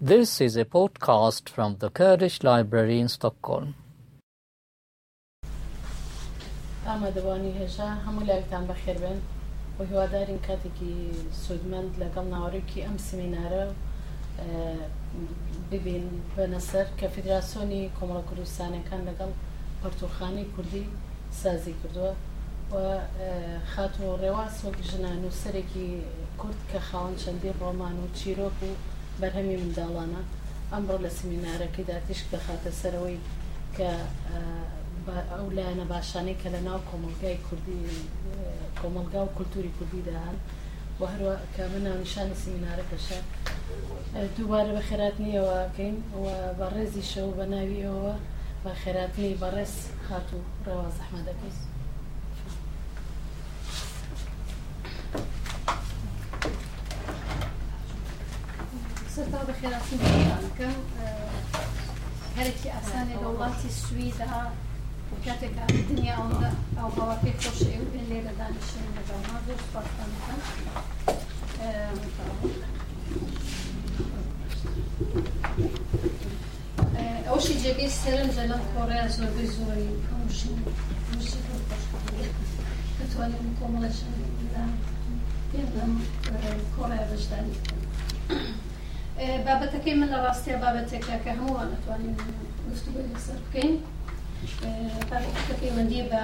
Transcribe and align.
This 0.00 0.40
is 0.40 0.56
a 0.56 0.64
podcast 0.64 1.48
from 1.48 1.78
the 1.80 1.90
Kurdish 1.90 2.44
Library 2.44 3.00
in 3.00 3.08
Stockholm. 3.08 3.74
ئامادەوانی 6.86 7.52
هێژا 7.58 7.88
هەموو 8.06 8.26
لایتان 8.30 8.64
بەخێربن 8.70 9.18
و 9.78 9.84
هیوادارین 9.90 10.38
کاتێکی 10.46 10.94
سوودمەند 11.42 11.90
لەگەڵ 12.02 12.26
ناوەڕێکی 12.34 12.82
ئەم 12.86 12.96
سمینارە 13.08 13.64
ببین 15.72 16.06
بەنەسەر 16.36 16.86
کە 16.98 17.06
فیدراسۆنی 17.14 17.90
کۆمەڵە 17.96 18.22
کوردستانەکان 18.28 19.02
لەگەڵ 19.08 19.30
پەرتوخانەی 19.82 20.48
کوردی 20.54 20.84
سازی 21.40 21.74
کردووە 21.80 22.12
و 22.74 22.98
خاتو 23.72 24.18
ڕێواز 24.22 24.54
وەک 24.66 24.78
ژنان 24.90 25.20
و 25.24 25.30
سەرێکی 25.42 25.88
کورد 26.40 26.60
کە 26.70 26.78
خاوەن 26.88 27.14
چەندین 27.22 27.54
ڕۆمان 27.62 27.96
و 28.00 28.06
چیرۆک 28.18 28.58
و 28.68 28.72
بەرهەمی 29.22 29.56
منداڵانە 29.62 30.20
ئەمڕۆ 30.72 30.96
لە 31.04 31.10
سمینارەکەیدا 31.18 31.96
تیشک 32.06 32.26
دەخاتە 32.34 32.70
سەرەوەی 32.80 33.18
کە 33.76 33.90
ئەو 35.34 35.46
لایەنە 35.56 35.84
باشانەی 35.92 36.36
کە 36.40 36.48
لە 36.54 36.60
ناو 36.68 36.80
کۆمەلگای 36.90 37.38
کوردی 37.46 37.80
کۆمەلگا 38.80 39.20
و 39.24 39.34
کولتوری 39.36 39.72
کوردی 39.78 40.02
داهان 40.08 40.36
بۆ 40.98 41.04
هەروە 41.12 41.34
کە 41.54 41.62
مناونشانی 41.72 42.40
سمینارەکەشە 42.42 43.18
دووبارە 44.36 44.72
بە 44.76 44.82
خێراتنیەوەکەین 44.88 45.96
و 46.22 46.24
بە 46.58 46.66
ڕێزی 46.74 47.04
شەو 47.12 47.28
بە 47.38 47.44
ناوی 47.52 47.80
ئەوە 47.88 48.14
بە 48.64 48.72
خێراتنی 48.82 49.38
بەڕێز 49.42 49.74
هاتو 50.08 50.38
ڕێوە 50.66 50.88
زەحمە 50.98 51.22
دەکەیت 51.28 51.58
صرت 59.24 59.34
أنا 59.34 59.42
بخيراتي 59.44 59.96
كم 60.58 60.72
هركي 62.36 62.72
أساني 62.78 63.16
دولاتي 63.22 63.68
سويدا 63.68 64.50
وكاتك 65.12 65.50
الدنيا 65.70 66.12
أوندا 66.12 66.52
أو 66.80 66.88
بواكي 66.88 67.32
خوش 67.40 67.62
إيو 67.62 67.82
بالليلة 67.92 68.32
دانشين 68.38 68.84
بدونا 68.94 69.40
دوست 69.46 69.66
بطانتان 69.74 70.38
أول 77.28 77.42
شي 77.42 77.62
جابي 77.62 77.86
السلام 77.86 78.30
جلال 78.30 78.60
كوريا 78.76 79.06
زوري 79.08 79.46
زوري 79.46 79.88
كمشي 80.10 80.48
مشي 81.16 81.36
كمشي 81.38 82.26
كتوالي 83.00 83.34
مكملة 83.50 83.90
شنو 83.90 84.62
يلا 85.54 85.96
كوريا 86.76 87.08
بجداني 87.12 87.52
بابەتەکەی 89.46 89.94
من 90.00 90.08
لە 90.12 90.18
ڕاستیە 90.24 90.56
بابەتێکە 90.62 91.16
کە 91.24 91.32
هەمووان 91.38 91.68
نتوانین 91.74 92.16
گفتوگوی 92.70 93.10
لەسەر 93.14 93.38
بکەین 93.44 93.72
اه، 93.82 95.00
بابەتەکەی 95.10 95.72
مندی 95.76 96.08
بە 96.10 96.22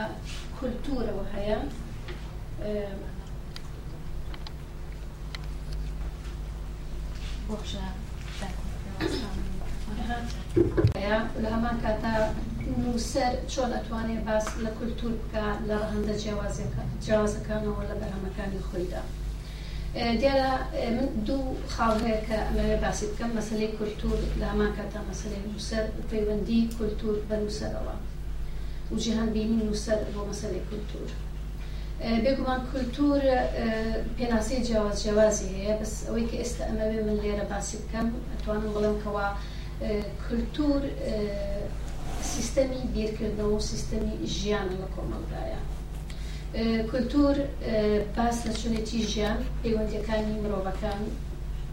کولتورەوە 0.58 1.24
هەیە 1.34 1.58
اه، 2.62 2.96
لە 11.42 11.48
هەمان 11.54 11.76
کاتا 11.84 12.14
نووسەر 12.82 13.32
چۆن 13.52 13.70
ئەتوانێت 13.76 14.20
باس 14.28 14.46
لە 14.64 14.70
کولتور 14.78 15.12
بکە 15.20 15.44
لە 15.68 15.76
هەندە 15.92 16.14
جیاوازەکانەوە 17.04 17.82
لە 17.88 17.94
بەرهەمەکانی 18.00 18.64
خۆیدا. 18.70 19.02
دیارە 19.94 20.50
من 20.96 21.08
دوو 21.26 21.46
خاڵەیە 21.74 22.20
کە 22.28 22.36
ئەمەوێ 22.46 22.76
باسی 22.84 23.06
بکەم 23.10 23.30
مەسلەی 23.38 23.70
کولتور 23.78 24.18
لە 24.40 24.46
هەمان 24.52 24.72
کاتا 24.78 25.00
مەسلەی 25.10 25.40
نووسەر 25.48 25.84
پەیوەندی 26.10 26.60
کولتور 26.78 27.14
بە 27.28 27.34
نووسەرەوە 27.42 27.96
وجیهان 28.92 29.28
بینی 29.34 29.56
نووسەر 29.66 29.98
بۆ 30.14 30.22
مەسلەی 30.30 30.62
کولتور. 30.70 31.08
بێگومان 32.24 32.60
کولتور 32.72 33.20
پێناسی 34.16 34.54
جیاواز 34.66 34.96
جیاوازی 35.02 35.50
هەیە 35.58 35.74
بەس 35.80 35.92
ئەوەی 36.06 36.26
کە 36.30 36.36
ئێستا 36.42 36.62
ئەمەوێ 36.68 37.00
من 37.06 37.16
لێرە 37.24 37.44
باسی 37.52 37.76
بکەم 37.82 38.06
ئەتوانم 38.32 38.68
بڵم 38.76 38.96
کەوا 39.04 39.28
کولتور 40.26 40.80
سیستەمی 42.32 42.82
بیرکردنەوە 42.94 43.56
و 43.60 43.66
سیستەمی 43.70 44.14
ژیانە 44.36 44.74
لە 44.82 44.88
کۆمەڵدایە. 44.94 45.60
کولتور 46.90 47.36
باس 48.16 48.38
لە 48.48 48.52
چونێتی 48.60 48.98
ژیان 49.12 49.38
پەیوەندەکانی 49.62 50.34
مرۆڤەکان 50.42 51.00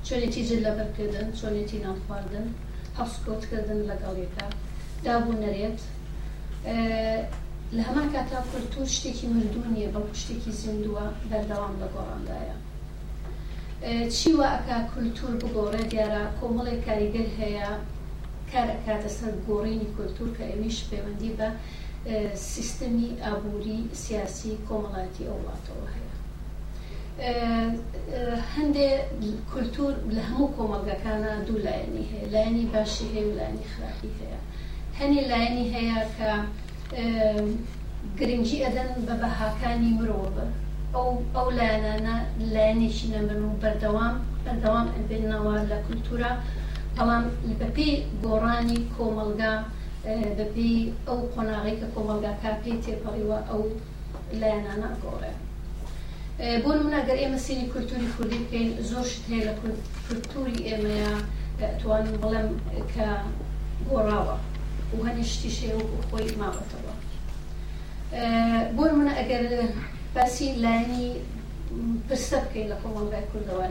چۆنێتی 0.07 0.41
جل 0.49 0.61
لەبەرکردن 0.65 1.27
چۆنێتی 1.39 1.77
نانخواردن 1.85 2.45
حەفسکۆتکردن 2.97 3.79
لەگەڵیەکە 3.89 4.47
دابوو 5.05 5.41
نەرێت 5.43 5.79
لە 7.75 7.81
هەمان 7.87 8.07
کاتا 8.15 8.39
کولتور 8.51 8.85
شتێکی 8.95 9.25
مردونیە 9.35 9.87
بەڵکو 9.93 10.19
شتێکی 10.21 10.51
زیندووە 10.61 11.05
بەردەوام 11.29 11.73
لە 11.81 11.87
گۆڕاندایە 11.93 12.55
چیوە 14.15 14.45
ئەکا 14.55 14.79
کولتور 14.91 15.31
بگۆڕە 15.41 15.83
دیارە 15.91 16.23
کۆمەڵی 16.39 16.79
کاریگەر 16.87 17.27
هەیە 17.39 17.67
کارکاتە 18.53 19.09
سەر 19.17 19.33
گۆڕینی 19.47 19.91
کولتور 19.95 20.29
کە 20.37 20.43
ئەویش 20.51 20.77
پەیوەندی 20.89 21.31
بە 21.39 21.49
سیستەمی 22.49 23.09
ئابووری 23.25 23.79
سیاسی 24.03 24.51
کۆمەڵاتی 24.67 25.27
ئەو 25.27 25.37
وڵاتەوە 25.41 25.87
هەیە 25.95 26.13
هەندێک 28.53 28.97
کولتور 29.51 29.93
لە 30.15 30.21
هەموو 30.29 30.53
کۆمەلگەکانە 30.57 31.31
دوو 31.47 31.59
لایەنی 31.67 32.05
هەیە 32.11 32.25
لایەنی 32.33 32.65
باشی 32.73 33.07
هەیە 33.15 33.23
و 33.29 33.33
لایەنی 33.39 33.67
خراپی 33.71 34.11
هەیە 34.19 34.39
هەنی 34.99 35.21
لایەنی 35.31 35.65
هەیە 35.75 35.99
کە 36.15 36.31
گرنگی 38.19 38.63
ئەدەن 38.65 38.89
بە 39.07 39.13
بەهاکانی 39.21 39.91
مرۆڤ 39.97 40.35
ئەو 40.95 41.07
ئەو 41.35 41.47
لایەنانە 41.59 42.15
لایەنێکی 42.53 43.11
نەمن 43.13 43.41
و 43.43 43.57
بەردەوام 43.61 44.15
بەردەوام 44.43 44.87
ئەبێنەوە 44.95 45.53
لە 45.71 45.77
کولتورە 45.85 46.31
بەڵام 46.95 47.23
بەپی 47.59 47.91
گۆڕانی 48.23 48.79
کۆمەلگا 48.95 49.53
بەپی 50.37 50.69
ئەو 51.07 51.17
قۆناغیکە 51.33 51.87
کۆمەلگاکە 51.95 52.49
پێی 52.61 52.81
تێپەڕیوە 52.85 53.37
ئەو 53.49 53.61
لایەنانە 54.39 54.89
گۆڕێ 55.03 55.33
بۆ 56.63 56.69
مناگەر 56.87 57.17
ئێمە 57.21 57.39
سینی 57.45 57.69
کولتوری 57.73 58.13
کوردی 58.15 58.39
بکەین 58.43 58.69
زۆرشت 58.89 59.21
هەیە 59.29 59.43
لە 59.49 59.53
کولتوری 60.07 60.63
ئێمەیە 60.69 61.11
توانم 61.79 62.15
بڵێم 62.23 62.49
کە 62.93 63.07
گۆڕاوە 63.89 64.35
و 64.93 64.97
هەنیشتی 65.07 65.51
شێ 65.57 65.69
و 65.77 65.81
خۆی 66.07 66.35
ماوەتەوە 66.39 66.95
بۆ 68.75 68.83
منە 68.99 69.13
ئەگەر 69.19 69.43
باسی 70.15 70.47
لایانی 70.63 71.05
پرسە 72.07 72.37
بکەین 72.45 72.67
لە 72.73 72.77
کۆمەلگای 72.81 73.29
کوردەوە 73.31 73.65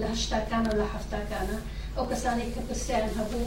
لە 0.00 0.06
هشتاکانە 0.12 0.72
لە 0.80 0.86
هەفتاکانە 0.94 1.58
ئەو 1.96 2.06
کەسانێک 2.12 2.50
کە 2.54 2.62
پرسیان 2.68 3.06
هەبوو 3.18 3.42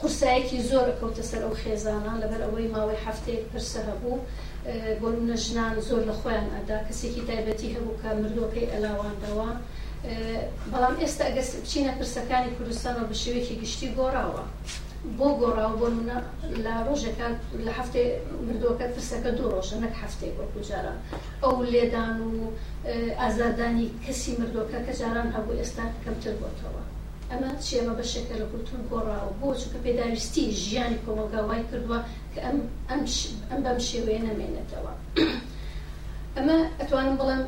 قورسایەکی 0.00 0.58
زۆر 0.70 0.86
کەوتە 1.00 1.22
سەر 1.30 1.42
ئەو 1.44 1.54
خێزانان 1.62 2.16
لەبەر 2.22 2.40
ئەوەی 2.46 2.72
ماوەی 2.74 3.02
هەفتەیەک 3.06 3.42
پرسە 3.52 3.80
هەبوو 3.90 4.14
بۆ 5.00 5.08
نەژنان 5.30 5.72
زۆر 5.88 6.02
لە 6.08 6.14
خۆیان 6.20 6.48
ئەدا 6.56 6.78
کەسێکی 6.88 7.26
تایبەتی 7.28 7.72
هەبوو 7.76 7.98
کە 8.00 8.08
مردۆکەی 8.20 8.70
ئەلاوانەوە 8.72 9.50
بەڵام 10.72 10.94
ئێستا 11.02 11.22
ئەگەس 11.28 11.48
بچینە 11.62 11.92
پرسەکانی 11.98 12.54
کوردستانەوە 12.58 13.08
بە 13.10 13.14
شێوەیەکی 13.22 13.60
گشتی 13.62 13.88
گۆڕاوە. 13.98 14.42
بۆ 15.18 15.28
گۆڕاو 15.40 15.72
بۆ 15.80 15.86
منە 15.96 16.18
لە 16.64 16.74
ڕۆژەکە 16.86 17.28
لە 17.66 17.72
هەفتێ 17.78 18.02
مردوەکە 18.46 18.86
پرسەکە 18.94 19.30
دوو 19.36 19.48
ڕۆژە 19.54 19.76
نەک 19.84 19.94
هەفتێک 20.02 20.32
وەکو 20.38 20.60
جاران 20.68 20.98
ئەو 21.42 21.54
لێدان 21.72 22.16
و 22.28 22.32
ئازادانی 23.20 23.86
کەسی 24.04 24.32
مردوەکە 24.40 24.78
کە 24.86 24.92
جاران 25.00 25.28
هەبوو 25.36 25.58
ئێستا 25.60 25.84
کەمتر 26.04 26.34
بۆتەوە 26.42 26.82
ئەمە 27.32 27.50
چێمە 27.66 27.92
بە 27.98 28.04
شەکە 28.12 28.34
لە 28.42 28.46
گوتون 28.52 28.80
گۆڕاوە 28.90 29.28
بۆ 29.40 29.48
چکە 29.60 29.78
پێداویستی 29.84 30.42
ژیانی 30.62 31.02
کۆمەلگاوای 31.04 31.66
کردووە 31.70 31.98
کە 32.32 32.38
ئەم 32.46 32.58
ئەم 33.50 33.60
بەم 33.64 33.78
شێوەیە 33.88 34.20
نەمێنێتەوە 34.26 34.92
ئەمە 36.36 36.56
ئەتوانم 36.78 37.14
بڵم 37.20 37.42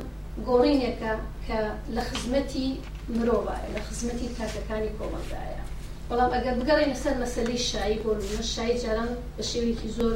گۆڕینێکە 0.47 1.13
کە 1.47 1.59
لە 1.95 2.03
خزمەتی 2.11 2.69
مرۆڤایە 3.17 3.67
لە 3.77 3.81
خزمەتی 3.87 4.33
تاکەکانی 4.37 4.97
کۆمەلگایە 4.99 5.63
بەڵام 6.09 6.31
ئەگەر 6.37 6.55
بگەڕێنە 6.61 6.97
سەر 7.05 7.15
مەسەلی 7.23 7.61
شایی 7.71 8.01
بۆ 8.05 8.11
لە 8.39 8.43
شایی 8.55 8.81
جاران 8.83 9.11
بە 9.37 9.43
شێوێکی 9.51 9.89
زۆر 9.97 10.13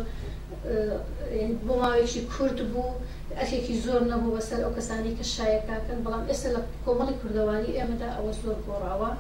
بۆ 1.66 1.72
ماوێکی 1.80 2.20
کورد 2.34 2.58
بوو 2.72 2.98
ئەخێکی 3.40 3.76
زۆر 3.84 4.00
نەبوو 4.12 4.34
بەسەر 4.36 4.58
ئەو 4.64 4.72
کەسانی 4.78 5.16
کە 5.18 5.24
شایەکەکەن 5.34 5.98
بەڵام 6.04 6.24
ئێستا 6.30 6.48
لە 6.56 6.60
کۆمەڵی 6.84 7.18
کوردەوانی 7.20 7.74
ئێمەدا 7.76 8.08
ئەوە 8.16 8.32
زۆر 8.42 8.56
گۆڕاوە 8.68 9.10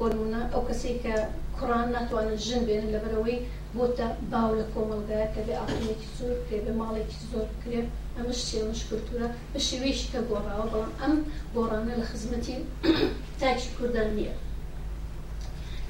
بۆنمونە 0.00 0.40
ئەو 0.52 0.62
کەسی 0.68 0.92
کە 1.04 1.14
کوڕان 1.56 1.86
ناتوانن 1.96 2.36
ژن 2.46 2.62
بێنن 2.68 2.92
لەبەرەوەی 2.94 3.38
بۆتە 3.76 4.06
باو 4.32 4.50
لە 4.60 4.64
کۆمەلگایە 4.72 5.28
کە 5.34 5.40
بێ 5.46 5.54
ئاڵێکی 5.60 6.08
زۆر 6.18 6.36
کرێ 6.44 6.58
بێ 6.64 6.72
ماڵێکی 6.80 7.18
زۆر 7.30 7.46
کرێ 7.62 7.80
ئەمەش 8.16 8.40
چێمەش 8.48 8.80
کولتورە 8.88 9.28
بە 9.52 9.58
شێوەیەشی 9.66 10.10
کە 10.12 10.20
گۆڕاوە 10.28 10.66
بەڵام 10.72 10.92
ئەم 11.02 11.14
گۆڕانە 11.54 11.94
لە 12.00 12.04
خزمەتی 12.10 12.56
تاکی 13.40 13.68
کوردان 13.76 14.08
نییە 14.16 14.34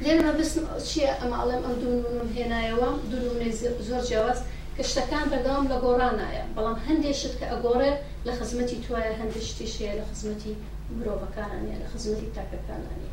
لێرەمە 0.03 0.33
بستم 0.39 0.65
چییە 0.89 1.13
ئەماڵێم 1.21 1.63
ئەم 1.65 1.75
دوونم 1.83 2.29
هێنایەوە 2.37 2.89
دوونێ 3.11 3.51
زۆر 3.91 4.03
جیاواز 4.09 4.39
کە 4.77 4.83
شتەکان 4.91 5.25
بەردەوام 5.33 5.65
لە 5.73 5.77
گۆڕانایە 5.85 6.45
بەڵام 6.55 6.77
هەندێشت 6.87 7.33
کە 7.39 7.47
ئەگۆڕێ 7.53 7.93
لە 8.27 8.33
خزمەتی 8.39 8.81
توایە 8.85 9.13
هەندێشتیشەیە 9.21 9.95
لە 10.01 10.05
خزمەتی 10.11 10.53
مرۆڤەکانانە 10.97 11.75
لە 11.83 11.87
خزمەتی 11.93 12.33
تاکەکانانە 12.37 13.11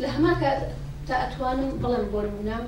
لە 0.00 0.08
هەما 0.14 0.32
کات 0.42 0.60
تا 1.08 1.14
ئەتوانم 1.22 1.70
بڵم 1.82 2.04
بۆرمونە 2.12 2.58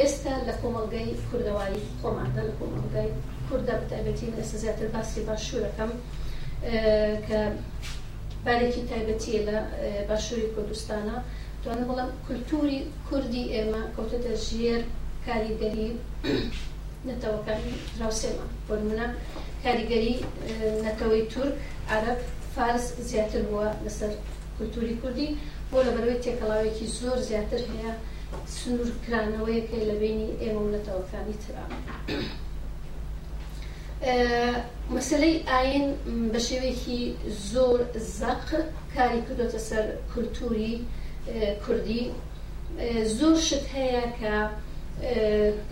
ئێستا 0.00 0.34
لە 0.48 0.52
کۆمەلگەی 0.62 1.08
کوردەواری 1.28 1.80
خۆماندا 2.00 2.42
لە 2.48 2.52
کۆمەلگای 2.58 3.10
کووردا 3.48 3.74
بەتابەتی 3.80 4.32
ئێستا 4.38 4.56
زیاتر 4.62 4.86
باسی 4.94 5.20
باشوورەکەم 5.28 5.92
کە 7.26 7.38
بارێکی 8.46 8.82
تایبەتیە 8.90 9.40
لە 9.48 9.56
باشووری 10.08 10.52
کوردستانە 10.54 11.16
توانە 11.62 11.84
بڵم 11.90 12.10
کولتوری 12.26 12.78
کوردی 13.08 13.44
ئێمە 13.54 13.82
کەوتەتە 13.96 14.32
ژێر 14.46 14.82
کاریگەری 15.26 15.90
نەتەوەکانی 17.08 17.74
راوسێمە 18.00 18.46
بۆرمونە 18.68 19.08
کاریگەری 19.64 20.14
نەتەوەی 20.86 21.22
تورک 21.32 21.56
عرب 21.94 22.18
فارس 22.54 22.86
زیاتر 23.10 23.42
بووە 23.48 23.68
لەسەر 23.86 24.12
کولتوری 24.56 24.94
کوردی 25.02 25.28
بۆ 25.72 25.78
لە 25.86 25.92
بەروی 25.96 26.22
تێکەڵاوێکی 26.24 26.86
زۆر 27.00 27.18
زیاتر 27.28 27.60
هەیە 27.72 27.92
سنوورکرانەوەیەکەی 28.56 29.84
لە 29.90 29.94
بینی 30.02 30.30
ئێمە 30.42 30.60
و 30.64 30.72
لەتەوەکانی 30.74 31.36
ترا. 31.42 31.64
مەسلەی 34.94 35.36
ئاین 35.50 35.86
بە 36.32 36.40
شێوێکی 36.48 37.00
زۆر 37.52 37.80
زەق 38.18 38.48
کاری 38.94 39.20
کردوتە 39.26 39.60
سەر 39.68 39.84
کولتوری 40.12 40.74
کوردی 41.64 42.02
زۆر 43.18 43.36
شت 43.46 43.64
هەیە 43.76 44.04
کە 44.18 44.34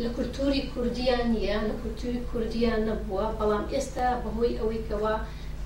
لە 0.05 0.08
کولتوری 0.17 0.62
کوردیان 0.73 1.25
نیە 1.37 1.56
لە 1.70 1.75
کولتوری 1.82 2.20
کوردیان 2.31 2.81
نەبووە 2.88 3.26
بەڵام 3.38 3.64
ئێستا 3.75 4.08
بەهۆی 4.25 4.58
ئەوەیکەوە 4.61 5.14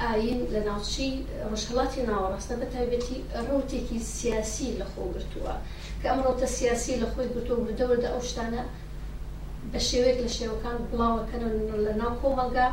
ئاین 0.03 0.41
لە 0.55 0.61
ناوچەی 0.69 1.13
ڕژهڵاتی 1.53 2.01
ناوەڕاستە 2.11 2.55
بەتابێتی 2.61 3.19
ڕوتێکی 3.49 3.99
سیاسی 4.19 4.69
لە 4.81 4.87
خۆ 4.93 5.03
گرتووە 5.15 5.55
کە 6.01 6.07
ئەم 6.11 6.19
ڕۆتە 6.27 6.47
سیاسی 6.59 6.95
لە 7.03 7.07
خۆی 7.13 7.29
گرتووە 7.35 7.61
بردەوەدا 7.65 8.09
ئەو 8.13 8.21
شتانە 8.31 8.63
بە 9.73 9.81
شێوێک 9.89 10.19
لە 10.25 10.31
شێوەکان 10.37 10.79
بڵاوەکەن 10.91 11.43
لە 11.87 11.93
ناو 12.03 12.13
کۆمەلگا 12.23 12.69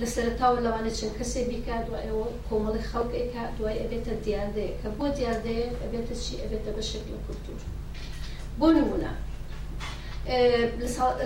لە 0.00 0.06
سەرتاوە 0.14 0.58
لەوانە 0.64 0.90
چەند 0.98 1.14
کەسێ 1.20 1.40
بیکات 1.50 1.82
دوای 1.86 2.06
ئەوە 2.08 2.26
کۆمەڵی 2.48 2.82
خەڵکێکا 2.90 3.42
دوای 3.58 3.80
ئەبێتە 3.82 4.14
دیاردەیە 4.24 4.74
کە 4.80 4.88
بۆ 4.98 5.06
دیاردەیە 5.16 5.66
ئەبێتە 5.82 6.14
چی 6.22 6.34
ئەبێتە 6.42 6.70
بە 6.76 6.82
شکل 6.90 7.10
کولتور 7.26 7.60
بۆ 8.58 8.66
نمونە 8.76 9.12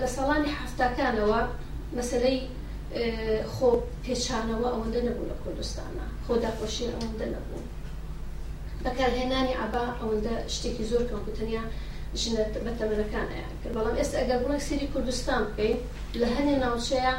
لە 0.02 0.08
ساڵانی 0.16 0.50
حفتەکانەوە 0.60 1.40
مەسلەی 1.96 2.38
خۆ 3.54 3.60
پێچانەوە 4.04 4.68
ئەوەندە 4.72 5.00
نەبوو 5.08 5.30
لە 5.32 5.36
کوردستانە 5.42 6.04
خۆ 6.24 6.32
داخۆشی 6.44 6.90
ئەوەندە 6.92 7.26
نەبوو 7.34 7.68
بەکارهێنانی 8.84 9.54
ئابا 9.60 9.84
ئەوەندە 10.00 10.34
شتێکی 10.54 10.84
زۆر 10.90 11.02
کەم 11.10 11.20
گوتنیا 11.26 11.64
ژنێت 12.22 12.50
بە 12.64 12.72
تەمەەکانەیە 12.80 13.46
کرد 13.60 13.74
بەڵام 13.76 13.96
ئێستا 13.98 14.16
ئەگەر 14.20 14.38
بوونە 14.42 14.60
سری 14.68 14.86
کوردستان 14.94 15.42
بکەین 15.48 15.78
لە 16.20 16.26
هەنێ 16.34 16.54
ناوچەیە 16.64 17.14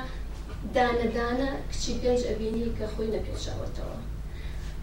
دانەدانە 0.76 1.50
کچی 1.72 1.94
پێنج 2.02 2.22
ئەبینی 2.30 2.74
کە 2.78 2.86
خۆی 2.94 3.12
نەپێچاوەتەوە 3.16 3.98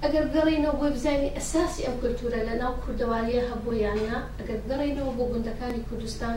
ئەگەر 0.02 0.24
گەڕینەوە 0.34 0.74
بۆی 0.78 0.92
بزانانی 0.96 1.34
ئەساسی 1.36 1.84
ئەم 1.86 1.96
کولتورە 2.00 2.40
لە 2.48 2.54
ناو 2.62 2.72
کوردەواریە 2.84 3.42
هەبوو 3.50 3.80
یانە 3.84 4.16
ئەگەر 4.38 4.60
گەڕینەوە 4.68 5.12
بۆ 5.18 5.24
گوندەکانی 5.32 5.86
کوردستان 5.88 6.36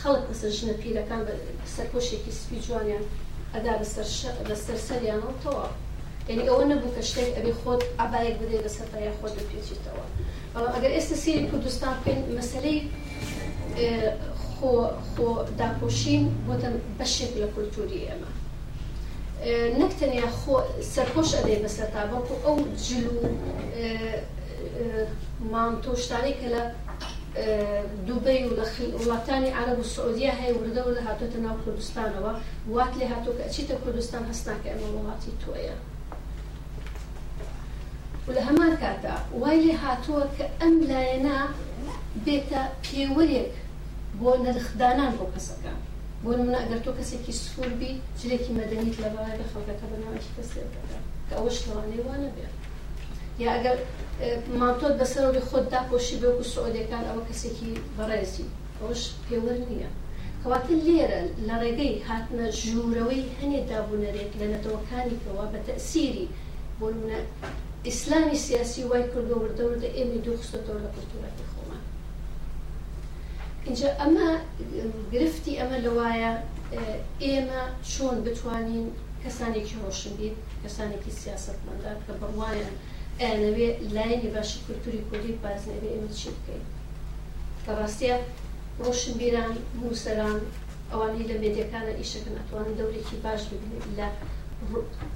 خەڵک 0.00 0.22
بەسەر 0.28 0.52
ژنە 0.58 0.74
پیرەکان 0.82 1.22
بە 1.26 1.32
سەرکۆشێکی 1.74 2.32
سپی 2.40 2.60
جوانیان 2.66 3.04
ئەدا 3.54 3.72
بەسەرسەریانە 4.54 5.30
تەوە 5.42 5.66
یعنی 6.28 6.42
ئەوە 6.48 6.64
نەبوو 6.70 6.94
کە 6.96 7.02
شتێک 7.08 7.30
ئەبی 7.36 7.54
خۆت 7.60 7.82
ئابایەک 7.98 8.36
بدەیت 8.40 8.62
لە 8.66 8.70
سەرای 8.76 9.12
خۆت 9.18 9.32
بپێچیتەوە 9.40 10.04
بەڵام 10.52 10.72
ئەگەر 10.76 10.92
ئێستا 10.96 11.16
سیری 11.22 11.48
کوردستان 11.50 11.94
بکەین 11.98 12.20
مەسلەی 12.38 12.78
اه، 12.84 14.12
خۆ 15.16 15.26
داپۆشین 15.58 16.22
بۆتە 16.46 16.68
بەشێک 16.98 17.32
لە 17.42 17.46
کولتوری 17.54 18.04
ئێمە 18.08 18.30
اه، 18.34 19.68
نەکتەنیا 19.80 20.28
خۆ 20.40 20.56
جلو 22.86 23.16
اه، 23.24 24.20
مانتوش 25.52 26.02
تاريك 26.12 26.40
لە 26.52 26.62
دوبی 28.06 28.44
و 28.44 28.56
لە 28.56 28.66
وڵاتانی 29.00 29.48
عرب 29.60 29.78
و 29.78 29.82
سعودیا 29.82 30.30
هەیە 30.40 30.54
وردەوە 30.58 30.92
لە 30.96 31.02
هاتوتە 31.06 31.38
ناو 31.44 31.56
کوردستانەوە 31.64 32.32
وات 32.74 32.92
لێ 32.98 33.06
هاتوکە 33.12 33.42
ئەچیتە 33.46 33.74
کوردستان 33.84 34.22
هەستناکە 34.30 34.68
ئەمە 34.70 34.88
وڵاتی 34.96 35.32
تۆیە 35.42 35.76
لە 38.34 38.40
هەمان 38.48 38.74
کاتە 38.82 39.12
وای 39.40 39.58
لێ 39.66 39.74
هاتووە 39.84 40.26
کە 40.36 40.44
ئەم 40.60 40.74
لایەنە 40.90 41.38
بێتە 42.24 42.62
پێوەرێک 42.84 43.52
بۆ 44.20 44.30
نرخدانان 44.44 45.12
بۆ 45.18 45.24
کەسەکان 45.34 45.78
بۆ 46.24 46.30
نمونە 46.38 46.58
ئەگەر 46.62 46.80
تۆ 46.84 46.90
کەسێکی 46.98 47.38
سووربی 47.44 47.92
جلێکی 48.20 48.54
مەدەنیت 48.60 48.96
لە 49.04 49.08
باوای 49.14 49.38
لە 49.40 49.46
خەڵکەکە 49.52 49.86
بەناوەکی 49.90 50.34
کەسێکەکە 50.36 50.80
کە 51.28 51.34
ئەوە 51.38 51.50
شتوانێ 51.56 51.98
وانە 52.06 52.30
بێت 52.36 52.54
یا 53.44 53.48
ئەگەر 53.56 53.76
ماتۆت 54.60 54.94
بەسەرۆی 55.00 55.44
خۆتدا 55.48 55.80
پۆشی 55.90 56.16
بێ 56.22 56.28
و 56.38 56.42
سعودەکان 56.52 57.02
ئەوە 57.08 57.22
کەسێکی 57.28 57.70
بەڕێزی 57.96 58.46
ئەوش 58.80 59.02
پێوەر 59.26 59.58
نییە 59.70 59.90
کەواتە 60.42 60.74
لێرە 60.86 61.20
لە 61.46 61.54
ڕێگەی 61.62 61.94
هاتنە 62.08 62.46
ژوورەوەی 62.60 63.24
هەنێ 63.38 63.60
دابوونەرێک 63.70 64.30
لە 64.40 64.46
نەتەوەکانیەوە 64.52 65.44
بە 65.52 65.58
تەسیری 65.68 66.26
بۆە 66.78 66.90
ئیسلامی 67.88 68.38
سیاسی 68.46 68.82
وای 68.90 69.04
کردو 69.12 69.34
وردەوردە 69.42 69.88
ئێمە 69.98 70.18
دوو 70.24 70.38
خستەوە 70.42 70.80
لە 70.84 70.88
کولتوراتی 70.94 71.46
خۆمان 71.52 71.82
اینجا 73.66 73.88
ئەمە 74.02 74.28
گرفتی 75.14 75.52
ئەمە 75.60 75.76
لەوایە 75.86 76.32
ئێمە 77.26 77.62
چۆن 77.92 78.16
بتوانین 78.26 78.86
کەسانێکی 79.22 79.76
ڕۆشن 79.82 80.12
بیت 80.18 80.36
کەسانێکی 80.62 81.12
سیاستمەدار 81.22 81.96
کە 82.06 82.12
بڕواە 82.20 82.50
ئەوێ 83.24 83.68
لایەنی 83.96 84.30
باشی 84.36 84.58
کولتوری 84.64 85.06
کوردی 85.08 85.38
بازنەوێ 85.44 85.88
ئێمە 85.92 86.10
چی 86.18 86.28
بکەین 86.36 86.64
کە 87.64 87.70
ڕاستە 87.78 88.16
ڕۆشن 88.84 89.14
بیران 89.20 89.52
موسەران 89.80 90.38
ئەوانی 90.92 91.28
لە 91.30 91.34
مێدیەکانە 91.42 91.92
ئیشەکە 92.00 92.30
ناتوانن 92.38 92.74
دەورێکی 92.78 93.16
باش 93.24 93.42
ببینێت 93.50 93.84
لە 93.98 94.08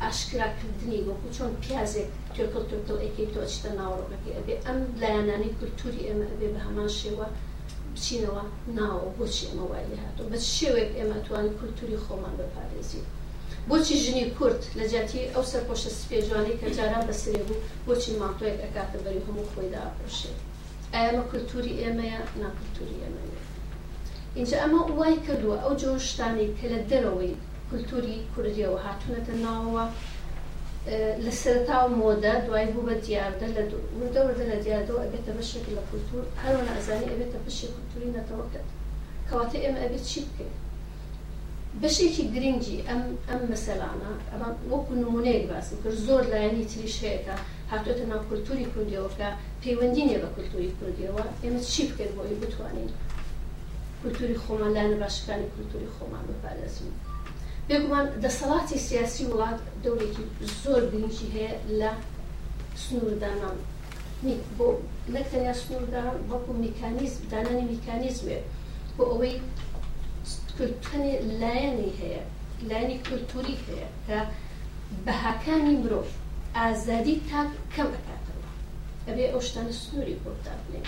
ئاشکراکردنی 0.03 1.05
وەکو 1.09 1.27
چۆن 1.37 1.51
پیازێک 1.63 2.09
توێکڵ 2.35 2.65
تۆ 2.87 2.95
ئەیکی 3.03 3.31
تۆچتە 3.35 3.71
ناوەڕۆکەکە 3.79 4.31
ئەبێ 4.37 4.55
ئەم 4.65 4.79
لایەنانی 5.01 5.55
کولتوری 5.59 6.05
ئێمە 6.07 6.27
ئەبێ 6.31 6.49
بە 6.55 6.61
هەمان 6.67 6.91
شێوە 7.01 7.27
بچینەوە 7.95 8.43
ناوە 8.79 9.09
بۆچی 9.17 9.47
ئەمە 9.49 9.65
وای 9.71 9.97
هاتۆ 10.05 10.23
بە 10.31 10.39
شێوێک 10.57 10.91
ئێمە 10.99 11.19
توانانی 11.27 11.57
کولتوری 11.61 12.03
خۆمان 12.05 12.35
بەپارێزی. 12.41 13.03
بۆچی 13.71 13.97
ژنی 14.05 14.25
کورت 14.39 14.63
لە 14.79 14.85
جاتی 14.93 15.21
ئەو 15.35 15.45
سەرپۆشە 15.53 15.91
سپێجوانی 16.01 16.59
کە 16.61 16.67
جاران 16.77 17.03
بەسرێ 17.09 17.41
بوو 17.49 17.63
بۆچی 17.87 18.13
ماتۆیەک 18.21 18.59
ئەکاتە 18.65 18.99
بەری 19.05 19.25
هەموو 19.27 19.51
خۆی 19.53 19.71
داپڕشێت 19.75 20.37
ئەمە 20.97 21.23
کللتوری 21.31 21.79
ئێمەیە 21.81 22.21
ناکللتوری 22.43 23.01
ئێمە 23.03 23.23
اینجا 24.39 24.57
ئەمە 24.63 24.81
وای 25.01 25.17
کردووە 25.27 25.57
ئەو 25.65 25.73
جۆشتانی 25.83 26.49
کە 26.59 26.65
لە 26.73 26.81
دەرەوەی 26.91 27.35
کللتوری 27.69 28.19
کوردیەوە 28.33 28.79
هاتوونەتە 28.87 29.35
ناوەوە 29.45 29.85
لە 31.25 31.33
سەرتا 31.43 31.79
و 31.85 31.89
مۆدە 32.03 32.35
دوای 32.47 32.67
بوو 32.73 32.87
بە 32.89 32.95
دیاردە 33.05 33.47
لە 33.57 33.61
وردەوردە 33.99 34.45
لە 34.53 34.57
دیادەوە 34.65 35.01
ئەبێتە 35.05 35.33
بەشێک 35.39 35.67
لە 35.77 35.83
کولتور 35.89 36.23
هەروە 36.43 36.63
ئازانی 36.77 37.11
ئەبێتە 37.13 37.39
بەشی 37.47 37.73
کولتوری 37.75 38.15
نەتەوەکەت 38.17 38.69
کەواتە 39.29 39.57
ئێمە 39.65 39.79
ئەبێت 39.85 40.05
چی 40.11 40.21
بکەین 40.29 40.55
بەشێکی 41.83 42.25
گرنگی 42.35 42.83
ئەم 42.89 43.03
ئەم 43.29 43.43
مەسەلانە 43.53 44.13
ئەمە 44.31 44.49
وەکو 44.73 44.93
نمونەیەک 45.05 45.43
باسی 45.51 45.75
کرد 45.83 45.99
زۆر 46.07 46.23
لایەنی 46.33 46.69
تریش 46.71 46.97
هەیەەکە 47.05 47.35
هاتوۆتە 47.73 48.05
ناو 48.13 48.21
کولتوری 48.29 48.71
کوردیەوەکە 48.73 49.29
پەیوەندینێ 49.63 50.17
بە 50.23 50.29
کولتوری 50.35 50.77
کوردیەوە 50.79 51.25
ئێمە 51.45 51.61
چی 51.73 51.83
بکرد 51.91 52.13
بۆی 52.17 52.39
بتوانین 52.43 52.89
کولتوری 54.01 54.41
خۆمان 54.45 54.71
لاەنە 54.77 54.97
باشەکانی 55.05 55.51
کولتوری 55.55 55.93
خۆمان 55.97 56.25
بپارێزین 56.29 56.93
بێگومان 57.69 58.07
دەسەڵاتی 58.25 58.79
سیاسی 58.89 59.29
وڵات 59.33 59.59
دەورێکی 59.85 60.25
زۆر 60.63 60.83
گرنگی 60.93 61.29
هەیە 61.35 61.53
لە 61.81 61.91
سنووردانان 62.83 63.57
بۆ 64.57 64.67
نەک 65.15 65.27
تەنیا 65.33 65.55
سنووردان 65.63 66.07
وەکو 66.31 66.51
میکانیزم 66.65 67.21
دانانی 67.33 67.65
میکانیزمێ 67.73 68.39
بۆ 68.97 69.03
ئەوەی 69.13 69.35
کلتنی 70.61 71.13
لایەنی 71.43 71.91
هەیە 72.01 72.23
لایەنی 72.69 72.97
کللتوری 73.07 73.57
هەیە 73.67 73.89
کە 74.09 74.19
بەهاکانی 75.07 75.77
مرۆڤ 75.83 76.09
ئازادی 76.59 77.15
تاک 77.31 77.51
کەم 77.75 77.89
ئەکاتەوە 77.97 78.49
ئەبێ 79.09 79.25
ئەو 79.33 79.41
شتانە 79.49 79.75
سنووری 79.81 80.17
بۆتا 80.25 80.53
بڵێن 80.65 80.87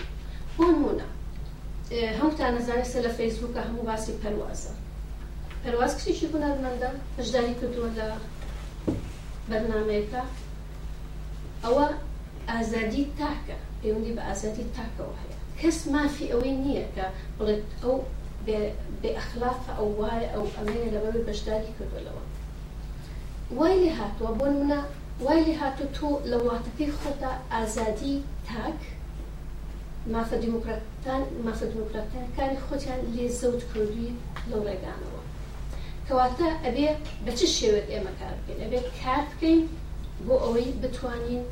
بۆ 0.56 0.64
نمونە 0.72 1.06
هەمتان 2.20 2.50
نەزانێت 2.56 2.88
سە 2.92 2.98
لە 3.06 3.10
فەیسبووکە 3.18 3.60
هەموو 3.68 3.86
باسی 3.88 4.12
پەروازە 4.22 4.72
پرواز 5.64 5.92
کشیشی 5.98 6.28
هونەرمەندە 6.32 6.88
بەشداری 7.16 7.54
کردووە 7.60 7.88
لە 7.98 8.06
بەرنمەیەەکە 9.50 10.22
ئەوە 11.64 11.86
ئازادی 12.50 13.04
تاکە 13.20 13.56
پەیوەندی 13.80 14.14
بە 14.16 14.22
ئازادی 14.28 14.64
تاکەەوە 14.76 15.14
هەیە 15.22 15.38
کەس 15.60 15.78
مافی 15.94 16.30
ئەوەی 16.32 16.54
نییە 16.64 16.86
کە 16.96 17.06
بڵێت 17.38 17.64
ئەو 17.82 17.94
بەخلاف 18.46 19.60
ئەو 19.76 19.88
وایە 20.00 20.28
ئەو 20.34 20.44
ئەمێنە 20.56 20.88
لەبەر 20.96 21.14
بەشداری 21.28 21.72
کردلەوە 21.78 22.22
وای 23.58 23.76
لێ 23.82 23.90
هاتووە 23.98 24.30
بۆ 24.38 24.46
منە 24.56 24.80
وای 25.24 25.40
لێ 25.46 25.54
هاتو 25.62 25.84
تۆ 25.96 26.08
لە 26.30 26.36
وڵاتەکەی 26.42 26.90
خۆتا 26.98 27.30
ئازادی 27.52 28.16
تاک 28.50 28.80
مافە 30.12 30.36
دیموکراتان 30.42 31.22
مافە 31.46 31.66
دیموکراتەکانی 31.72 32.58
خۆتیان 32.66 33.00
لێ 33.14 33.26
زەوت 33.40 33.62
کردوی 33.70 34.10
لەو 34.50 34.60
ڕێگانەوە 34.68 35.20
کەواتە 36.06 36.48
ئەبێ 36.64 36.88
بە 37.24 37.32
چ 37.38 37.40
شێوێت 37.58 37.86
ئێمە 37.92 38.12
کار 38.20 38.34
بکەین 38.40 38.60
ئەبێ 38.64 38.80
کار 39.00 39.24
بکەین 39.30 39.62
بۆ 40.26 40.34
ئەوەی 40.44 40.70
بتوانین 40.82 41.42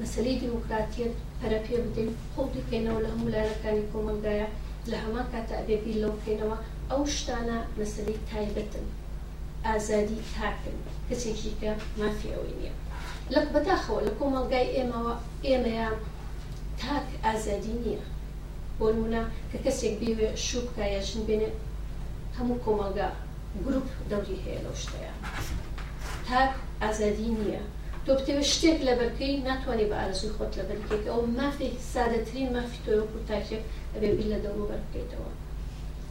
مەسەی 0.00 0.34
دیموکراتیت 0.42 1.14
پەرەپێ 1.38 1.76
بدەین 1.86 2.10
خۆ 2.32 2.40
بکەینەوە 2.54 3.00
لە 3.04 3.08
هەموو 3.12 3.32
لایەکانی 3.34 3.84
کۆمەلگایە 3.92 4.48
لە 4.90 4.98
هەمان 5.04 5.26
کاتە 5.32 5.54
ئەبێبی 5.58 6.00
لەو 6.02 6.12
بکەینەوە 6.18 6.56
ئەو 6.90 7.02
شتانە 7.16 7.58
مەسلەی 7.78 8.22
تایبەتن 8.30 8.86
ئازادی 9.66 10.20
تاکن 10.34 10.76
کەسێکی 11.08 11.50
کە 11.60 11.70
مافی 11.98 12.32
ئەوەی 12.34 12.56
نییە 12.60 12.74
لە 13.32 13.38
بەداخەوە 13.54 14.04
لە 14.06 14.12
کۆمەلگای 14.18 14.68
ئێمەوە 14.76 15.14
ئێمەیان 15.48 15.96
تاک 16.82 17.06
ئازادی 17.24 17.74
نییە 17.82 18.02
بۆ 18.78 18.86
نمونە 18.94 19.22
کە 19.50 19.56
کەسێک 19.64 19.94
بێوێ 20.00 20.28
شوو 20.46 20.62
بکایەژن 20.66 21.22
بێنێ 21.28 21.50
هەموو 22.38 22.62
کۆمەلگا 22.64 23.10
گروپ 23.64 23.88
دەوری 24.10 24.42
هەیە 24.44 24.60
لەو 24.64 24.76
شتەیە 24.82 25.12
تاک 26.28 26.52
ئازادی 26.82 27.30
نییە 27.40 27.62
تۆ 28.04 28.10
بتەوە 28.18 28.42
شتێک 28.52 28.78
لەبەرکەی 28.88 29.42
ناتوانێت 29.48 29.88
بە 29.92 29.96
ئارزوی 30.00 30.34
خۆت 30.36 30.52
لەبەرکێک 30.58 31.04
ئەو 31.10 31.20
مافی 31.38 31.70
سادەترین 31.92 32.48
مافی 32.56 32.82
تۆرە 32.84 33.04
و 33.06 33.24
تاکێک 33.30 33.64
ئەبێ 33.94 34.10
لە 34.32 34.38
دەوبەر 34.44 34.80
بکەیتەوە 34.84 35.30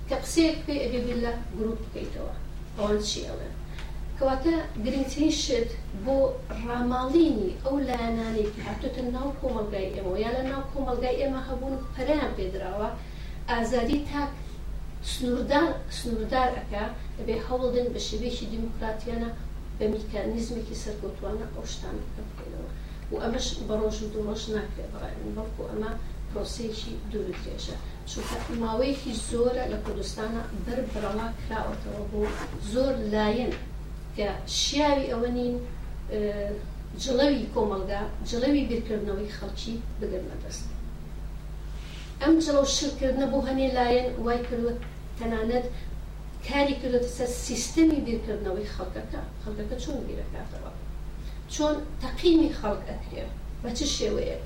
کە 0.07 0.15
قسەیەک 0.23 0.57
پێ 0.65 0.75
ئەبێ 0.93 1.15
لە 1.23 1.31
گرروپ 1.57 1.79
بکەیتەوە 1.85 2.33
ئەوان 2.77 2.99
چی 3.07 3.19
ئەوە 3.27 3.47
کەواتە 4.17 4.55
گرنگترین 4.83 5.33
شت 5.43 5.69
بۆ 6.05 6.17
ڕاماڵینی 6.67 7.49
ئەو 7.63 7.75
لایەنانی 7.89 8.45
هاتوتە 8.65 9.01
ناو 9.15 9.27
کۆمەلگای 9.41 9.89
ئێمە 9.95 10.11
یا 10.25 10.31
لە 10.37 10.41
ناو 10.51 10.61
کۆمەلگای 10.73 11.19
ئێمە 11.21 11.41
هەبوون 11.49 11.75
پەریان 11.93 12.31
پێدراوە 12.37 12.89
ئازادی 13.51 13.97
تاک 14.09 14.29
سنووردار 15.11 15.69
سنووردار 15.97 16.49
ئەەکە 16.57 16.83
دەبێ 17.17 17.35
هەوڵدن 17.47 17.87
بە 17.93 17.99
شێوێکی 18.07 18.49
دیموکراتیانە 18.53 19.29
بە 19.77 19.85
میکانیزمێکی 19.93 20.79
سەرکەوتوانە 20.83 21.45
ئەو 21.53 21.65
شتان 21.73 21.95
بکەنەوە 22.27 22.67
و 23.11 23.15
ئەمەش 23.23 23.47
بەڕۆژ 23.67 23.97
و 24.03 24.11
دوڕۆژ 24.13 24.41
ناکرێت 24.55 24.89
بەڵکو 25.35 25.61
ئەمە 25.69 25.91
پرۆسێکی 26.33 26.93
دوورکێشە 27.11 27.75
چونکە 28.09 28.37
ماوەیەکی 28.63 29.13
زۆرە 29.29 29.63
لە 29.73 29.77
کوردستانە 29.85 30.41
بەر 30.65 30.79
بڕەوا 30.91 31.27
کراوەتەوە 31.45 32.03
بۆ 32.11 32.21
زۆر 32.73 32.93
لایەن 33.13 33.53
کە 34.15 34.27
شیاوی 34.59 35.09
ئەوە 35.11 35.29
نین 35.37 35.53
جڵەوی 37.03 37.49
کۆمەلگا 37.55 38.01
جڵەوی 38.29 38.63
بیرکردنەوەی 38.69 39.33
خەڵکی 39.37 39.75
بگەرمە 39.99 40.35
دەست 40.43 40.65
ئەم 42.21 42.33
جڵە 42.45 42.63
شکردنە 42.79 43.25
بۆ 43.33 43.39
هەنێ 43.49 43.67
لایەن 43.77 44.07
وای 44.25 44.41
کردوە 44.47 44.73
تەنانەت 45.19 45.65
کاری 46.47 46.75
کردێت 46.81 47.05
سەر 47.17 47.29
سیستەمی 47.47 47.99
بیرکردنەوەی 48.07 48.71
خەڵکەکە 48.75 49.21
خەڵکەکە 49.43 49.75
چۆن 49.83 49.97
بیرەکاتەوە 50.07 50.71
چۆن 51.53 51.75
تەقیمی 52.03 52.51
خەڵک 52.59 52.83
ئەکرێ 52.91 53.25
بە 53.63 53.69
چ 53.77 53.79
شێوەیە 53.97 54.39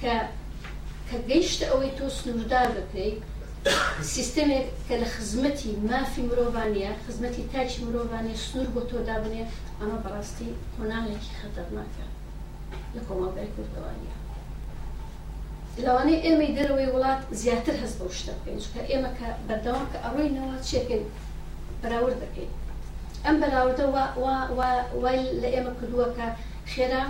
کە 0.00 0.16
کە 1.10 1.16
گەیشتە 1.30 1.66
ئەوەی 1.72 1.92
تۆ 1.98 2.06
سنووردار 2.18 2.68
بکەیت 2.76 3.18
سیستمێک 4.14 4.66
کە 4.86 4.94
لە 5.02 5.08
خزمەتی 5.14 5.72
مافی 5.90 6.22
مرۆڤانە 6.28 6.90
خزمەتی 7.04 7.48
تاچی 7.52 7.80
مرۆڤانە 7.86 8.32
سنوور 8.46 8.68
بۆ 8.74 8.80
تۆ 8.90 8.98
دابنێ 9.08 9.42
ئەمە 9.80 9.98
بەڕاستی 10.04 10.50
قۆناڵێکی 10.76 11.36
خەتەرناکە 11.40 12.04
لە 12.94 13.00
کۆمەڵگای 13.08 13.52
کوردەوانە 13.54 14.12
لەوانەیە 15.84 16.20
ئێمەی 16.26 16.54
دەرەوەی 16.58 16.92
وڵات 16.94 17.20
زیاتر 17.40 17.74
هەز 17.82 17.92
بەو 18.00 18.10
شتە 18.18 18.32
بکەین 18.38 18.60
کە 18.72 18.80
ئێمە 18.90 19.10
کە 19.18 19.28
بەردەوام 19.48 19.86
کە 19.92 19.98
ئەڕۆینەوە 20.04 20.56
چێکن 20.68 21.02
بەراور 21.82 22.14
دەکەین 22.24 22.50
ئەم 23.24 23.36
بەراوردە 23.42 23.84
وای 25.02 25.20
لە 25.42 25.48
ئێمە 25.54 25.72
کردووە 25.78 26.06
کە 26.16 26.26
خێرا 26.72 27.04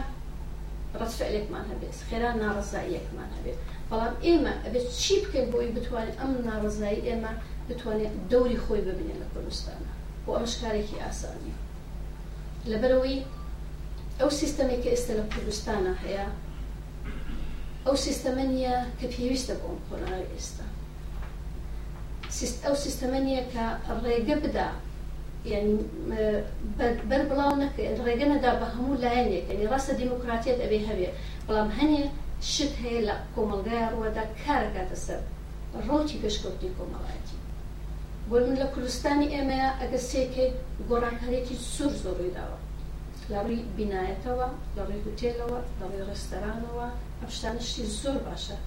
ڕستفعلێکمان 1.01 1.65
هەبێت 1.73 1.95
خێرا 2.09 2.31
ناڕزاییەکمان 2.43 3.31
هەبێت 3.37 3.61
بەڵام 3.91 4.15
ئێمە 4.27 4.53
ئەبێت 4.65 4.87
چی 5.03 5.15
بکەین 5.23 5.47
بۆی 5.53 5.73
بتوانێت 5.77 6.17
ئەم 6.21 6.31
ناڕزایی 6.49 7.05
ئێمە 7.07 7.33
بتوانێت 7.69 8.15
دەوری 8.31 8.59
خۆی 8.65 8.83
ببینێت 8.89 9.19
لە 9.23 9.27
کوردستانە 9.33 9.91
بۆ 10.25 10.31
ئەمش 10.37 10.55
کارێکی 10.63 11.01
ئاسانی 11.05 11.55
لەبەرەوەی 12.71 13.19
ئەو 14.21 14.31
سیستەمێکی 14.41 14.91
ئێستا 14.93 15.13
لە 15.21 15.25
کوردستانە 15.33 15.93
هەیە 16.05 16.27
ئەو 17.87 17.97
سیستەمە 18.07 18.45
نیە 18.53 18.75
کە 18.99 19.07
پێویستە 19.15 19.55
بۆم 19.61 19.77
خۆناوی 19.87 20.31
ئێستا 20.35 20.67
ئەو 22.67 22.75
سیستەمە 22.85 23.19
نیە 23.27 23.43
کە 23.53 23.65
ڕێگە 24.05 24.37
بدا 24.45 24.71
بەر 27.11 27.23
بڵاو 27.29 27.53
نەکە 27.63 27.83
ڕێگە 28.07 28.27
نەدا 28.33 28.53
بە 28.61 28.67
هەموو 28.75 29.01
لایەنێک 29.05 29.47
ڕاستە 29.73 29.93
دیموکراتیت 30.01 30.59
ئەبێ 30.65 30.79
هەبێ 30.89 31.09
بەڵام 31.47 31.71
هەنێ 31.79 32.05
شت 32.51 32.73
هەیە 32.85 33.01
لە 33.09 33.17
کۆمەلگای 33.35 33.89
ڕوەدا 33.95 34.25
کارەکاتە 34.43 34.97
سەر 35.07 35.21
ڕۆکی 35.87 36.21
گەشتکەوتی 36.25 36.75
کۆمەڵاتی 36.79 37.37
بۆ 38.29 38.37
من 38.47 38.55
لە 38.63 38.67
کوردستانی 38.75 39.33
ئێمەیە 39.35 39.71
ئەگە 39.81 40.01
سێکێ 40.11 40.47
گۆڕانکارێکی 40.89 41.57
سوور 41.75 41.95
زۆڕی 42.05 42.33
داوە 42.37 42.59
لە 43.31 43.39
ڕووی 43.47 43.67
بینایەتەوە 43.77 44.49
لە 44.77 44.83
ڕێی 44.89 45.03
هوتێلەوە 45.07 45.59
لە 45.79 45.85
ڕێی 45.93 46.07
ڕێستەرانەوە 46.09 46.87
ئەپشتانشتی 47.21 47.85
زۆر 48.01 48.19
باشە 48.27 48.59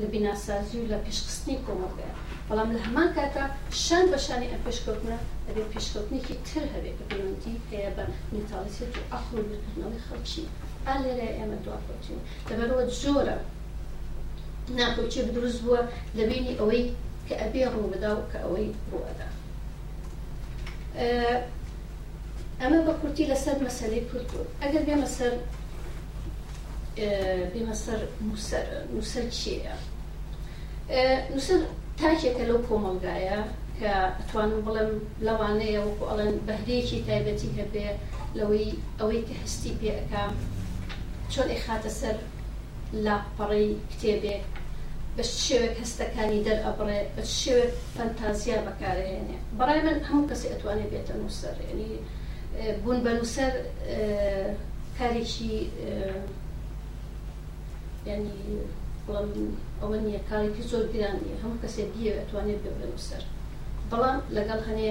لە 0.00 0.06
بیناسازی 0.12 0.78
و 0.82 0.90
لە 0.92 0.98
پێشخستنی 1.04 1.62
کۆمەڵگەیە 1.66 2.14
بەڵام 2.48 2.70
لە 2.74 2.80
هەمان 2.86 3.08
کاتە 3.16 3.44
شان 3.84 4.04
بەشانی 4.12 4.50
ئەم 4.52 4.60
پێشکەوتنە 4.66 5.16
ئەبێ 5.48 5.64
پێشکەوتنێکی 5.72 6.36
تر 6.48 6.64
هەبێت 6.74 6.96
کە 6.98 7.04
پەیوەندی 7.10 7.62
هەیە 7.70 7.90
بە 7.96 8.04
نیتاڵیسێت 8.32 8.92
و 8.96 9.08
ئەخلو 9.12 9.42
بکردنەوەی 9.50 10.04
خەڵکی 10.08 10.46
ئا 10.86 10.94
لێرە 11.02 11.28
ئێمە 11.38 11.56
دوافۆچین 11.64 12.20
لەبەرەوە 12.48 12.84
زۆرە 13.00 13.36
ناکۆچێک 14.78 15.26
دروست 15.36 15.60
بووە 15.64 15.80
لەبینی 16.18 16.58
ئەوەی 16.60 16.84
کە 17.26 17.34
ئەبێ 17.42 17.62
ڕوو 17.72 17.90
بدا 17.92 18.10
و 18.16 18.22
کە 18.30 18.38
ئەوەی 18.44 18.68
ڕوەدا 18.92 19.28
ئەمە 22.60 22.78
بە 22.86 22.92
کورتی 23.00 23.28
لەسەر 23.32 23.56
مەسلەی 23.66 24.06
کورتبوو 24.10 24.50
ئەگەر 24.62 24.82
بێمە 24.88 25.08
سەر 25.16 25.34
بێمە 27.52 27.74
سەر 27.84 28.00
نووسەر 28.96 29.24
چیە 29.38 29.76
نووسەر 31.32 31.60
تاکێکە 32.00 32.44
لەو 32.50 32.58
کۆمەلگایە 32.68 33.38
کە 33.78 33.92
ئەتوانم 34.18 34.60
بڵم 34.66 34.90
لەوانەیە 35.26 35.80
وەکو 35.86 36.04
ئەڵەن 36.10 36.32
بەهرێکی 36.46 37.02
تایبەتی 37.08 37.56
هەبێ 37.58 37.88
لەوەی 38.38 38.66
ئەوەی 38.98 39.20
کە 39.28 39.34
هەستی 39.42 39.72
پێەکە 39.80 40.24
چۆن 41.34 41.48
ئەخاتە 41.54 41.90
سەر 42.00 42.16
لاپەڕی 43.04 43.68
کتێبێک 43.90 44.44
بە 45.16 45.24
شێوێک 45.44 45.74
هەستەکانی 45.82 46.44
دەرئەبڕێ 46.46 47.00
بە 47.16 47.22
شێوێک 47.40 47.72
فەنتازیا 47.94 48.58
بەکارهێنێ 48.66 49.38
بەڕای 49.58 49.80
من 49.86 49.96
هەموو 50.08 50.28
کەسی 50.30 50.50
ئەتوانێت 50.52 50.88
بێتە 50.92 51.14
نووسەر 51.20 51.56
ینی 51.70 51.90
بوون 52.82 52.98
بە 53.04 53.10
نووسەر 53.18 53.52
کارێکی 54.98 55.52
ینی 58.08 58.40
ئەوە 59.82 59.98
نییە 60.04 60.20
کارێکی 60.30 60.68
زۆر 60.70 60.84
گرانیە 60.94 61.34
هەموو 61.42 61.60
کەسێک 61.62 61.88
دیە 61.96 62.12
ئەتوانێت 62.20 62.60
بێ 62.64 62.72
بە 62.80 62.86
نووسەر 62.92 63.22
بەڵام 63.90 64.18
لەگەڵ 64.36 64.60
هەنێ 64.68 64.90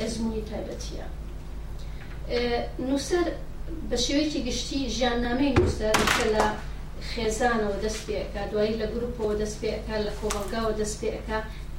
ئەزمموی 0.00 0.46
تایبەتیە 0.50 1.06
نووسەر 2.88 3.28
بە 3.90 3.96
شێوەیەکی 4.04 4.40
گشتی 4.48 4.78
ژیاننامەی 4.96 5.50
نووسەر 5.58 5.94
کە 6.14 6.24
لە 6.34 6.46
خێزانەوە 7.10 7.76
دەست 7.84 8.00
پێەکە 8.06 8.42
دوایی 8.50 8.78
لە 8.80 8.86
گرروپەوە 8.92 9.34
دەست 9.42 9.56
پێەکە 9.62 9.94
لە 10.06 10.12
کۆبەڵگاوە 10.18 10.72
دەست 10.80 10.96
پێەکە 11.02 11.38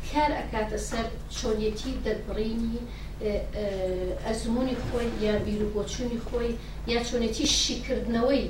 کار 0.09 0.31
ئەکاتە 0.39 0.77
سەر 0.89 1.05
چۆنیەتی 1.37 1.93
دەربڕینی 2.05 2.75
ئەزمموی 4.25 4.79
خۆی 4.85 5.07
یا 5.25 5.33
بیر 5.45 5.61
و 5.63 5.71
بۆچوونی 5.73 6.19
خۆی 6.27 6.51
یا 6.93 6.99
چۆنێتی 7.07 7.45
شیکردنەوەی 7.61 8.45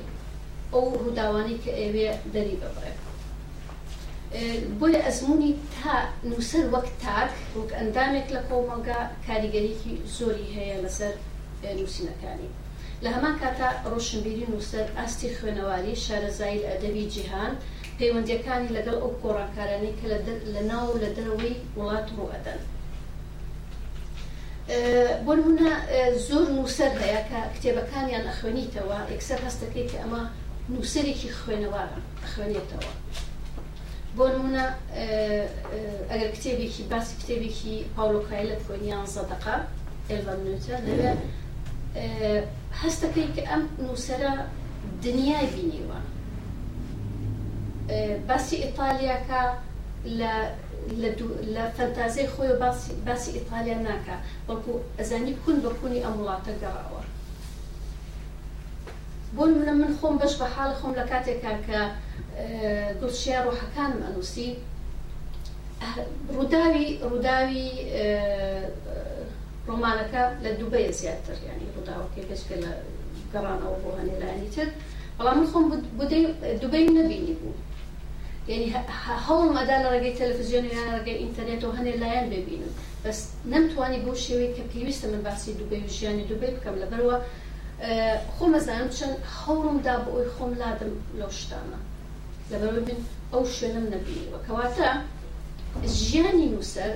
ئەو 0.73 0.85
ڕووداوانی 1.01 1.57
کە 1.63 1.71
ئێوێ 1.79 2.09
دەری 2.33 2.55
ببڕێ. 2.61 2.93
بۆی 4.79 5.01
ئەزمموی 5.05 5.51
تا 5.75 5.93
نووسەر 6.29 6.65
وەک 6.73 6.87
تاک 7.03 7.31
وەک 7.59 7.69
ئەندامێک 7.79 8.27
لە 8.35 8.41
کۆمەگا 8.49 9.01
کاریگەریکی 9.27 9.93
زۆری 10.17 10.47
هەیە 10.55 10.77
لەسەر 10.85 11.13
نووسینەکانی. 11.77 12.49
لە 13.03 13.09
هەمان 13.15 13.35
کاتا 13.43 13.67
ڕۆشنبیری 13.93 14.45
نووسەر 14.51 14.87
ئاستی 14.97 15.29
خوێنەواری 15.37 15.99
شارەزایی 16.05 16.67
ئەدەبی 16.69 17.05
جیهان 17.13 17.51
پەیوەندیەکانی 17.97 18.73
لەگەڵ 18.77 18.97
ئەو 19.01 19.11
کۆڕانکارانەی 19.23 19.95
کە 19.99 20.05
لە 20.55 20.61
ناو 20.71 20.89
لە 21.03 21.09
دەرەوەی 21.17 21.55
وڵات 21.77 22.07
ڕوەدەن. 22.17 22.61
بۆ 25.25 25.31
نمونە 25.37 25.71
زۆر 26.27 26.45
نووسەر 26.57 26.91
هەیە 27.01 27.21
کە 27.29 27.39
کتێبەکانیان 27.55 28.25
ئەخوێنیتەوە 28.29 28.99
ئەکسەر 29.11 29.39
هەستەکەی 29.47 29.85
کە 29.91 29.97
ئەمە 30.01 30.21
نووسەرێکی 30.73 31.29
خوێنەوارە 31.39 31.95
ئەخوێنێتەوە. 32.23 32.89
بۆ 34.17 34.25
نمونە 34.35 34.65
ئەگەر 36.11 36.29
کتێبێکی 36.37 36.83
باسی 36.91 37.13
کتێبێکی 37.21 37.75
پاولۆکایلت 37.95 38.61
کۆنییان 38.67 39.05
زەدەقا 39.15 39.57
ئێوە 40.09 40.33
نوتە 40.43 40.75
لەوێ 40.87 41.13
که 42.83 42.87
هەستە 42.87 43.07
کەیکە 43.15 43.43
ئەم 43.51 43.61
نووسرە 43.85 44.31
دنیای 45.03 45.47
بینیوە 45.55 45.99
اه، 47.89 48.17
باسی 48.29 48.55
ئیتالیاکە 48.63 49.41
لە 50.19 50.33
لە 51.55 51.63
فەنتازی 51.77 52.27
خۆی 52.35 52.53
باسی 53.07 53.31
ئیتالیا 53.37 53.77
ناکە 53.87 54.15
بەکو 54.47 54.71
ئەزانی 54.99 55.33
کون 55.43 55.55
بەکونی 55.65 56.03
ئەم 56.05 56.13
وڵاتە 56.19 56.53
گەڕاوە 56.61 57.03
بۆ 59.35 59.43
منە 59.55 59.73
من 59.81 59.91
خۆم 59.99 60.15
بەش 60.21 60.33
بە 60.41 60.47
خون 60.79 60.93
لکاتی 60.99 61.35
لە 61.43 61.53
ک 61.65 61.67
اه، 61.75 62.93
گل 63.01 63.11
شیر 63.21 63.45
و 63.47 63.51
حکان 63.59 63.91
منوسی 64.01 64.47
روداوی 66.35 66.85
اه، 66.97 67.09
روداوی 67.09 67.67
ڕۆمانەکە 69.71 70.21
لە 70.43 70.49
دووبەیە 70.59 70.91
زیاتر 70.99 71.35
ینی 71.49 71.69
ڕووداوەکەی 71.75 72.25
بەس 72.29 72.41
پێ 72.47 72.55
لە 72.63 72.71
گەڕانەوە 73.33 73.77
بۆ 73.83 73.89
هەنێلانی 73.99 74.49
تر 74.55 74.67
بەڵام 75.17 75.35
من 75.41 75.47
خۆم 75.51 75.63
دوبەی 76.61 76.85
نبینی 76.99 77.33
بوو 77.39 77.53
یعنی 78.51 78.67
هەوڵ 79.25 79.47
مەدا 79.57 79.75
لە 79.83 79.87
ڕێگەی 79.93 80.15
تەلەڤزیۆنیان 80.19 80.87
ڕێگەی 80.95 81.19
ئینتەرنێتەوە 81.21 81.73
هەنێ 81.79 81.93
لایەن 82.01 82.27
ببینم 82.35 82.71
بەس 83.03 83.19
نەمتوانی 83.53 84.03
بۆ 84.05 84.11
شێوەی 84.25 84.51
کە 84.55 84.63
پێویستە 84.71 85.07
من 85.11 85.21
باسی 85.27 85.57
دوبەی 85.59 85.81
و 85.85 85.93
ژیانی 85.97 86.25
دوبەی 86.29 86.51
بکەم 86.55 86.75
لەبەرەوە 86.83 87.17
خۆم 88.35 88.51
ئەزانم 88.57 88.89
چەند 88.97 89.15
هەوڵمدا 89.41 89.95
بۆ 90.03 90.09
ئەوی 90.15 90.29
خۆم 90.35 90.51
لادم 90.61 90.91
لەو 91.19 91.31
شتانە 91.39 91.79
لەبەر 92.51 92.71
من 92.87 92.99
ئەو 93.33 93.43
شوێنم 93.57 93.85
نەبینیەوە 93.93 94.39
کەواتە 94.47 94.89
ژیانی 96.05 96.47
نووسەر 96.53 96.93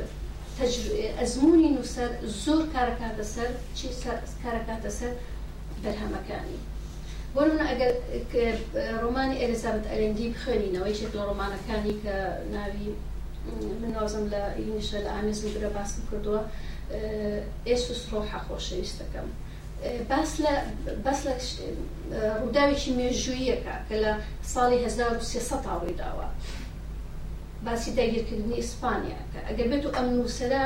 ئەزمموی 0.62 1.70
نووسەر 1.78 2.10
زۆر 2.46 2.62
کارەکاتە 2.76 3.26
سەر 3.34 3.50
چی 3.78 3.88
کارەکاتە 4.44 4.90
سەر 4.98 5.12
بەرهەمەکانی 5.84 6.60
بۆە 7.36 7.64
ئەگەر 7.70 8.56
ڕۆمانی 9.02 9.40
ئەلیزابت 9.42 9.84
ئەلندی 9.92 10.28
بخێنینەوەی 10.36 10.98
چێت 10.98 11.12
لە 11.18 11.24
ڕۆمانەکانی 11.30 11.94
کە 12.04 12.16
ناوی 12.54 12.88
منازم 13.84 14.26
لە 14.34 14.42
ئینیشە 14.60 14.98
لە 15.06 15.10
ئامێزم 15.16 15.50
برە 15.56 15.70
باسی 15.78 16.00
کردووە 16.08 16.42
ئێسوس 17.70 18.02
ڕۆحە 18.12 18.40
خۆشەویستەکەم. 18.46 19.30
بەس 20.10 20.32
لە 20.44 20.54
ڕووداوێکی 22.42 22.92
مێژوویەکە 23.00 23.76
کە 23.88 23.96
لە 24.04 24.12
ساڵی 24.54 24.78
1970 24.88 25.66
ڕوویداوە. 25.74 26.28
باسی 27.66 27.92
داگیرکردنی 28.00 28.54
ئیسپانیا 28.60 29.20
کە 29.34 29.40
ئەگەر 29.48 29.68
بێت 29.72 29.86
و 29.86 29.90
ئەم 29.98 30.08
نووسرا 30.18 30.64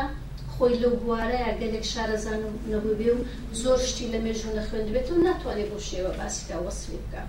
خۆی 0.54 0.76
لەو 0.84 0.93
بوارەیە 1.04 1.52
گەلێک 1.62 1.86
شارەزان 1.93 2.41
نەبوو 2.72 2.98
بێ 3.00 3.10
و 3.15 3.19
زۆر 3.62 3.80
شتی 3.89 4.06
لە 4.13 4.19
مێژوو 4.26 4.56
لە 4.58 4.63
خوێن 4.67 4.88
بێت 4.95 5.08
و 5.12 5.15
ناتوانێت 5.28 5.69
بۆ 5.72 5.80
شێوە 5.89 6.12
باسیکە 6.19 6.56
وەسلی 6.65 7.00
بکە. 7.04 7.24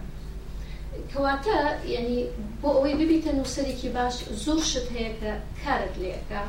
کەواتە 1.13 1.57
ینی 1.95 2.19
بۆ 2.61 2.69
ئەوەی 2.77 2.95
ببیتە 3.01 3.31
نووسەرێکی 3.39 3.89
باش 3.97 4.17
زۆر 4.45 4.61
شت 4.71 4.87
هەیە 4.97 5.11
کە 5.21 5.33
کارت 5.63 5.95
لێەکە 6.03 6.43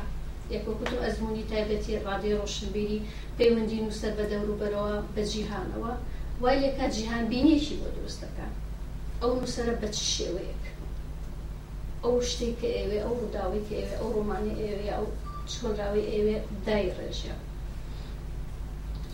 یەکوەکوتم 0.54 0.98
ئەزمموی 1.04 1.48
تایبەتی 1.52 2.00
ڕادێ 2.06 2.30
ڕۆشنبیری 2.40 2.98
پەیوەندی 3.38 3.82
نووسەر 3.86 4.12
بە 4.18 4.24
دەوروبەرەوە 4.32 4.96
بە 5.14 5.22
جیهانەوە 5.32 5.92
وای 6.42 6.58
لەکە 6.64 6.86
جیهان 6.94 7.24
بینێکی 7.32 7.74
بۆ 7.80 7.86
دروستەکە 7.96 8.46
ئەو 9.20 9.30
نووسرە 9.38 9.72
بە 9.80 9.88
چ 9.94 9.98
شێوەیە 10.14 10.56
ئەو 12.04 12.14
شتێک 12.30 12.54
کە 12.60 12.68
ئێوێ 12.78 12.98
ئەو 13.04 13.14
ڕووداوی 13.20 13.62
کە 13.66 13.74
ئێوێ 13.80 13.96
ئەو 14.00 14.08
ڕۆمانی 14.16 14.54
ئێوێ 14.60 14.80
ئەو 14.96 15.04
چۆنراوی 15.52 16.08
ئێوێ 16.12 16.36
دای 16.66 16.86
ڕێژە 16.96 17.34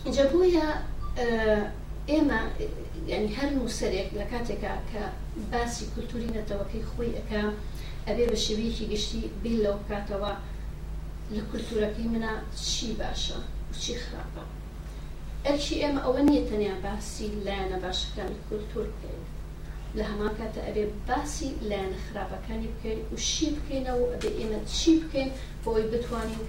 اینجا 0.05 0.23
بووە 0.31 0.47
ئێمە 2.09 2.41
ینی 3.13 3.29
هەر 3.37 3.49
نووسەرێک 3.57 4.09
لە 4.19 4.25
کاتێکا 4.31 4.73
کە 4.91 5.03
باسی 5.51 5.85
کولتوری 5.93 6.33
نەتەوەکەی 6.37 6.87
خۆی 6.91 7.15
ئەەکە 7.17 7.41
ئەبێ 8.07 8.25
بە 8.31 8.37
شێوەیەکی 8.45 8.89
گشتی 8.93 9.23
بیل 9.41 9.57
لەو 9.65 9.77
کاتەوە 9.89 10.33
لە 11.35 11.41
کولتورەکەی 11.49 12.11
منە 12.13 12.33
چی 12.69 12.89
باشە 13.01 13.39
چی 13.81 13.93
خراپە 14.03 14.43
ئەرکی 15.45 15.75
ئێمە 15.81 16.01
ئەوە 16.05 16.21
نیە 16.29 16.41
تەنیا 16.49 16.75
باسی 16.85 17.27
لایەنە 17.45 17.77
باشەکان 17.83 18.31
کولتور 18.49 18.85
بکەین 18.93 19.23
لە 19.97 20.03
هەمان 20.11 20.33
کاتە 20.39 20.59
ئەبێ 20.67 20.83
باسی 21.07 21.49
لایەنە 21.69 21.99
خراپەکانی 22.05 22.69
بکەین 22.73 22.99
و 23.13 23.17
شی 23.29 23.47
بکەینەوە 23.55 24.05
ئەبێ 24.13 24.29
ئێمە 24.39 24.59
چی 24.77 24.91
بکەین 25.01 25.29
بۆی 25.63 25.85
بتوانین 25.93 26.43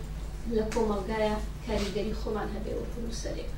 لە 0.57 0.65
کۆمەلگایە 0.73 1.35
کاریگەری 1.67 2.15
خۆمان 2.21 2.49
هەبێ 2.57 2.73
وەکوسەرێک 2.77 3.51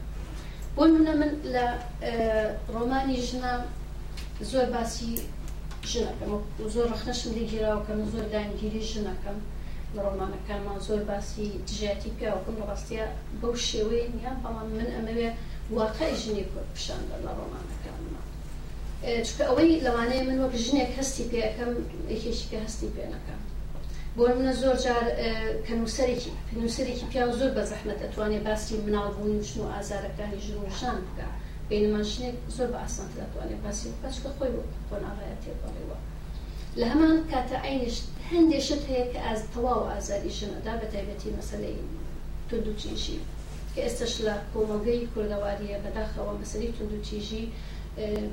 بۆ 0.75 0.83
منە 0.95 1.15
من 1.21 1.33
لە 1.55 1.67
ڕۆمانی 2.75 3.19
ژنا 3.29 3.55
زۆر 4.51 4.67
باسی 4.75 5.11
ژنەکەم 5.91 6.31
زۆر 6.75 6.87
ڕخنەشم 6.93 7.31
لێگیراوەکەم 7.37 7.99
زۆر 8.13 8.25
دانگیری 8.35 8.83
ژنەکەم 8.93 9.39
لە 9.95 10.01
ڕۆمانەکانمان 10.07 10.79
زۆر 10.89 11.01
باسی 11.11 11.47
دژاتی 11.69 12.11
پیاوەکەم 12.19 12.57
لە 12.61 12.65
ڕاستە 12.71 13.07
بەو 13.41 13.55
شێوەیە 13.69 14.07
نیان 14.17 14.39
بەڵام 14.45 14.69
من 14.79 14.89
ئەمەوێ 14.97 15.31
واقعی 15.77 16.15
ژنی 16.23 16.45
کوردپشان 16.51 17.01
لە 17.27 17.31
ڕۆمانەکانمان 17.39 18.27
چکە 19.27 19.43
ئەوەی 19.49 19.81
لەوانەیە 19.87 20.23
من 20.29 20.39
وەک 20.43 20.55
ژنێک 20.67 20.91
هەستی 20.99 21.25
پێەکەم 21.31 21.73
یەکێکیکە 22.15 22.59
هەستی 22.67 22.91
پێەکەم 22.97 23.41
بۆ 24.17 24.25
منە 24.37 24.53
زۆر 24.61 24.77
جار 24.85 25.05
کە 25.67 25.73
نووسەرێکی 25.81 26.33
نووسەرێکی 26.61 27.07
پیا 27.13 27.25
زۆر 27.41 27.51
بە 27.57 27.63
زەحمە 27.71 27.95
دەتوانێت 28.03 28.43
باسی 28.49 28.75
مناڵبوون 28.87 29.31
نوشن 29.39 29.59
و 29.63 29.71
ئازارەکانی 29.75 30.43
ژنوشان 30.47 30.99
بکە 31.07 31.27
بینمانشنێک 31.69 32.37
زۆر 32.57 32.69
بە 32.75 32.79
ئاسان 32.83 33.09
دەتوانێت 33.19 33.61
باسی 33.65 33.89
بچکە 34.03 34.31
خۆی 34.37 34.51
بۆناغاە 34.89 35.35
تێپەڵیوە 35.45 35.99
لە 36.81 36.87
هەمان 36.93 37.17
کاتە 37.33 37.57
ئاینش 37.65 37.97
هەندێشت 38.31 38.83
هەیە 38.91 39.07
کە 39.13 39.21
ئاز 39.27 39.41
تەواو 39.53 39.83
ئازاری 39.91 40.35
ژنەدا 40.39 40.75
بە 40.81 40.87
تایبەتی 40.93 41.35
مەسلەی 41.39 41.77
تونندوتیژی 42.49 43.19
کە 43.73 43.81
ئێستش 43.85 44.15
لە 44.27 44.35
کۆمەلگەی 44.53 45.09
کوردەواریە 45.13 45.77
بەداخەوە 45.85 46.33
مەسەری 46.41 46.75
تونندوتیژی 46.77 47.45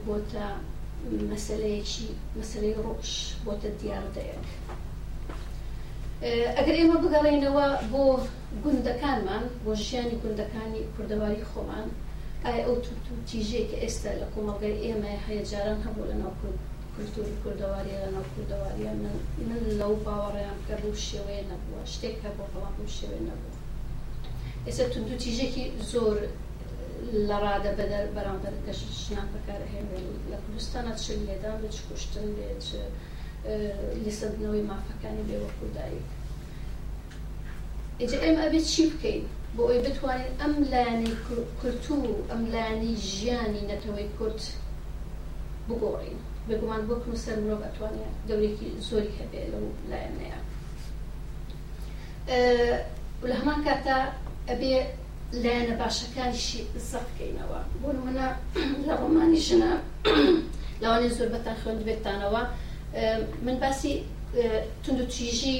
بۆتە 0.08 0.48
مەسلەیەکی 1.32 2.08
مەسلەی 2.40 2.78
ڕۆژ 2.86 3.12
بۆتە 3.46 3.70
دیاردەیەک 3.80 4.46
ئەگەر 6.58 6.76
ئێمە 6.80 6.98
بگەڕێنەوە 7.04 7.66
بۆ 7.92 8.04
گوندەکانمان 8.64 9.44
بۆ 9.64 9.72
ژیانی 9.86 10.22
گوندەکانی 10.24 10.82
کوردەواری 10.94 11.48
خۆمان 11.52 11.88
ئایا 12.46 12.62
ئەو 12.68 12.76
تیژێک 13.30 13.66
کە 13.72 13.78
ئێستا 13.84 14.12
لە 14.22 14.28
کۆمەڵگەی 14.34 14.82
ئێمە 14.86 15.14
هەیە 15.26 15.44
جاران 15.52 15.80
هەبوو 15.86 16.10
لە 16.12 16.16
ناو 16.22 16.34
کورد 16.40 16.58
کللتوری 16.94 17.40
کوردەواریە 17.42 17.98
لە 18.04 18.10
ناو 18.16 18.26
کوردەواریە 18.34 18.92
من 19.02 19.12
لەو 19.80 19.94
باوەڕیان 20.06 20.60
کە 20.68 20.74
بوو 20.82 21.02
شێوەیە 21.08 21.44
نەبووە 21.52 21.82
شتێک 21.94 22.16
هەبوو 22.26 22.52
بەڵام 22.54 22.88
شێوێ 22.98 23.20
نەبوو 23.30 23.56
ئێستا 24.66 24.86
تونندوتیژێکی 24.94 25.64
زۆر 25.92 26.18
لە 27.30 27.38
ڕادە 27.46 27.72
بەدە 27.80 28.00
بەرامبەر 28.16 28.56
گەشتشنان 28.68 29.28
بەکار 29.34 29.62
هێنێن 29.74 30.08
لە 30.32 30.38
کوردستانە 30.44 30.94
چ 31.04 31.06
لێدا 31.28 31.52
بچ 31.62 31.76
کوشتن 31.88 32.28
ما 32.38 32.44
اه، 32.48 33.94
لیسەدنەوەی 34.04 34.64
مافەکانی 34.70 35.28
بێوەکودایک 35.30 36.08
ئجا 38.02 38.18
ئێمە 38.26 38.42
ام 38.48 38.56
چی 38.72 38.84
بکەین 38.92 39.24
بۆ 39.56 39.62
ئەوی 39.70 39.82
بتوانین 39.88 40.32
ئەم 40.42 40.54
لایانی 40.72 41.14
کورتو 41.60 41.98
ئەم 42.32 42.42
لایانی 42.54 42.92
ژیانی 43.10 43.68
نەتەوەی 43.72 44.10
کورت 44.18 44.42
بگۆڕین 45.68 46.20
بگومان 46.48 46.82
بکن 46.90 47.12
و 47.16 47.22
سەر 47.26 47.38
مرۆڤ 47.44 47.62
ئەتوانێت 47.68 48.16
دەورێکی 48.30 48.70
زۆری 48.88 49.14
هەبێ 49.20 49.42
لەو 49.52 49.66
لایەنەیە 49.92 50.40
اه، 52.30 52.78
لە 53.30 53.34
هەمان 53.40 53.60
کاتە 53.68 53.98
ئەبێ 54.50 54.74
لایەنە 55.44 55.76
باشەکانیشی 55.84 56.62
زە 56.90 57.00
بکەینەوە 57.06 57.60
بۆ 57.82 57.90
منە 58.06 58.28
لە 58.88 58.94
ڕۆمانی 59.00 59.42
ژنە 59.48 59.72
لەوانێ 60.82 61.08
زۆر 61.18 61.30
بەتان 61.34 61.58
خوێن 61.62 61.80
بێتانەوە 61.88 62.44
من 63.46 63.56
باسی 63.64 63.92
تونند 64.84 65.02
و 65.02 65.06
تیژی 65.16 65.60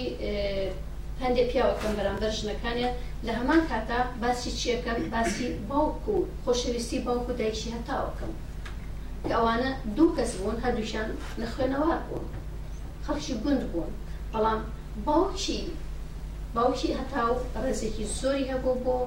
هەندێک 1.24 1.48
پیاوەکەم 1.52 1.94
بەرامبەر 2.00 2.32
ژنەکانە 2.40 2.90
لە 3.26 3.32
هەمان 3.40 3.62
کاتا 3.72 4.00
باسی 4.24 4.50
چیەکەم 4.60 4.98
باسی 5.14 5.48
باوکو 5.70 6.16
و 6.18 6.28
خۆشەویستی 6.44 7.00
باوکو 7.08 7.32
دایکی 7.40 7.74
هەتاوەکەم 7.76 8.34
کە 9.26 9.34
ئەوانە 9.36 9.72
دوو 9.96 10.16
کەس 10.18 10.32
بوون 10.38 10.58
هەردووشان 10.64 11.08
نەخوێنەوار 11.42 12.00
بوون 12.08 12.28
خەڵکی 13.06 13.34
گوند 13.44 13.62
بوون 13.72 13.92
بەڵام 14.34 14.60
باوکی 15.06 15.60
باوکی 16.56 16.96
هەتا 17.00 17.22
و 17.32 17.36
ڕێزێکی 17.64 18.06
زۆری 18.20 18.50
هەبوو 18.54 18.84
بۆ 18.86 18.98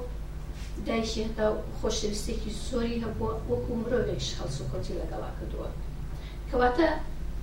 دایکی 0.88 1.20
هەتا 1.28 1.46
خۆشەویستێکی 1.80 2.50
زۆری 2.68 3.02
هەبووە 3.04 3.32
وەکو 3.50 3.72
مرۆڤێکش 3.80 4.28
هەڵس 4.38 4.56
و 4.60 4.68
کۆتی 4.72 4.98
لەگەڵا 5.00 5.30
کردووە 5.38 5.68
کەواتە 6.50 6.86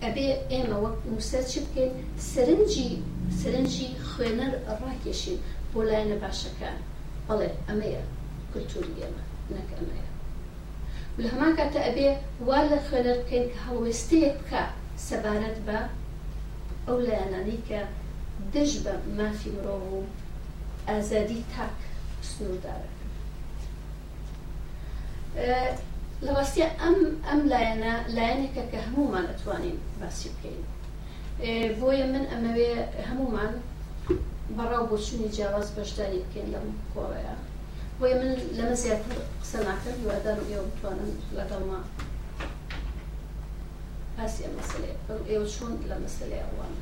ئەبێ 0.04 0.28
ئێمە 0.52 0.78
وەک 0.84 0.98
نووسەر 1.10 1.44
چی 1.52 1.60
بکەین 1.66 1.94
سەرنجی 2.32 2.92
سەرنجی 3.40 3.88
خوێنەر 4.10 4.54
ڕاکێشین 4.84 5.38
بۆ 5.72 5.80
لایەنە 5.90 6.18
باشەکان 6.24 6.78
بەڵێ 7.28 7.50
ئەمەیە 7.68 8.04
کللتوری 8.52 9.00
ئێمە 9.02 9.24
نەک 9.56 9.70
ئەمەیە 9.78 10.08
لە 11.22 11.28
هەمان 11.34 11.54
کاتە 11.60 11.80
ئەبێ 11.88 12.10
وا 12.48 12.60
لە 12.72 12.78
خوێنەر 12.88 13.18
بکەین 13.22 13.46
کە 13.54 13.58
هەڵوێستەیە 13.66 14.32
بکە 14.40 14.64
سەبارەت 15.08 15.58
بە 15.68 15.80
ئەو 16.88 16.98
لایەنانی 17.08 17.60
کە 17.70 17.82
دژ 18.54 18.72
بە 18.84 18.94
مافی 19.18 19.52
مرۆڤ 19.56 19.84
و 19.96 20.02
ئازادی 20.88 21.42
تاک 21.54 21.76
سنووردارە 22.30 22.90
لە 25.50 25.62
ڕاستی 26.38 26.62
ئەم 26.82 26.98
ئەم 27.28 27.42
لایەنە 27.52 27.94
لایەنێکە 28.16 28.64
کە 28.72 28.80
هەمومان 28.88 29.26
ئەتوانین 29.30 29.78
باسی 30.00 30.30
بکەین 30.36 30.62
بۆیە 31.80 32.06
من 32.14 32.26
ئەمەوێ 32.32 32.72
هەمومان 33.10 33.54
بەڕاو 34.58 34.84
بۆچوونی 34.90 35.34
جیاواز 35.36 35.68
بەشداری 35.78 36.24
بکەین 36.26 36.48
لەم 36.54 36.68
کۆوەیە 36.94 37.36
بۆیە 38.00 38.16
من 38.22 38.32
لەمە 38.58 38.76
زیاتر 38.84 39.14
قسە 39.42 39.58
ناکەم 39.68 39.98
وادار 40.08 40.38
ئێوە 40.50 40.66
بتوانم 40.72 41.12
لەگەڵما 41.38 41.80
باسی 44.18 44.42
ئەم 44.46 44.54
مەسلێ 44.60 44.92
ئێوە 45.30 45.46
چۆن 45.56 45.74
لە 45.90 45.96
مەسلەی 46.04 46.44
ئەوانە 46.46 46.82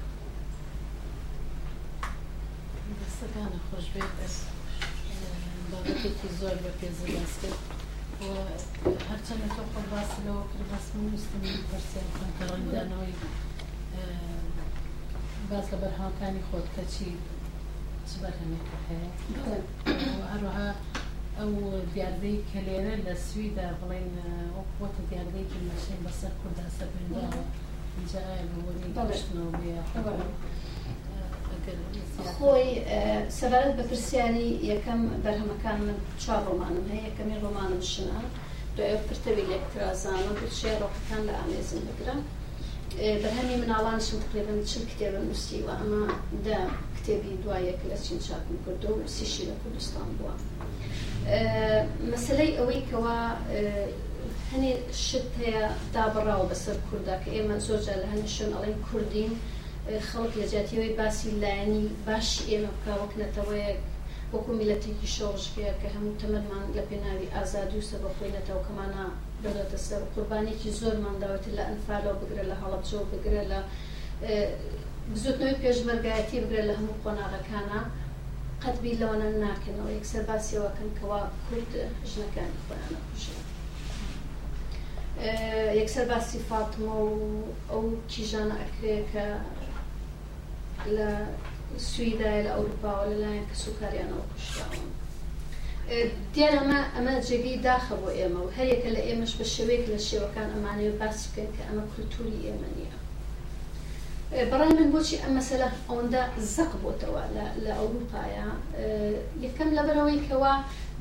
دەستەکانە 3.02 3.60
خۆش 3.68 3.86
بێت 3.94 4.12
بەس 4.20 4.36
بابەتێکی 5.72 6.30
زۆر 6.40 6.56
بە 6.64 6.72
پێزی 6.80 7.08
باس 7.16 7.36
کرد 7.42 7.62
هەرچەندە 8.30 9.48
تۆ 9.56 9.62
خۆ 9.72 9.80
باس 9.94 10.12
لەوە 10.26 10.44
کرد 10.52 10.64
باس 10.72 10.86
ویستم 11.12 11.44
پرسیان 11.70 12.06
بکەم 12.12 12.32
کە 12.38 12.44
ڕنگدانەوەی 12.52 13.14
باز 15.50 15.66
لە 15.72 15.78
بەرهاوەکانی 15.82 16.46
خۆت 16.48 16.68
کە 16.76 16.84
چی 16.94 17.10
چ 18.08 18.12
بەرهەمێک 18.22 18.66
هەیە 18.88 19.06
هەروەها 20.32 20.70
ئەو 21.38 21.52
دیاردەی 21.94 22.38
کە 22.50 22.60
لێرە 22.68 22.96
لە 23.06 23.14
سویدا 23.28 23.68
بڵێن 23.82 24.10
وەکوتە 24.58 25.02
دیاردەیەکی 25.10 25.66
مەشین 25.70 26.00
بەسەر 26.06 26.34
کورداسە 26.40 26.86
بێنەوە 26.94 27.42
اینجا 27.98 28.24
بەوەی 28.52 28.92
بەشتنەوە 29.10 29.52
بێ 29.60 29.74
خۆی 32.36 32.70
سەبارەت 33.40 33.74
بە 33.80 33.84
پرسیانی 33.90 34.48
یەکەم 34.72 35.02
بەرهەمەکان 35.24 35.80
چا 36.24 36.36
ڕۆمانم 36.46 36.86
هەیە 36.94 37.04
یەکەمی 37.10 37.38
ڕۆمانم 37.44 37.82
شنا 37.92 38.20
دوای 38.76 39.00
پرتەوی 39.08 39.46
لەکترازانە 39.54 40.32
بچێ 40.40 40.72
ڕۆحەکان 40.82 41.22
لە 41.28 41.34
ئامێزم 41.40 41.82
بگرم 41.90 42.20
بەرهەمی 43.24 43.58
مناڵانشم 43.62 44.18
تقریبن 44.26 44.58
چل 44.72 44.84
کتێبە 44.92 45.20
نووسیوە 45.28 45.74
ئەمە 45.80 46.04
دا 46.48 46.60
کتێبی 46.98 47.32
دوایەک 47.44 47.80
لە 47.92 47.98
چین 48.06 48.18
چاکم 48.28 48.56
کردو 48.66 48.90
و 49.00 49.08
سیشی 49.16 49.44
لە 49.50 49.56
کوردستان 49.62 50.08
بووە 50.18 50.34
مەسلەی 52.12 52.52
ئەوەی 52.58 52.82
کەوا 52.90 53.20
هەنێ 54.52 54.72
شت 55.06 55.28
هەیە 55.42 55.64
دابڕاوە 55.94 56.46
بەسەر 56.52 56.78
کووردا 56.88 57.16
کە 57.24 57.30
ئێمە 57.36 57.56
زۆرجار 57.68 57.98
لە 58.04 58.08
هەنیشن 58.14 58.50
ئەڵێن 58.56 58.80
کوردین 58.90 59.32
و 59.40 59.44
خەڵک 60.10 60.34
لە 60.42 60.46
جاتیەوەی 60.54 60.98
باسی 61.00 61.30
لایەنی 61.44 61.84
باشی 62.08 62.42
ئێمە 62.52 62.70
بکوەکنەتەوەیە 62.76 63.72
وەکو 64.34 64.52
میلەتێکی 64.60 65.14
شۆڕژکەیە 65.16 65.74
کە 65.82 65.88
هەموو 65.96 66.18
تەمەمان 66.22 66.66
لە 66.78 66.84
پێناوی 66.90 67.32
ئازادی 67.36 67.78
و 67.80 67.88
سەبەخۆینەتەوە 67.92 68.66
کەمانە 68.68 69.06
بڵێتە 69.44 69.78
سەر 69.88 70.02
قوربانێکی 70.14 70.76
زۆرمانداوێت 70.80 71.46
لە 71.58 71.64
ئەنفالەوە 71.70 72.14
بگرە 72.22 72.44
لە 72.52 72.56
هەڵەبجۆ 72.62 73.00
بگرە 73.12 73.44
لە 73.52 73.60
بزوتنەوەی 75.12 75.62
پێشمەرگایەتی 75.64 76.42
بگرە 76.44 76.64
لە 76.70 76.74
هەموو 76.80 77.00
قۆناغەکانە 77.04 77.82
قەتبی 78.64 78.98
لەوانە 79.02 79.28
ناکەنەوە 79.46 79.90
یەکسەر 79.98 80.22
باسیەوەکەن 80.30 80.90
کەوا 80.98 81.22
کورد 81.48 81.72
ژنەکانی 82.12 82.62
خۆیانە 82.66 83.00
کوژێت. 83.08 83.44
یەکسەر 85.80 86.06
باسی 86.12 86.40
فاتمە 86.50 86.94
و 87.10 87.16
ئەو 87.72 87.82
کیژانە 88.12 88.56
ئەکرێ 88.64 88.96
کە 89.12 89.26
لە 90.98 91.10
سویدای 91.94 92.38
لە 92.46 92.52
ئەوروپاوە 92.56 93.06
لەلایەن 93.12 93.46
کە 93.50 93.56
سوکاریانەوە 93.64 94.26
کوشتاون 94.32 94.88
دیارە 96.34 96.58
ئەمە 96.62 96.80
ئەمە 96.96 97.14
جێگەی 97.28 97.62
داخە 97.68 97.96
بۆ 98.02 98.10
ئێمە 98.20 98.42
و 98.44 98.54
هەرێکە 98.58 98.90
لە 98.96 99.02
ئێمەش 99.08 99.32
بە 99.40 99.46
شێوەیەک 99.54 99.84
لە 99.94 100.00
شێوەکان 100.08 100.48
ئەمانەیە 100.56 100.94
باس 101.00 101.18
بکەن 101.30 101.50
کە 101.56 101.62
ئەمە 101.68 101.84
کولتوری 101.92 102.44
ئێمە 102.48 102.70
نییە 102.78 102.98
بەڕای 104.50 104.74
من 104.80 104.90
بۆچی 104.94 105.16
ئەم 105.24 105.34
مەسەلە 105.38 105.68
ئەوەندا 105.90 106.24
زەق 106.56 106.72
بۆتەوە 106.84 107.24
لە 107.66 107.74
ئەوروپایە 107.80 108.48
یەکەم 109.46 109.70
لەبەرەوەیکەوە 109.78 110.54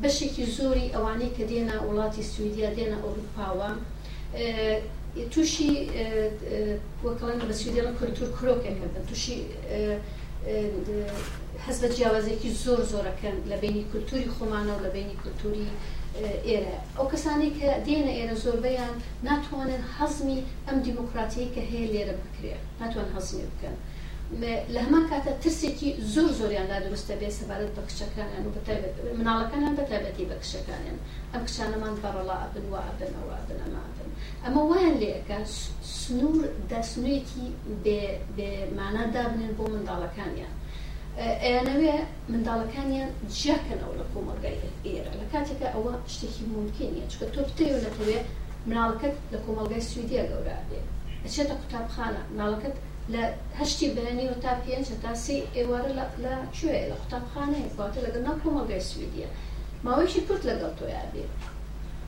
بەشێکی 0.03 0.44
زۆری 0.57 0.92
ئەوانەی 0.94 1.35
کە 1.37 1.42
دێنە 1.51 1.77
وڵاتی 1.87 2.29
سوئدیا 2.33 2.70
دێنە 2.79 2.99
ئەوروپاوە 3.05 3.70
تووشی 5.35 5.70
وەکڵند 7.07 7.40
بە 7.48 7.55
سوودێڵ 7.61 7.88
کولتور 8.00 8.29
کرۆکەکە 8.37 8.87
بن 8.94 9.05
تووشی 9.09 9.38
حەز 11.64 11.77
بە 11.83 11.88
جیاوازێکی 11.96 12.50
زۆر 12.64 12.81
زۆرەکەن 12.92 13.37
لە 13.50 13.57
بینی 13.62 13.85
کولتوری 13.92 14.33
خۆمانەوە 14.35 14.81
لە 14.87 14.90
بینی 14.96 15.16
کولتوری 15.22 15.68
ئێرە 16.48 16.74
ئەو 16.96 17.07
کەسانی 17.12 17.50
کە 17.59 17.68
دێنە 17.87 18.12
ئێرە 18.18 18.37
زۆربەیان 18.44 18.94
ناتوانن 19.29 19.83
حەزمی 19.96 20.38
ئەم 20.66 20.77
دیموکراتیی 20.87 21.53
کە 21.55 21.61
هەیە 21.70 21.87
لێرە 21.94 22.14
بکرێت 22.22 22.62
ناتوان 22.81 23.09
حەزمی 23.14 23.46
بکەن. 23.53 23.77
لە 24.75 24.81
هەمان 24.87 25.05
کاتە 25.11 25.31
ترسێکی 25.44 25.88
زۆر 26.14 26.31
زۆریاندا 26.38 26.77
دروستە 26.87 27.14
بێ 27.20 27.29
سەبارەت 27.38 27.73
بە 27.77 27.83
کچەکانیان 27.88 28.44
و 28.47 28.55
بەتابێت 28.57 28.94
مناڵەکانیان 29.18 29.75
بەتابەتی 29.79 30.29
بە 30.31 30.37
کشەکانیان 30.42 30.99
ئەم 31.33 31.42
کچانەمان 31.49 31.94
بەڕەڵا 32.03 32.37
ئەبن 32.42 32.66
و 32.70 32.75
ئەبن 32.87 33.12
ئەوە 33.18 33.35
ئەبن 33.38 33.59
ئەمابن 33.64 34.09
ئەمە 34.44 34.62
وایان 34.70 34.97
لێەکە 35.03 35.38
سنوور 36.01 36.42
دەسنوێتی 36.70 37.47
بێمانادابنێن 38.37 39.53
بۆ 39.59 39.64
منداڵەکانیان 39.73 40.55
ئەیانەوێ 41.44 41.97
منداڵەکانیان 42.33 43.11
جیاکەنەوە 43.37 43.94
لە 44.01 44.05
کۆمەلگای 44.12 44.59
ئێرە 44.88 45.12
لە 45.20 45.27
کاتێکە 45.33 45.68
ئەوە 45.75 45.92
شتێکی 46.12 46.44
ممکنە 46.55 47.03
چکە 47.12 47.27
تۆ 47.35 47.40
بتەوە 47.49 47.79
نەتەوێ 47.87 48.18
مناڵەکەت 48.68 49.14
لە 49.33 49.38
کۆمەلگای 49.44 49.87
سویدیا 49.90 50.23
گەورە 50.31 50.59
بێ 50.68 50.81
ئەچێتە 51.25 51.55
قوتابخانە 51.61 52.23
مناڵەکەت 52.38 52.77
لە 53.12 53.25
هەشتی 53.61 53.88
بەێنی 53.97 54.27
و 54.33 54.35
تا 54.45 54.53
پێنج 54.64 54.87
تاسی 55.05 55.38
ئێوارە 55.57 55.93
لە 55.99 56.05
کوێ 56.57 56.79
لە 56.90 56.97
قوتابخانەیە 57.01 57.71
کاتە 57.79 57.99
لەگەڵ 58.07 58.23
نەکۆمەگەی 58.31 58.87
سویدە 58.90 59.29
ماوەیەکی 59.85 60.25
کورت 60.29 60.43
لەگەڵ 60.51 60.73
تۆیا 60.79 61.05
بێ 61.12 61.25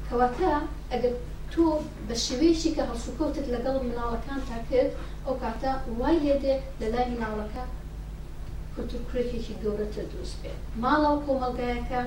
کەواتە 0.07 0.53
ئەگەر 0.93 1.15
تۆ 1.53 1.67
بە 2.09 2.15
شێوەیەکی 2.25 2.75
کە 2.77 2.83
هەڵسوکەوتت 2.91 3.47
لەگەڵ 3.55 3.75
مناڵەکان 3.91 4.41
تا 4.49 4.57
کرد 4.69 4.93
ئەو 5.27 5.35
کاتە 5.43 5.73
وای 6.01 6.17
لێدێ 6.27 6.55
لە 6.81 6.87
لای 6.93 7.07
مناڵەکە 7.15 7.63
کورتورکێکی 8.75 9.55
گەورەتە 9.63 10.03
دروست 10.11 10.37
بێت 10.43 10.61
ماڵەوە 10.83 11.19
کۆمەلگایەکە 11.27 12.01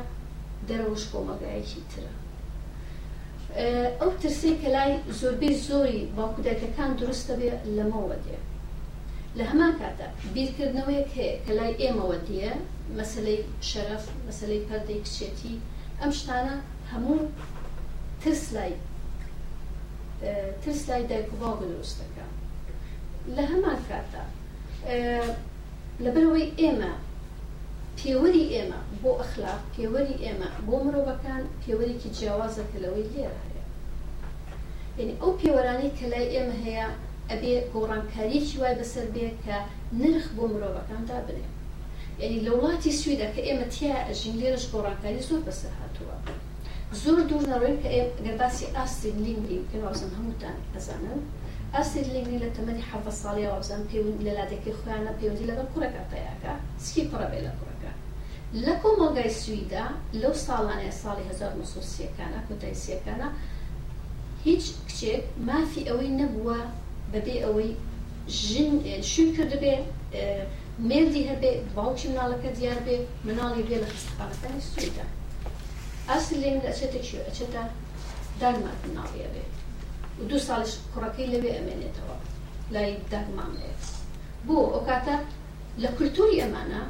دەرەوەش 0.67 1.03
کۆمەلگایەکی 1.11 1.81
ترە 1.91 2.13
ئەو 3.99 4.11
ترسی 4.21 4.53
کە 4.61 4.67
لای 4.75 4.91
زۆربەی 5.19 5.55
زۆری 5.67 6.01
باکودەکەکان 6.15 6.91
دروستە 6.99 7.33
بێ 7.39 7.49
لەمەوە 7.77 8.17
دێت 8.27 8.48
لە 9.37 9.43
هەمان 9.51 9.73
کاتە 9.81 10.07
بیرکردنەوەیەک 10.35 11.09
هەیە 11.17 11.33
کە 11.45 11.51
لای 11.59 11.73
ئێمەوە 11.81 12.17
دیە 12.29 12.51
مەسلەی 12.97 13.39
شەرف 13.69 14.03
مەسلەی 14.27 14.65
پەردەی 14.67 15.01
کچێتی 15.05 15.55
ئەم 15.99 16.11
شتانە 16.19 16.55
هەموو 16.91 17.19
ترس 18.21 18.43
لای 18.55 18.73
ترس 20.61 20.81
لای 20.89 21.03
دایک 21.09 21.27
و 21.33 21.37
باوە 21.41 21.65
دروستەکە 21.71 22.25
لە 23.35 23.43
هەمان 23.51 23.79
کاتە 23.89 24.23
لەبەرەوەی 26.03 26.47
ئێمە 26.61 26.93
پێوەری 27.99 28.45
ئێمە 28.53 28.79
بۆ 29.01 29.11
ئەخلاق 29.19 29.61
پێوەری 29.73 30.17
ئێمە 30.25 30.49
بۆ 30.67 30.75
مرۆڤەکان 30.85 31.43
پێوەرێکی 31.61 32.13
جیاوازەکە 32.17 32.77
لەوەی 32.83 33.09
لێرە 33.15 33.39
هەیە 33.45 33.65
یعنی 34.97 35.13
ئەو 35.21 35.31
پێوەرانی 35.41 35.89
کە 35.97 36.05
لای 36.13 36.27
ئێمە 36.35 36.57
هەیە 36.65 36.87
ئەبێ 37.31 37.53
گۆڕانکاریکی 37.73 38.55
وای 38.61 38.75
بەسەر 38.79 39.05
بێت 39.15 39.37
کە 39.45 39.57
نرخ 40.01 40.25
بۆ 40.35 40.43
مرۆڤەکاندا 40.51 41.17
بنێ 41.27 41.47
یعنی 42.21 42.37
لە 42.45 42.51
وڵاتی 42.57 42.91
سویدا 43.01 43.27
کە 43.35 43.41
ئێمە 43.47 43.65
تیا 43.75 43.95
ئەژین 44.07 44.35
لێرش 44.41 44.65
گۆڕانکاری 44.73 45.21
زۆر 45.29 45.41
بەسەر 45.47 45.73
هاتووە 45.81 46.17
زۆر 47.01 47.17
دوور 47.29 47.45
نەڕێن 47.53 47.75
کە 47.81 47.87
گەباسی 48.25 48.65
ئاستی 48.77 49.11
لینگلی 49.25 49.57
بکەوازن 49.63 50.11
هەمووتان 50.17 50.57
ئەزانن 50.75 51.19
ئاستی 51.75 52.07
لینگلی 52.13 52.39
لە 52.45 52.49
تەمەنی 52.55 52.87
حەفە 52.91 53.11
ساڵی 53.21 53.47
وازان 53.53 53.81
پەیوەند 53.89 54.19
لە 54.27 54.31
لادەکەی 54.37 54.75
خۆیانە 54.79 55.11
پەیوەندی 55.17 55.47
لەگەڵ 55.51 55.67
کوڕەکە 55.73 56.01
پیاکە 56.11 56.53
سکی 56.85 57.03
پڕە 57.11 57.27
بێ 57.31 57.39
لە 57.47 57.51
کوڕەکە 57.57 57.91
لە 58.63 58.73
کۆمەلگای 58.81 59.31
سویدا 59.41 59.85
لەو 60.21 60.33
ساڵانەیە 60.45 60.93
ساڵی 61.01 61.23
1930ەکانە 61.39 62.39
کۆتایسیەکانە 62.47 63.27
هیچ 64.45 64.63
کچێک 64.87 65.23
مافی 65.47 65.81
ئەوەی 65.89 66.11
نەبووە 66.19 66.59
بەبێ 67.13 67.35
ئەوەی 67.45 67.71
ژن 68.47 68.71
شوی 69.11 69.29
کردبێ 69.37 69.73
مێردی 70.89 71.23
هەبێ 71.31 71.53
باوکی 71.75 72.07
مناڵەکە 72.11 72.49
دیار 72.57 72.79
بێ 72.85 72.95
مناڵی 73.27 73.63
بێ 73.69 73.77
لە 73.83 73.87
خستقالەکانی 73.93 74.61
سویدا 74.71 75.05
ئەسل 76.09 76.37
لێم 76.41 76.57
لە 76.63 76.67
ئەچێتێکی 76.69 77.17
ئەچێتە 77.27 77.63
داگمات 78.41 78.79
مناڵیە 78.89 79.29
بێ 79.33 79.43
و 80.19 80.23
دو 80.29 80.37
ساڵش 80.47 80.71
کوڕەکەی 80.93 81.27
لەوێ 81.33 81.51
ئەمێنێتەوە 81.57 82.17
لای 82.73 82.91
داگمامێت 83.11 83.81
بۆ 84.47 84.55
ئەو 84.71 84.81
کاتە 84.89 85.15
لە 85.81 85.89
کولتوری 85.97 86.41
ئەمانە 86.43 86.81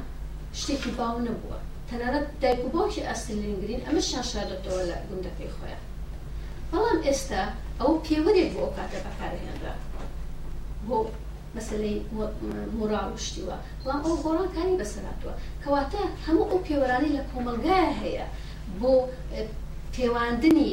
شتێکی 0.60 0.90
باو 0.98 1.16
نەبووە 1.26 1.58
تەنانەت 1.88 2.26
دایک 2.42 2.60
و 2.64 2.68
باوکی 2.74 3.06
ئەسل 3.08 3.36
لینگرین 3.44 3.80
ئەمە 3.86 4.02
شان 4.10 4.24
شادەتەوە 4.32 4.82
لە 4.90 4.96
گوندەکەی 5.08 5.52
خۆیان 5.56 5.82
بەڵام 6.70 6.98
ئێستا 7.06 7.42
ئەو 7.80 7.92
پێوەێک 8.06 8.48
بۆ 8.54 8.58
ئەو 8.62 8.70
کاتە 8.78 8.98
بەکارهێنرا 9.06 9.74
بۆ 10.88 10.98
مەسلەی 11.56 11.96
مراوشتیوە 12.78 13.56
بەڵام 13.80 14.00
ئەو 14.06 14.14
گۆڕانکانی 14.24 14.78
بەسەراتوە 14.80 15.32
کەواتە 15.62 16.02
هەموو 16.24 16.48
ئەو 16.50 16.64
پێوەرانی 16.66 17.14
لە 17.16 17.22
کۆمەلگایە 17.30 17.92
هەیە 18.02 18.26
بۆ 18.80 18.92
پێواندنی 19.96 20.70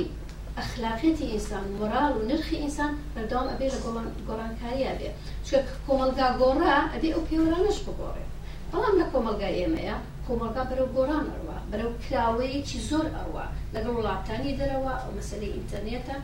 ئەخلاقەتی 0.60 1.30
ئینسان 1.34 1.66
مۆرال 1.78 2.12
و 2.16 2.26
نرخی 2.30 2.58
ئینسان 2.64 2.92
بەردەوام 3.14 3.48
ئەبێ 3.52 3.68
لە 3.74 3.80
گۆڕانکاریە 4.28 4.92
بێ 5.00 5.10
چکە 5.48 5.60
کۆمەلگا 5.86 6.28
گۆڕا 6.42 6.76
ئەبێ 6.94 7.10
ئەو 7.14 7.24
پێوەرانش 7.30 7.78
بگۆڕێ 7.88 8.26
بەڵام 8.72 8.96
لە 9.02 9.06
کۆمەلگا 9.12 9.50
ئێمەیە 9.58 9.98
کۆمەلگا 10.28 10.64
بەرەو 10.70 10.88
گۆران 10.96 11.26
ئەروە 11.32 11.58
بەرەو 11.72 11.92
کراوەیەکی 12.04 12.80
زۆر 12.90 13.08
ئەوە 13.18 13.46
لەگەڵ 13.74 13.94
وڵاتانی 14.00 14.56
دەرەوە 14.60 14.92
ئەو 15.02 15.12
مەسلەی 15.18 15.54
ئینتەرنێتە 15.56 16.16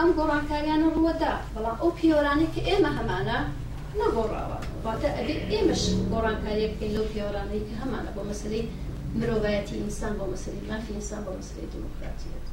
ئەم 0.00 0.10
گۆڕانکاریانە 0.18 0.88
ڕوەدا 0.96 1.32
بەڵام 1.54 1.76
ئەو 1.80 1.90
پیۆرانێک 1.98 2.50
کە 2.54 2.62
ئێمە 2.68 2.90
هەمانە 2.98 3.38
نەگۆڕاوە 4.00 4.58
واتە 4.84 5.08
ئەبێ 5.16 5.34
ئێمەش 5.52 5.82
گۆڕانکاریە 6.12 6.68
بکەین 6.72 6.92
لەو 6.96 7.06
پیۆرانەی 7.12 7.64
کە 7.68 7.74
هەمانە 7.82 8.10
بۆ 8.16 8.22
مەسلەی 8.30 8.64
مرۆڤایەتی 9.18 9.78
ئینسان 9.80 10.12
بۆ 10.18 10.24
مەسلەی 10.32 10.66
مافی 10.70 10.92
ئینسان 10.98 11.22
بۆ 11.26 11.32
مەسلەی 11.40 11.70
دموکراتیەت 11.74 12.46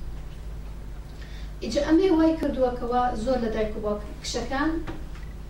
ئیجا 1.64 1.82
ئەمێ 1.88 2.08
وای 2.18 2.38
کردووەکەوە 2.40 3.02
زۆر 3.24 3.38
لە 3.44 3.50
دایک 3.56 3.72
و 3.76 3.84
باوک 3.86 4.02
کشەکان 4.24 4.70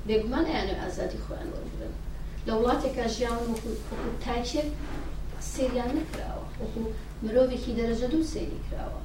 بێگومان 0.08 0.46
ئەیانە 0.52 0.76
ئازادی 0.82 1.20
خۆیان 1.26 1.50
وەرگن 1.54 1.94
لە 2.46 2.52
وڵاتێکا 2.58 3.06
ژیان 3.16 3.38
تاکێک 4.26 4.70
سریان 5.52 5.92
نکراوە 6.00 6.46
وەکو 6.62 6.82
مرۆڤێکی 7.24 7.76
دەرەجە 7.78 8.08
دوو 8.14 8.30
سێری 8.32 8.60
کراوە 8.68 9.02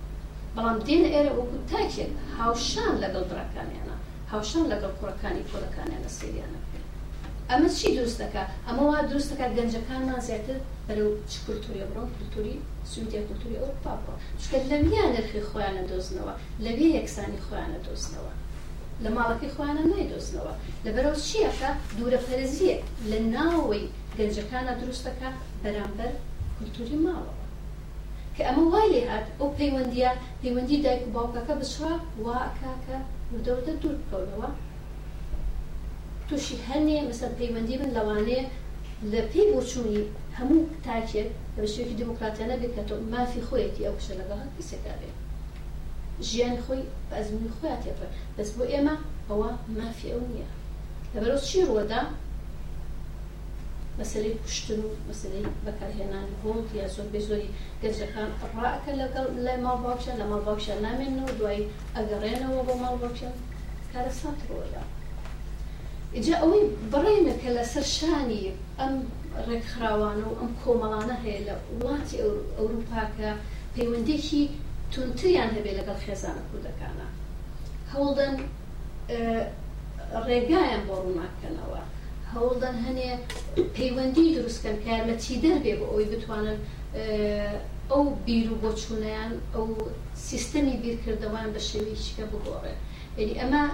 بەڵام 0.56 0.78
دێنە 0.86 1.08
ئێرە 1.14 1.32
وەکو 1.38 1.56
تاکێک 1.72 2.10
هاوشان 2.38 2.92
لەگەڵ 3.02 3.24
براکانیانە 3.30 3.96
هاوشان 4.32 4.64
لەگەڵ 4.72 4.92
کوڕەکانی 4.98 5.46
کۆلەکانیانە 5.50 6.10
سریانە 6.18 6.60
ئەمە 7.50 7.68
چی 7.78 7.88
دروستەکە 7.98 8.42
ئەمە 8.66 8.82
وا 8.88 8.98
دروستەکە 9.10 9.46
گەنجەکانمان 9.56 10.20
زیاتر 10.28 10.56
بەرەو 10.86 11.10
چ 11.30 11.32
کولتوری 11.44 11.82
بڕۆن 11.90 12.08
کولتوری 12.16 12.54
سوودیا 12.92 13.20
کولتوری 13.28 13.60
ئەوروپا 13.60 13.92
بڕۆ 14.02 14.14
چکە 14.42 14.58
لەویان 14.70 15.10
نرخی 15.16 15.40
خۆیانە 15.50 15.82
دۆزنەوە 15.90 16.34
لەوێ 16.64 16.88
یەکسانی 16.98 17.42
خۆیانە 17.46 17.78
دۆزنەوە 17.86 18.32
لە 19.02 19.08
ماڵەکەی 19.16 19.52
خۆیانە 19.54 19.84
نایدۆزنەوە 19.92 20.54
لەبەرەو 20.86 21.14
چیەکە 21.26 21.70
دوورە 21.96 22.20
پەرزیە 22.26 22.76
لە 23.10 23.18
ناوەی 23.34 23.84
گەنجەکانە 24.18 24.72
دروستەکە 24.80 25.28
بەرامبەر 25.62 26.12
کولتوری 26.56 26.96
ماوە 27.06 27.32
کە 28.40 28.46
ئەمە 28.48 28.64
وای 28.72 28.88
لێ 28.94 29.00
هات 29.10 29.26
ئەو 29.38 29.48
پەیوەندیە 29.58 30.10
پەیوەندی 30.42 30.82
دایک 30.84 31.02
و 31.06 31.12
باوکەکە 31.16 31.54
بچوە 31.60 31.92
واکەکە 32.26 32.98
ودەوردە 33.34 33.72
دوور 33.82 33.96
بکەونەوە 34.00 34.48
تووشی 36.28 36.56
هەنێ 36.68 36.98
مەسە 37.08 37.26
پەیوەندی 37.38 37.78
بن 37.80 37.90
لەوانەیە 37.96 38.42
لە 39.12 39.20
پێی 39.30 39.48
بۆچوونی 39.52 40.02
هەموو 40.38 40.70
تاکێت 40.86 41.30
لە 41.54 41.58
بەشێکی 41.64 41.98
دموکراتیانە 42.00 42.56
بێت 42.62 42.72
کە 42.76 42.82
تۆ 42.88 42.94
مافی 43.12 43.46
خۆیەتی 43.48 43.84
ئەو 43.86 43.94
کشە 43.98 44.14
لەگەڵ 44.20 44.40
پیسێکا 44.56 44.94
بێت 45.00 45.16
ژیان 46.28 46.56
خۆی 46.64 46.82
ئەزمونی 47.16 47.54
خۆیان 47.56 47.80
تێپە 47.84 48.06
بەس 48.36 48.48
بۆ 48.56 48.64
ئێمە 48.72 48.94
ئەوە 49.28 49.50
مافی 49.78 50.10
ئەو 50.12 50.22
نییە 50.32 50.48
لەبەرۆ 51.14 51.36
چی 51.48 51.60
ڕوەدا 51.68 52.02
مەسلەی 54.00 54.34
پشتن 54.44 54.78
و 54.78 54.88
مەسلەی 55.08 55.46
بەکارهێنان 55.66 56.28
هۆڵ 56.42 56.58
یا 56.80 56.86
زۆر 56.94 57.06
بێ 57.12 57.20
زۆری 57.28 57.48
گەنجەکان 57.82 58.30
ڕاکە 58.62 58.92
لەگەڵ 59.02 59.26
لای 59.44 59.58
ماڵ 59.66 59.78
باوکشە 59.84 60.12
لە 60.20 60.24
ماڵ 60.30 60.42
باوکشە 60.46 60.74
نامێنەوە 60.86 61.32
دوایی 61.38 61.68
ئەگەڕێنەوە 61.96 62.60
بۆ 62.68 62.74
ماڵ 62.82 62.94
باوکشە 63.02 63.30
کارە 63.92 64.12
ساتڕۆدا 64.20 64.82
ئجا 66.16 66.34
ئەوەی 66.42 66.64
بڕێنە 66.92 67.34
کە 67.42 67.48
لەسەر 67.58 67.84
شانی 67.96 68.44
ئەم 68.80 68.94
ڕێکخراوانە 69.48 70.24
و 70.28 70.38
ئەم 70.40 70.52
کۆمەڵانە 70.62 71.16
هەیە 71.24 71.40
لە 71.48 71.54
وڵاتی 71.78 72.16
ئەوروپاکە 72.58 73.30
پەیوەندێکی 73.74 74.42
تونتریان 74.92 75.50
هەبێ 75.56 75.72
لەگەڵ 75.78 75.98
خێزانە 76.06 76.42
کوردەکانە 76.48 77.06
هەوڵدەن 77.92 78.34
ڕێگایان 80.26 80.82
بۆ 80.88 80.94
ڕووناکەنەوە 81.04 81.82
هەوڵدان 82.34 82.76
هەنێ 82.86 83.10
پەیوەندی 83.76 84.32
دروستکەن 84.36 84.76
کار 84.84 85.02
لە 85.10 85.14
چی 85.24 85.34
دەربێ 85.44 85.72
بۆ 85.78 85.84
ئەوی 85.92 86.06
بتوانن 86.14 86.58
ئەو 87.90 88.04
بیر 88.26 88.46
و 88.52 88.60
بۆچوونیان 88.64 89.32
ئەو 89.54 89.66
سیستەمی 90.28 90.76
بیرکردەوەیان 90.82 91.50
بە 91.54 91.60
شێویشکە 91.68 92.24
بگۆڕێ 92.32 92.74
یعنی 93.18 93.34
ئەمە 93.40 93.64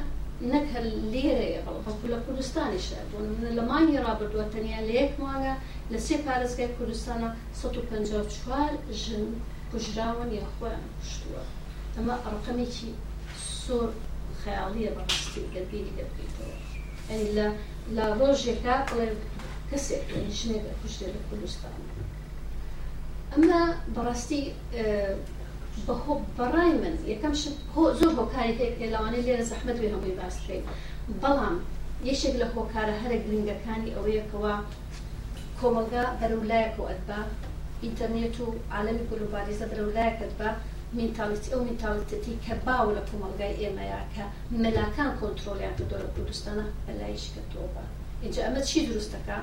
نەک 0.53 0.65
هەر 0.75 0.85
لێرەیە 1.13 1.61
بەڵکو 1.67 2.07
لە 2.13 2.19
کوردستانیشە 2.25 3.01
بۆ 3.11 3.17
منە 3.39 3.51
لە 3.59 3.63
مانی 3.71 3.99
رابردووە 4.07 4.47
تەنیا 4.53 4.81
لە 4.89 4.93
یەک 5.01 5.13
ماگە 5.25 5.55
لە 5.93 5.99
سێ 6.07 6.17
پارێزگای 6.27 6.75
کوردستانە 6.77 7.29
154 7.61 8.97
ژن 9.03 9.25
کوژراون 9.71 10.31
یا 10.39 10.45
خۆیان 10.57 10.85
کوشتووە 10.99 11.43
ئەمە 11.97 12.15
ڕقمێکی 12.35 12.91
سۆر 13.65 13.89
خەیاڵیە 14.43 14.91
بەڕاستی 14.97 15.47
گەبیری 15.55 15.93
دەبیتەوە 15.99 16.55
ئەنی 17.11 17.31
لە 17.39 17.49
لە 17.95 18.05
ڕۆژێکا 18.19 18.77
بڵێ 18.89 19.07
کەسێک 19.71 20.03
ژنێک 20.39 20.65
کوشتێ 20.81 21.07
لە 21.15 21.21
کوردستان 21.29 21.75
ئەمە 23.33 23.63
بەڕاستی 23.95 24.41
بەهۆ 25.87 26.15
بەڕای 26.37 26.71
من 26.83 26.95
یەکەم 27.13 27.35
زۆر 27.99 28.11
هۆکارێکێک 28.21 28.73
لەوانێت 28.95 29.25
لێرە 29.29 29.45
زەحمەت 29.51 29.77
وێ 29.79 29.89
هەمووی 29.95 30.17
باسکەی 30.21 30.61
بەڵام 31.23 31.57
یەشێک 32.09 32.35
لە 32.43 32.47
هۆکارە 32.55 32.95
هەرە 33.03 33.17
گرنگەکانی 33.25 33.95
ئەوەیەکەوە 33.97 34.55
کۆمەلگا 35.59 36.05
بەرەولایەک 36.21 36.75
و 36.79 36.89
ئەدبا 36.91 37.21
ئینتەرنێت 37.85 38.37
و 38.43 38.47
عالەمی 38.75 39.07
گلوبالیزە 39.11 39.65
بەرەولایەکەت 39.71 40.33
بە 40.41 40.49
مینتاڵیتی 41.01 41.53
ئەو 41.53 41.63
مینتاڵەتی 41.69 42.35
کە 42.45 42.55
باو 42.67 42.95
لە 42.99 43.03
کۆمەلگای 43.09 43.55
ئێمەیە 43.63 44.01
کە 44.15 44.25
مەلاکان 44.65 45.11
کۆنتترۆلیان 45.21 45.75
کردۆ 45.79 45.97
لە 46.05 46.09
کوردستانە 46.15 46.67
بەلایشکە 46.87 47.43
تۆبە 47.53 47.85
اینجا 48.23 48.41
ئەمە 48.47 48.63
چی 48.69 48.79
دروستەکە 48.89 49.39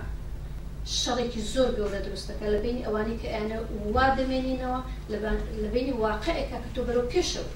شەڵێکی 1.02 1.42
زۆر 1.54 1.70
گەورە 1.78 2.00
دروستەکە 2.08 2.46
لە 2.54 2.60
بینی 2.66 2.86
ئەوانی 2.88 3.16
کە 3.22 3.28
ئەنە 3.36 3.58
وا 3.96 4.08
دەمێنینەوە 4.18 4.80
لە 5.64 5.68
بینی 5.76 5.94
واقعێکە 6.06 6.58
کە 6.64 6.70
تۆ 6.76 6.82
بەرەو 6.88 7.10
پێشەوە 7.14 7.50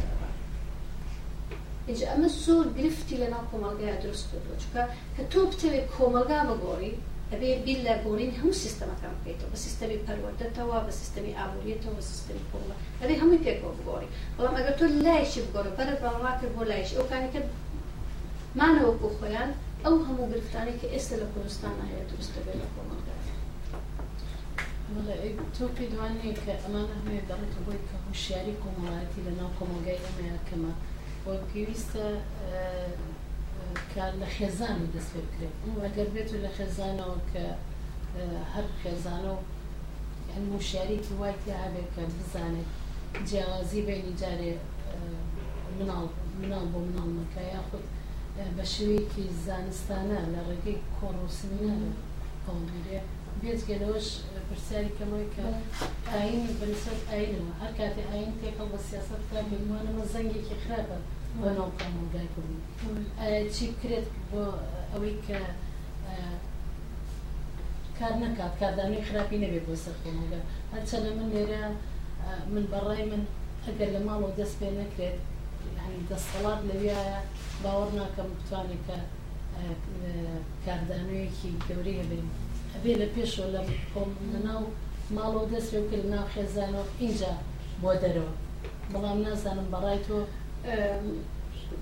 اینجا 1.87 2.05
ئەمە 2.11 2.29
زۆر 2.45 2.65
گرفتی 2.77 3.19
لەناو 3.21 3.47
کۆمەلگای 3.51 4.01
دروست 4.03 4.25
کردوچکە 4.31 4.83
کە 5.15 5.21
تۆ 5.31 5.39
بتەوێت 5.51 5.85
کۆمەلگا 5.95 6.39
بگۆڕی 6.49 6.93
ابي 7.33 7.59
بيلا 7.65 8.01
بورين 8.03 8.31
هم 8.43 8.51
سيستم 8.51 8.87
كان 9.01 9.11
بکەیتەوە 9.15 9.51
بس 9.53 9.63
سيستم 9.63 9.87
پەروەدەتەوە 10.07 10.71
بە 10.83 10.87
بس 10.87 10.93
سيستم 10.99 11.25
ابوريتو 11.45 11.89
بس 11.97 12.03
سيستم 12.09 12.35
ئەبێ 12.35 13.03
ابي 13.05 13.15
هم 13.21 13.29
بگۆڕی 13.37 14.05
بەڵام 14.37 14.39
والله 14.39 14.51
ما 14.51 14.85
لایشی 15.07 15.41
لا 15.41 15.63
بەرە 15.63 15.79
بەڕواکرد 16.01 16.51
فرد 16.57 16.67
لایش 16.71 16.89
ئەو 16.97 17.05
کارەکە 17.11 17.39
مانەوە 18.59 18.91
بۆ 19.03 19.07
كان 19.33 19.51
ئەو 19.85 19.93
هەموو 20.07 20.29
گرفتانی 20.33 20.77
کە 20.81 20.85
ئێستا 20.93 21.15
لە 21.21 21.27
کوردستان 21.35 21.73
هەیە 21.89 22.03
دروستە 22.13 22.39
هي 22.45 22.53
لە 22.61 22.67
کۆمەلگا 22.75 23.13
تۆ 25.59 25.63
پێی 25.77 25.89
دوانێ 25.93 26.33
کە 26.45 26.53
ئەمانە 26.63 26.93
هەمێ 26.99 27.19
دەڵێت 27.29 27.55
بۆی 27.67 27.79
کە 27.87 27.95
هوشیاری 28.09 28.55
کۆمەڵاتی 28.63 29.25
لەناو 29.27 29.55
کۆمەلگای 29.59 30.03
ئەمەیە 30.05 30.39
کەمە 30.47 30.73
کە 33.93 34.05
لە 34.21 34.27
خێزان 34.35 34.79
دەست 34.93 35.09
پێ 35.13 35.21
بکرێت 35.27 35.53
ئەگەر 35.85 36.09
بێت 36.13 36.29
و 36.33 36.37
لە 36.45 36.49
خێزانەوە 36.57 37.17
کە 37.31 37.45
هەر 38.53 38.65
خێزانە 38.81 39.31
و 39.35 39.39
موشارێکی 40.51 41.13
وایتی 41.19 41.59
هەبێت 41.63 41.89
کە 41.95 42.03
بزانێت 42.17 42.69
جیاوازی 43.29 43.81
بینی 43.87 44.13
جارێ 44.21 44.51
مناڵ 46.41 46.65
بۆ 46.71 46.79
مناڵ 46.87 47.09
مەکە 47.19 47.41
یاخود 47.55 47.85
بە 48.57 48.65
شوەیەکی 48.73 49.23
زانستانە 49.45 50.21
لە 50.33 50.39
ڕێگەی 50.47 50.79
کۆڕوسینە 50.97 51.73
ئەوگرێ 52.45 52.99
بێت 53.41 53.61
گەلەوەش 53.69 54.07
پرسیاری 54.47 54.91
کەمەوەی 54.97 55.29
کە 55.35 55.45
ئاین 56.11 56.37
بەنسەت 56.59 56.99
ئاینەوە 57.09 57.51
هەر 57.61 57.71
کاتی 57.79 58.03
ئاین 58.09 58.31
تێکەڵ 58.41 58.67
بە 58.73 58.79
سیاست 58.87 59.21
کا 59.29 59.39
بینوانەمە 59.49 60.03
زەنگێکی 60.13 60.57
خراپە 60.65 60.99
بەناڵقام 61.41 61.91
ڕووگای 61.99 62.27
بوون 62.33 62.55
چی 63.53 63.65
کرێت 63.79 64.07
بۆ 64.29 64.41
ئەوەی 64.91 65.15
کە 65.25 65.39
کار 67.97 68.13
نکات 68.23 68.53
کاردانەی 68.61 69.05
خراپی 69.07 69.41
نەبێت 69.45 69.63
بۆ 69.67 69.75
سەرخۆمەگە 69.85 70.41
هەرچە 70.73 70.95
لە 71.05 71.09
من 71.17 71.29
لێرە 71.33 71.63
من 72.53 72.65
بەڕای 72.73 73.03
من 73.11 73.21
ئەگەر 73.65 73.89
لە 73.95 73.99
ماڵەوە 74.07 74.31
دەست 74.39 74.55
پێ 74.59 74.69
نەکرێت 74.81 75.17
دەسەڵات 76.09 76.59
لەویایە 76.69 77.13
باوەڕ 77.63 77.89
ناکەم 77.99 78.29
بتوانێتکە 78.37 78.97
کاردانەیەکی 80.65 81.51
گەورەیە 81.67 82.05
بێن 82.11 82.27
ئەبێ 82.73 82.91
لە 83.01 83.07
پێشەوە 83.15 83.47
لە 83.55 83.61
خۆم 83.91 84.09
لەناو 84.31 84.63
ماڵەوە 85.17 85.45
دەستێ 85.53 85.79
کرد 85.89 86.05
ناو 86.13 86.25
خێزانەوە 86.33 86.85
اینجا 87.03 87.33
بۆ 87.81 87.91
دەرەوە 88.03 88.31
بەڵام 88.91 89.17
نازانم 89.25 89.67
بەڕای 89.75 89.99
تۆ 90.07 90.17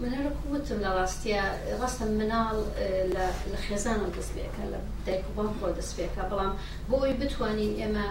من 0.02 0.10
هەر 0.16 0.28
وتم 0.52 0.80
لە 0.86 0.90
ڕاستیە 0.98 1.42
ڕاستە 1.82 2.04
مناڵ 2.20 2.56
لە 3.16 3.26
خێزانم 3.66 4.10
دەستپێکە 4.18 4.64
لە 4.74 4.80
دایکبان 5.06 5.50
خۆ 5.58 5.66
دەستپێکە 5.80 6.22
بەڵام 6.30 6.54
بۆی 6.90 7.14
بتوانین 7.22 7.74
ئێمە 7.80 8.08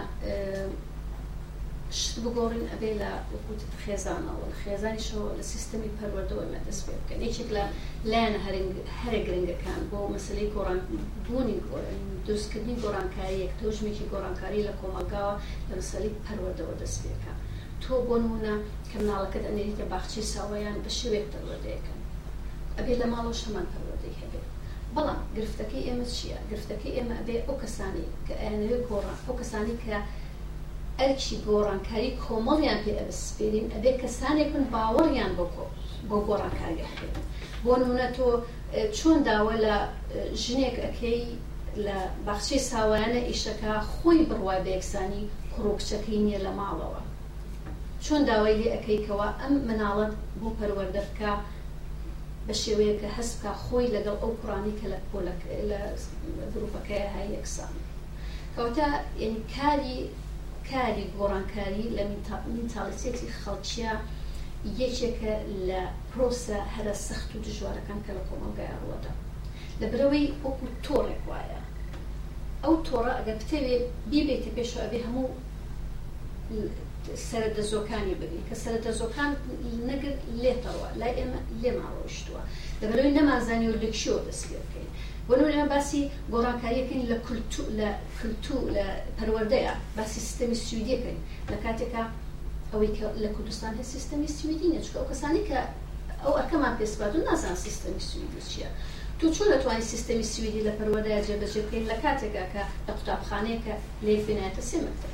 شت 1.99 2.15
بگۆڕین 2.23 2.65
ئەبێ 2.71 2.91
لە 3.01 3.11
وقوت 3.33 3.61
خێزانەوە 3.83 4.45
خێزانی 4.61 5.05
شەوە 5.07 5.27
لە 5.39 5.43
سیستمی 5.53 5.91
پەروەردەوەمە 5.97 6.59
دەست 6.67 6.81
پێ 6.87 6.93
بکەن 7.01 7.19
یەکێک 7.27 7.49
لە 7.57 7.63
لایەنە 8.11 8.39
هەرە 9.03 9.19
گرنگەکان 9.27 9.81
بۆ 9.91 9.99
مەسلەی 10.13 10.51
گۆڕان 10.55 10.81
بوونی 11.25 11.57
دروستکردنی 12.25 12.81
گۆڕانکاری 12.83 13.37
یەک 13.43 13.53
تۆژمێکی 13.59 14.09
گۆڕانکاری 14.11 14.65
لە 14.67 14.73
کۆمەگاوە 14.79 15.35
لە 15.69 15.73
مەسەی 15.79 16.09
پەروەردەوە 16.25 16.73
دەست 16.81 16.97
پێکە 17.03 17.33
تۆ 17.83 17.95
بۆ 18.09 18.15
نمونە 18.23 18.53
کە 18.89 18.97
مناڵەکەت 19.01 19.43
ئەنێریتە 19.47 19.85
باخچی 19.91 20.29
ساوایان 20.33 20.77
بە 20.83 20.91
شوێک 20.99 21.25
پەروەدەیەکەن 21.31 21.99
ئەبێ 22.77 22.93
لە 23.01 23.07
ماڵۆ 23.13 23.33
شەمان 23.41 23.65
پەروەدەی 23.73 24.19
هەبێت 24.21 24.47
بەڵام 24.95 25.19
گرفتەکەی 25.37 25.85
ئێمە 25.87 26.05
چییە 26.15 26.37
گرفتەکەی 26.51 26.95
ئێمە 26.97 27.13
ئەبێ 27.19 27.37
ئەو 27.45 27.55
کەسانی 27.63 28.07
کە 28.27 28.33
ئەێنەوێت 28.41 28.83
گۆڕان 28.89 29.17
ئەو 29.25 29.33
کەسانی 29.39 29.75
کە 29.83 29.97
ئەرکی 30.99 31.35
گۆڕانکاری 31.47 32.11
کۆمەڵیان 32.25 32.79
پێ 32.85 32.91
ئەبسپێرین 32.99 33.67
ئەبێ 33.73 33.91
کەسانێکن 34.01 34.63
باوەڕیان 34.73 35.31
بۆکۆ 35.39 35.65
بۆ 36.09 36.17
گۆڕانکاری 36.27 36.83
هەبێت 36.91 37.15
بۆ 37.63 37.73
نمونە 37.81 38.07
تۆ 38.15 38.27
چۆن 38.97 39.17
داوە 39.27 39.55
لە 39.65 39.75
ژنێک 40.43 40.75
ئەەکەی 40.83 41.19
لە 41.85 41.97
باخچی 42.25 42.57
ساوایانە 42.69 43.21
ئیشەکە 43.29 43.71
خۆی 43.93 44.25
بڕوای 44.29 44.63
بە 44.65 44.69
یەکسانی 44.77 45.23
قڕۆکچەکەی 45.53 46.23
نییە 46.25 46.39
لە 46.47 46.51
ماڵەوە 46.59 47.01
چۆن 48.09 48.23
داوای 48.29 48.55
لێ 48.61 48.67
ئەەکەیکەوە 48.73 49.27
ئەم 49.41 49.53
مناڵەت 49.67 50.13
بۆ 50.39 50.47
پەروەەردە 50.57 51.01
بکە 51.09 51.31
بە 52.47 52.53
شێوەیە 52.61 52.95
کە 53.01 53.09
هەستکە 53.17 53.51
خۆی 53.63 53.91
لەگەڵ 53.95 54.15
ئەو 54.21 54.31
کوڕانی 54.39 54.75
کە 54.79 54.85
لە 54.93 54.99
پۆلک 55.09 55.41
لە 55.69 55.79
گرروپەکەی 56.53 57.07
های 57.13 57.27
یەکسان 57.35 57.73
کەوتە 58.55 58.87
یعنی 59.21 59.39
کاری 59.55 59.97
کاری 60.71 61.05
گۆڕانکاری 61.17 61.85
لە 61.97 62.03
منتاڵسێتی 62.55 63.27
خەڵکیە 63.41 63.93
یەکێکە 64.81 65.33
لە 65.67 65.81
پرۆسە 66.11 66.57
هەرە 66.75 66.95
سەخت 67.07 67.29
و 67.33 67.43
دژوارەکان 67.45 67.99
کە 68.05 68.11
لە 68.17 68.23
کۆمەلگای 68.29 68.75
ڕوەدا 68.81 69.13
لە 69.81 69.85
برەوەی 69.91 70.27
وەکو 70.45 70.65
تۆڕێک 70.85 71.21
وایە 71.29 71.61
ئەو 72.63 72.75
تۆڕە 72.87 73.13
ئەگەر 73.17 73.35
بتەوێت 73.41 73.83
بیبێتە 74.11 74.49
پێشەوەبێ 74.57 74.99
هەموو 75.05 75.27
سەردەزۆکانی 77.29 78.15
ببین 78.21 78.41
کە 78.49 78.55
سەردەزۆکان 78.63 79.31
نەگر 79.89 80.13
لێتەوە 80.41 80.87
لای 80.99 81.13
ئێمە 81.19 81.39
لێماوەشتووە 81.61 82.41
دەبەرەوەی 82.81 83.13
نەمازانی 83.19 83.67
و 83.69 83.75
لەکشیەوە 83.83 84.21
دەستێکەکەین 84.27 84.89
بۆنەوە 85.27 85.51
لێمە 85.53 85.67
باسی 85.73 86.01
گۆڕانکاریەکەین 86.33 87.01
لە 87.11 87.17
لە 87.79 87.89
کللتو 88.19 88.57
لە 88.75 88.85
پەروەردەیە 89.17 89.73
باسی 89.97 90.19
سیستەمی 90.27 90.57
سویدیەکەین 90.65 91.19
لە 91.51 91.57
کاتێکا 91.63 92.03
ئەوەی 92.71 92.91
کە 92.97 93.05
لە 93.23 93.29
کوردستان 93.35 93.71
هە 93.79 93.83
سیستەمی 93.93 94.29
سویدی 94.37 94.69
نەچکە 94.75 94.95
ئەو 94.99 95.07
کەسانی 95.11 95.43
کە 95.49 95.59
ئەو 96.23 96.33
ئەەکەمان 96.39 96.73
پێسپات 96.79 97.11
و 97.15 97.25
نازان 97.29 97.55
سیستەمی 97.65 98.03
سویدی 98.09 98.41
چییە؟ 98.51 98.69
تو 99.19 99.25
چۆن 99.35 99.47
دەتوانانی 99.53 99.85
سیستەمی 99.93 100.25
سویدی 100.33 100.61
لە 100.67 100.71
پەروەدای 100.77 101.23
جێبەجێ 101.27 101.61
بکەین 101.65 101.85
لە 101.91 101.95
کاتێکا 102.03 102.43
کە 102.53 102.63
لە 102.85 102.91
قوتابخانەیەکە 102.97 103.73
لێ 104.05 104.13
فێنایەتە 104.25 104.63
سێمەکە 104.69 105.09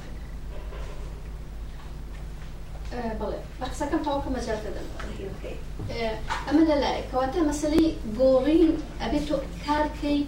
بڵێ 2.91 3.34
بە 3.60 3.65
قسەکەم 3.71 4.01
تاواکە 4.08 4.30
مەجار 4.36 4.60
دەدەم 4.65 4.88
ئەمە 6.47 6.63
لەلایە 6.71 7.04
کەواتە 7.12 7.39
مەسلەی 7.49 7.88
گۆڕین 8.19 8.65
ئەبێت 9.01 9.23
تۆ 9.30 9.36
کارکەی 9.65 10.19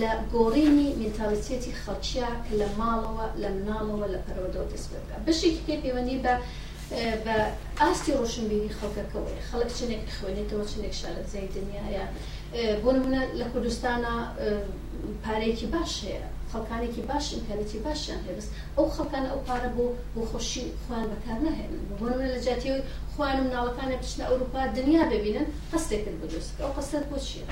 لە 0.00 0.12
گۆڕینی 0.34 0.88
منتاڵەتێتی 1.00 1.72
خەڵکییا 1.82 2.30
کە 2.44 2.52
لە 2.60 2.68
ماڵەوە 2.80 3.26
لە 3.42 3.48
مناڵەوە 3.56 4.06
لە 4.14 4.18
پەرەوەدە 4.24 4.62
دەست 4.72 4.86
بێت 4.92 5.06
بشێکی 5.26 5.62
پێ 5.66 5.74
پەیوەندی 5.82 6.22
بە 6.24 6.34
بە 7.24 7.36
ئاستی 7.80 8.16
ڕۆشنبیری 8.18 8.74
خەڵکەکەەوەی 8.78 9.44
خەڵک 9.48 9.70
چنێک 9.78 10.04
خوێنێتەوە 10.16 10.64
چنێک 10.72 10.94
شارە 11.00 11.22
زای 11.32 11.48
دنیاە 11.56 12.06
بۆ 12.82 12.90
نمونە 12.96 13.20
لە 13.40 13.46
کوردستانە 13.52 14.14
پارێکی 15.24 15.66
باش 15.74 15.92
هەیە 16.06 16.26
خەکانێکی 16.54 17.02
باش 17.10 17.26
امکانێتی 17.36 17.78
باشیان 17.86 18.20
هێبست 18.28 18.50
ئەو 18.76 18.86
خەکان 18.96 19.24
ئەو 19.30 19.40
پارە 19.48 19.70
بۆ 19.76 19.84
بۆ 20.14 20.20
خۆشی 20.30 20.64
خوان 20.82 21.04
بەکار 21.12 21.38
نهێنن 21.46 21.82
بۆنمە 21.98 22.26
لە 22.34 22.38
جاتیەوەی 22.46 22.86
خوانم 23.12 23.46
ناڵەکانە 23.54 23.96
پشتە 24.02 24.22
ئەوروپا 24.28 24.60
دنیا 24.78 25.02
ببینن 25.14 25.46
هەستێکن 25.72 26.16
بدۆست 26.22 26.50
ئەو 26.62 26.70
قەسەر 26.76 27.02
بۆ 27.10 27.16
چیە 27.26 27.44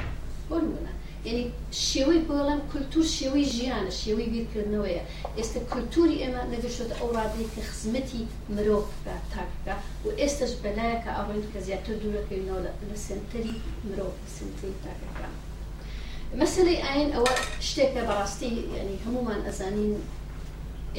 بۆنمونە 0.49 0.93
یعنی 1.27 1.45
شێوەی 1.89 2.21
بڵم 2.29 2.61
کولتور 2.71 3.07
شێوەی 3.19 3.47
ژیانە 3.57 3.93
شێوەی 4.03 4.31
بیرکردنەوەیە 4.33 5.03
ئێستا 5.39 5.61
کولتوری 5.73 6.21
ئێمە 6.23 6.43
نەگەشتە 6.55 6.95
ئەو 7.01 7.09
ڕادەی 7.17 7.51
کە 7.55 7.61
خزمەتی 7.69 8.23
مرۆڤ 8.55 8.85
بکات 9.05 9.23
تاکە 9.33 9.75
و 10.05 10.09
ئێستش 10.21 10.53
بەلایەکە 10.63 11.11
ئەوڕێن 11.17 11.45
کە 11.53 11.59
زیاتر 11.67 11.95
دوورەکەینەوە 12.03 12.61
لە 12.91 12.97
سنتەری 13.07 13.55
مرۆڤ 13.87 14.15
سنتری 14.37 14.75
تاکەکان. 14.85 15.35
مەسلەی 16.41 16.79
ئاین 16.87 17.11
ئەوە 17.17 17.35
شتێکە 17.69 18.03
بەڕاستی 18.09 18.51
ینی 18.81 18.99
هەمومان 19.07 19.41
ئەزانین 19.47 19.93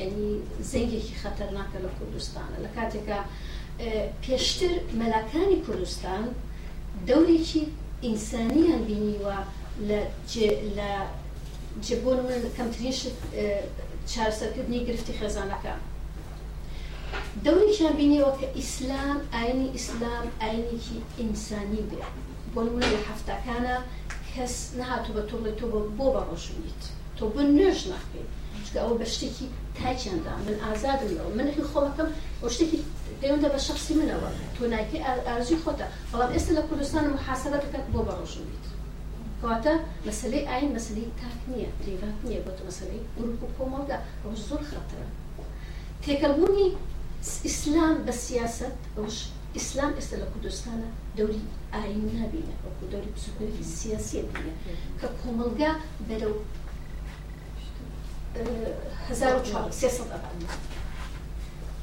ینی 0.01 0.29
زەنگێکی 0.71 1.15
خەتەرناکە 1.21 1.77
لە 1.85 1.89
کوردستانە 1.97 2.57
لە 2.65 2.69
کاتێکە 2.77 3.19
پێشتر 4.23 4.73
مەلاکانی 5.01 5.57
کوردستان 5.65 6.23
دەورێکی 7.07 7.61
ئینسانیان 8.05 8.81
بینیوە 8.89 9.37
لە 9.89 9.99
لە 10.77 10.91
جبوون 11.85 12.19
من 12.27 12.41
کەمترینش 12.57 12.99
چارسەرکردنی 14.11 14.85
گرفتی 14.87 15.13
خێزانەکە 15.19 15.73
دەوریان 17.45 17.93
بینیەوە 17.99 18.31
کە 18.39 18.47
ئیسلام 18.59 19.17
ئاینی 19.33 19.67
ئیسلام 19.75 20.25
ئاینێکی 20.41 20.97
ئینسانی 21.19 21.81
بێ 21.89 22.01
بۆ 22.53 22.59
نمونە 22.65 22.87
لە 22.95 22.99
هەفتەکانە 23.09 23.77
کەس 24.37 24.55
نهاتوو 24.79 25.15
بە 25.17 25.23
تۆڵی 25.29 25.51
تۆ 25.59 25.65
بۆ 25.97 26.05
بە 26.13 26.21
ڕۆژنیت 26.29 26.81
تۆ 27.17 27.25
بۆ 27.33 27.41
نوێژ 27.57 27.79
نخبیت 27.93 28.29
چکە 28.65 28.77
ئەوە 28.83 28.95
بە 29.01 29.05
شتێکی 29.13 29.47
تاچیاندا 29.77 30.33
من 30.47 30.55
ئازادم 30.65 31.11
لەوە 31.17 31.31
منەکە 31.37 31.63
خۆڵەکەم 31.71 32.09
ئەو 32.41 32.49
شتێکی 32.55 32.79
پەیوەندە 33.21 33.49
بە 33.53 33.59
شخصی 33.67 33.93
منەوە 34.01 34.29
تۆ 34.55 34.61
نایکی 34.73 34.99
ئارزی 35.27 35.57
خۆتە 35.63 35.85
بەڵام 36.11 36.29
ئێستا 36.33 36.51
لە 36.57 36.63
کوردستان 36.67 37.03
محاسەبە 37.15 37.57
دەکات 37.63 37.85
بۆ 37.93 37.99
بە 38.07 38.13
ڕۆژنیت 38.19 38.65
کەواتە 39.39 39.73
مەسلەی 40.07 40.43
ئاین 40.49 40.71
مەسلەی 40.77 41.09
تاک 41.19 41.37
نییە 41.51 41.69
پریڤات 41.79 42.17
نییە 42.25 42.39
بۆ 42.45 42.51
مەسلەی 42.67 43.03
گروپ 43.17 43.39
و 43.43 43.47
کۆمەڵدا 43.57 43.97
ئەو 44.21 44.31
زۆر 44.47 44.61
خەترە 44.69 45.07
تێکەبوونی 46.03 46.67
ئیسلام 47.45 47.95
بە 48.05 48.13
سیاست 48.25 48.75
ئەوش 48.97 49.17
ئیسلام 49.55 49.91
ئێستا 49.99 50.15
لە 50.21 50.27
کوردستانە 50.33 50.87
دەوری 51.17 51.41
ئاین 51.73 52.01
نبینە 52.21 52.55
وەکو 52.65 52.85
دەوری 52.91 53.11
پسوکەری 53.17 53.63
سیاسی 53.79 54.19
بینە 54.31 54.53
کە 54.99 55.07
کۆمەلگا 55.19 55.71
بەرەو 56.07 56.35
1400 59.09 59.91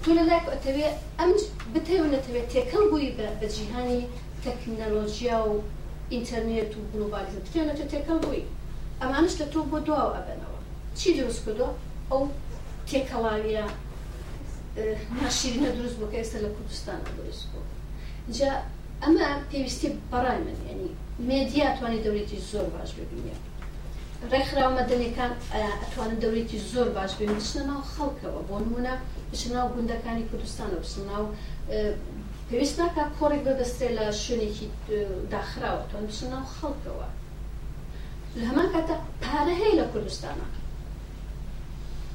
تۆ 0.03 0.11
لە 0.19 0.23
لایک 0.29 0.47
ئەتەوێ 0.53 0.89
ئەم 1.19 1.31
بتەونەتەوێت 1.75 2.47
تێکەڵ 2.55 2.85
بووی 2.91 3.15
بە 3.41 3.47
جیهانی 3.57 4.01
تەکنەلۆژیا 4.45 5.39
و 5.49 5.55
ئینتەرنێت 6.13 6.71
و 6.77 6.81
گلوبالیزم 6.93 7.43
بتێنێتە 7.47 7.85
تێکەڵ 7.93 8.19
بووی 8.25 8.45
ئەمانش 9.01 9.35
لە 9.41 9.47
تۆ 9.53 9.61
بۆ 9.71 9.79
دواوە 9.87 10.15
ئەبەنەوە 10.17 10.61
چی 10.99 11.09
دروست 11.19 11.41
کردو 11.45 11.69
ئەو 12.11 12.23
تێکەڵاویە 12.89 13.65
ناشیرینە 15.23 15.71
دروست 15.79 15.97
بووکە 16.01 16.17
ئێستا 16.21 16.39
لە 16.45 16.51
کوردستانە 16.57 17.05
دروست 17.19 17.45
جا 18.33 18.51
ئەمە 19.03 19.29
پێویستی 19.51 19.89
بەڕای 20.13 20.39
من 20.47 20.59
ینی 20.71 20.91
مێدیا 21.29 21.69
توانێت 21.79 22.03
دەورێتی 22.07 22.39
زۆر 22.51 22.67
باش 22.75 22.91
ببینێ 22.99 23.35
ڕێکخراومە 24.33 24.83
دەنێکان 24.91 25.33
ئەتوانن 25.83 26.19
دەورێتی 26.25 26.59
زۆر 26.73 26.89
باش 26.97 27.13
بێن 27.19 27.33
بچنە 27.39 27.63
ناو 27.71 27.81
خەڵکەوە 27.95 28.41
بۆ 28.49 28.57
نمونە 28.65 28.95
بچە 29.31 29.49
ناو 29.55 29.67
گوندەکانی 29.75 30.25
کوردستانە 30.31 30.77
بچن 30.83 31.03
ناو 31.13 31.25
پێویست 32.49 32.77
ناکە 32.81 33.03
کۆڕێک 33.19 33.43
ببەستێ 33.49 33.89
لە 33.99 34.05
شوێنێکی 34.25 34.67
داخراوە 35.35 35.83
توان 35.91 36.05
بچن 36.11 36.29
ناو 36.35 36.45
خەڵکەوە 36.59 37.09
لە 38.39 38.43
هەمان 38.51 38.69
کاتە 38.75 38.95
پارە 39.25 39.55
هەیە 39.61 39.75
لە 39.81 39.87
کوردستانە 39.93 40.47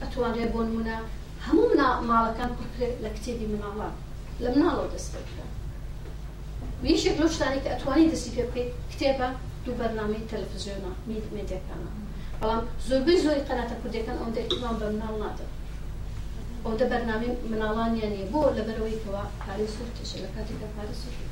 ئەتوانێ 0.02 0.46
بۆ 0.54 0.60
نمونە 0.68 0.98
هەموو 1.46 1.78
ماڵەکان 2.10 2.52
کوکرێت 2.60 2.96
لە 3.04 3.10
کتێبی 3.16 3.48
مناڵان 3.54 3.96
لە 4.44 4.48
مناڵەوە 4.56 4.88
دەست 4.96 5.12
بکە 5.16 5.49
ویشێک 6.84 7.16
لەو 7.22 7.30
شتانی 7.36 7.62
کە 7.64 7.70
ئەتوانی 7.74 8.10
دەستی 8.12 8.32
پێ 8.36 8.44
بکەیت 8.48 8.72
کتێبە 8.92 9.28
دوو 9.64 9.78
بەرنامەی 9.82 10.28
تەلەفزیۆنە 10.32 10.92
میدیەکانە 11.36 11.90
بەڵام 12.40 12.62
زۆربەی 12.88 13.22
زۆری 13.24 13.48
قەناتە 13.50 13.76
کوردەکان 13.82 14.18
ئەو 14.22 14.30
دەکتوان 14.38 14.76
بە 14.82 14.86
مناڵ 14.96 15.16
نادەن 15.24 15.50
ئەو 16.66 16.74
دە 16.80 16.86
بەرنامی 16.92 17.30
مناڵانیان 17.52 18.12
نیە 18.16 18.26
بۆ 18.34 18.40
لەبەرەوەیەوە 18.58 19.24
پارێ 19.44 19.68
سوورتەشە 19.76 20.18
لە 20.24 20.30
کاتێکدا 20.36 20.68
پارێ 20.76 20.94
سوور 21.02 21.28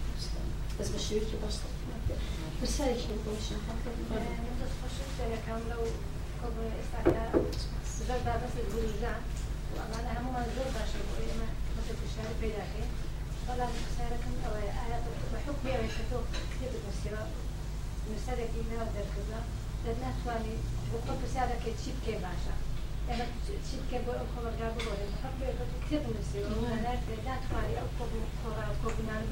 بەس 0.77 0.87
بە 0.93 0.99
شوێکی 1.07 1.37
باش 1.43 1.55
پرسیارێکی 2.59 3.17
بۆشان 3.25 3.61
دەستخۆشەکان 4.61 5.61
لەو 5.71 5.83
ئێستا 6.77 6.99
زۆر 8.07 8.19
بابەسی 8.27 8.63
گوریزان 8.71 9.19
ئەمانە 9.79 10.11
هەمومان 10.17 10.47
زۆر 10.55 10.67
باشە 10.75 10.99
بۆ 11.07 11.13
ئێمە 11.27 11.49
بەشاری 12.01 12.35
پیداکەین 12.41 12.89
طلع 13.49 13.67
مساركم 13.81 14.33
أو 14.45 14.51
بحكم 15.33 15.57
أو 15.75 15.81
يشتوك 15.87 16.27
كتب 16.53 16.71
المسيرة 16.79 17.23
مسارك 18.15 18.49
إنا 18.61 18.77
ودر 18.83 19.05
قبلة 19.15 19.41
لدنا 19.85 20.09
تواني 20.23 20.55
بقوة 20.91 21.17
مسارك 21.25 21.61
تشيب 21.79 21.97
كي 22.05 22.11
باشا 22.23 22.55
لما 23.07 23.25
تشيب 23.47 23.83
كي 23.91 23.99
بو 24.05 24.11
أو 24.11 24.25
خبر 24.35 24.51
قابل 24.61 24.83
ولا 24.89 25.05
بحكم 25.11 25.39
كتب 25.87 26.01
المسيرة 26.11 26.47
أنا 26.73 26.89
لدنا 27.09 27.33
تواني 27.49 27.73
أو 27.81 27.87
كبو 27.97 28.19
كورا 28.43 28.65
كبو 28.81 29.01
نان 29.07 29.23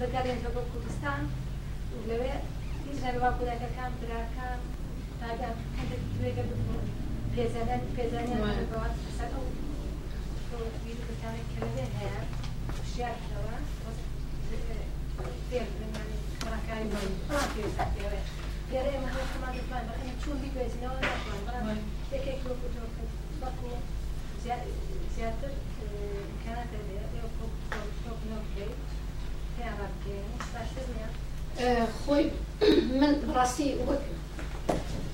بقارين 0.00 0.36
تبو 0.44 0.60
كردستان 0.72 1.22
ولوي 1.96 2.30
إذن 2.92 3.08
الواقع 3.14 3.44
لك 3.52 3.62
كان 3.76 3.92
برا 4.00 4.20
كان 4.36 4.60
هذا 5.22 5.48
كنت 5.76 5.92
تريد 6.18 6.36
بكم 6.36 6.82
بيزانات 7.36 7.80
بيزانات 7.96 8.58
بواسطة 8.72 9.26
أو 9.36 9.44
بيزانات 10.54 11.44
كلمة 11.54 11.88
هي 12.00 12.08
زیاتر 12.94 13.38
امکانات 26.18 27.06
خۆی 32.04 32.24
من 33.00 33.12
ڕاستی 33.34 33.68
وەک 33.86 34.02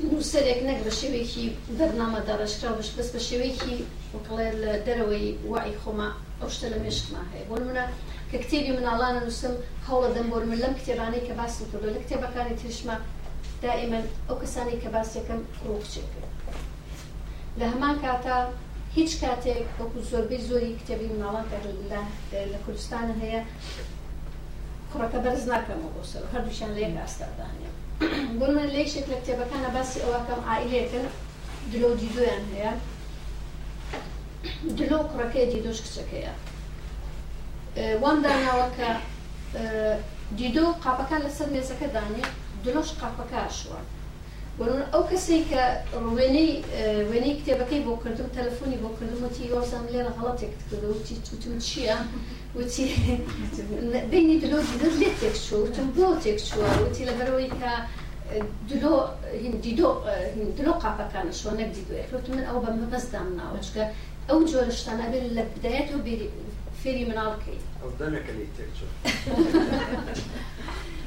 نووسەرێک 0.08 0.60
نەک 0.68 0.78
بە 0.86 0.92
شێوەیەکی 0.98 1.44
بەرنامە 1.78 2.20
دەڕشکرا 2.28 2.70
بش 2.78 2.88
بەس 2.96 3.08
بە 3.14 3.20
شێوەیەکی 3.28 3.76
وکڵێ 4.14 4.48
لە 4.62 4.72
دەرەوەی 4.86 5.26
وای 5.50 5.78
خۆمە 5.82 6.08
ئەو 6.40 6.50
شتە 6.54 6.66
لە 6.74 6.78
مێشتمان 6.84 7.26
هەیە 7.32 7.44
بۆ 7.50 7.56
منە 7.68 7.84
کە 8.30 8.36
کتێبی 8.42 8.72
مناڵانە 8.78 9.20
نووسم 9.24 9.54
هەوڵە 9.88 10.08
دەم 10.16 10.26
بۆ 10.32 10.36
من 10.50 10.58
لەم 10.62 10.74
کتێبانەی 10.78 11.24
کە 11.26 11.32
باسم 11.40 11.64
کردو 11.70 11.94
لە 11.94 12.00
کتێبەکانی 12.04 12.58
تریشمە 12.60 12.96
دائما 13.64 14.00
ئەو 14.28 14.36
کەسانی 14.42 14.80
کە 14.82 14.88
باسیەکەم 14.94 15.40
ڕۆخچێ 15.66 16.02
کرد 16.10 16.30
لە 17.58 17.66
هەمان 17.72 17.94
کاتا 18.04 18.38
هیچ 18.96 19.12
کاتێک 19.22 19.66
وەکو 19.80 19.98
زۆربەی 20.10 20.42
زۆری 20.48 20.78
کتێبی 20.80 21.10
مناڵان 21.12 21.46
لە 22.52 22.58
کوردستانە 22.64 23.14
هەیە 23.22 23.40
کوڕەکە 24.90 25.18
بەرز 25.24 25.44
ناکەمەوە 25.52 25.90
بۆ 25.96 26.02
سەر 26.12 26.22
هەردووشیان 26.32 26.70
لە 26.76 26.80
یەک 26.86 26.94
ئاستادانە 27.00 27.70
بۆ 28.38 28.46
من 28.56 28.66
لەیشێک 28.74 29.06
لە 29.12 29.16
کتێبەکانە 29.20 29.68
باسی 29.76 30.02
ئەوەکەم 30.04 30.40
ئائلەکە 30.48 31.00
دلۆ 31.72 31.88
دیدۆیان 32.00 32.44
هەیە 32.54 32.72
دلۆ 34.78 34.98
کوڕەکەیەتی 35.10 35.60
دۆش 35.66 35.78
کچەکەیە 35.84 36.32
وام 38.02 38.18
داناوەکە 38.26 38.90
دیدۆ 40.38 40.64
قاپەکان 40.82 41.20
لەسەر 41.26 41.48
مێزەکە 41.54 41.86
دانێ 41.96 42.26
دلۆش 42.64 42.88
قاپەکە 43.00 43.42
شووە 43.58 43.80
بۆن 44.58 44.80
ئەو 44.92 45.02
کەسی 45.10 45.38
کە 45.50 45.62
ڕوێنەی 46.04 46.50
وێنەی 47.10 47.36
کتێبەکەی 47.38 47.84
بۆ 47.86 47.92
کردم 48.02 48.28
تەلفۆنی 48.38 48.80
بۆ 48.82 48.88
کردم 48.98 49.18
وتی 49.26 49.44
یۆزان 49.52 49.84
لێرە 49.92 50.12
غەڵەتێک 50.16 50.52
کردوتی 50.70 51.16
توتون 51.26 51.56
چییە 51.66 51.98
وتی 52.56 52.84
بینی 54.10 54.36
دلۆ 54.42 54.58
دیدر 54.70 54.92
لێ 55.00 55.10
تێک 55.20 55.36
چوو 55.46 55.60
وتم 55.64 55.86
بۆ 55.96 56.06
تێک 56.22 56.38
چووە 56.48 56.66
وتی 56.84 57.02
لەبەرەوەی 57.08 57.50
کە 57.60 57.72
دلۆ 58.70 58.92
هندیدۆ 59.44 59.88
دلۆ 60.58 60.72
قاپەکانە 60.82 61.32
شۆ 61.40 61.50
نەک 61.60 61.70
دیدوێت 61.76 62.24
من 62.32 62.42
ئەو 62.48 62.58
بەمە 62.64 62.86
بەستدام 62.92 63.28
ناوەچکە 63.40 63.84
ئەو 64.28 64.40
جۆرشتانە 64.52 65.06
بێت 65.12 65.24
لە 65.36 65.42
بدایەت 65.54 65.88
و 65.94 65.96
فێری 66.80 67.04
مناڵکەیت 67.10 67.64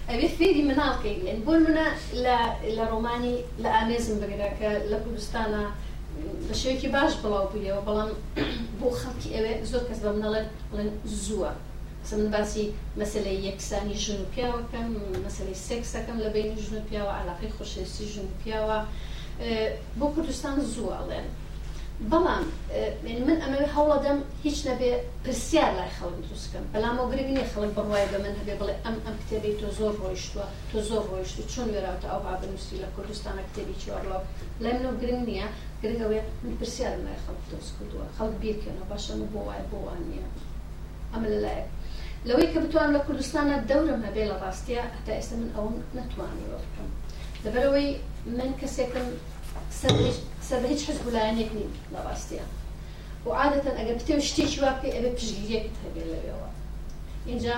ئەوێ 0.10 0.28
فێری 0.38 0.64
مناڵکەین 0.70 1.20
بۆ 1.46 1.54
منە 1.66 1.88
لە 2.76 2.84
ڕۆمانی 2.92 3.36
لە 3.64 3.70
ئامێزم 3.76 4.16
بگرە 4.22 4.50
کە 4.60 4.70
لە 4.92 4.98
کوردستانە 5.04 5.64
بە 6.48 6.54
شێوەیەکی 6.62 6.90
باش 6.96 7.14
بڵاو 7.22 7.46
بوویەوە 7.52 7.82
بەڵام 7.88 8.10
بۆ 8.80 8.88
خەڵکی 9.02 9.30
ئەوێ 9.36 9.54
زۆر 9.72 9.84
کەس 9.90 10.00
بە 10.04 10.12
منەڵێن 10.18 10.90
زووە 11.26 11.52
من 12.20 12.28
باسی 12.36 12.66
مەسلەی 13.00 13.40
یەکسانی 13.48 13.96
ژن 14.04 14.20
و 14.22 14.32
پیاوەکەم 14.34 14.88
مەسلەی 15.26 15.62
سێکسەکەم 15.68 16.18
لە 16.26 16.30
بینی 16.36 16.58
ژن 16.66 16.76
و 16.78 16.88
پیاوە 16.90 17.14
علاقی 17.22 17.50
خۆشێستی 17.58 18.06
ژن 18.14 18.28
و 18.32 18.38
پیاوە 18.42 18.80
بۆ 20.00 20.06
کوردستان 20.16 20.56
زووەڵێن 20.74 21.28
بەڵام 22.12 22.44
من 23.26 23.38
ئەمەوێ 23.44 23.66
هەوڵەدەم 23.76 24.20
هیچ 24.46 24.58
نەبێ 24.70 24.92
پرسیار 25.26 25.72
لای 25.80 25.92
خەڵک 25.98 26.18
دروستکەم 26.28 26.64
بەلام 26.74 26.96
و 27.00 27.10
گرنگنی 27.12 27.50
خەڵک 27.54 27.72
بڕواایە 27.78 28.08
بە 28.14 28.20
من 28.26 28.34
هەبێ 28.40 28.56
بڵێ 28.62 28.76
ئەم 28.86 28.98
ئەم 29.06 29.16
کتێبی 29.22 29.58
تۆ 29.60 29.68
زۆر 29.80 29.94
ڕۆیشتووە 30.02 30.46
تۆ 30.70 30.78
زۆر 30.90 31.04
ڕۆیشتی 31.12 31.44
چۆن 31.52 31.68
وێراوتە 31.74 32.08
ئەو 32.12 32.20
بابنووسی 32.26 32.82
لە 32.84 32.90
کوردستانە 32.96 33.42
کتێبی 33.48 33.80
چوارڵاو 33.82 34.24
لە 34.64 34.70
من 34.76 34.84
و 34.90 34.94
گرنگ 35.02 35.22
نییە 35.30 35.48
گرنگەوێ 35.84 36.20
من 36.44 36.54
پرسیار 36.60 36.96
لای 37.06 37.20
خەڵک 37.26 37.42
دروست 37.50 37.72
کردووە 37.78 38.06
خەڵک 38.18 38.36
بیرکەنەوە 38.44 38.86
باشە 38.92 39.14
بۆ 39.34 39.40
وایە 39.48 39.64
بۆوان 39.72 40.02
نیە 40.12 40.28
ئەمە 41.14 41.28
لەلایەک 41.34 41.68
لەوەی 42.28 42.48
کە 42.54 42.60
بتوان 42.64 42.90
لە 42.96 43.00
کوردستانە 43.08 43.56
دەورم 43.70 44.02
هەبێ 44.08 44.24
لە 44.32 44.36
ڕاستیە 44.44 44.84
هەتا 44.96 45.12
ئێستا 45.18 45.36
من 45.42 45.50
ئەوم 45.56 45.74
نتوانانی 45.98 46.50
وەکەم 46.54 46.90
لەبەرەوەی 47.44 47.88
من 48.38 48.52
کەسێکم 48.62 49.08
سەر 50.50 50.60
بە 50.62 50.68
هیچ 50.74 50.82
حز 50.90 50.98
گولایەنێک 51.06 51.50
نین 51.58 51.72
لە 51.94 52.00
ڕاستیە 52.08 52.46
و 53.26 53.30
عادەتەن 53.42 53.76
ئەگە 53.80 53.94
پتێ 54.00 54.14
شتێکی 54.30 54.60
وا 54.64 54.72
بکە 54.76 54.90
ئەبێ 54.96 55.12
پشگیرێک 55.18 55.66
هەبێ 55.86 56.04
لەوێەوە 56.12 56.50
اینجا 57.32 57.58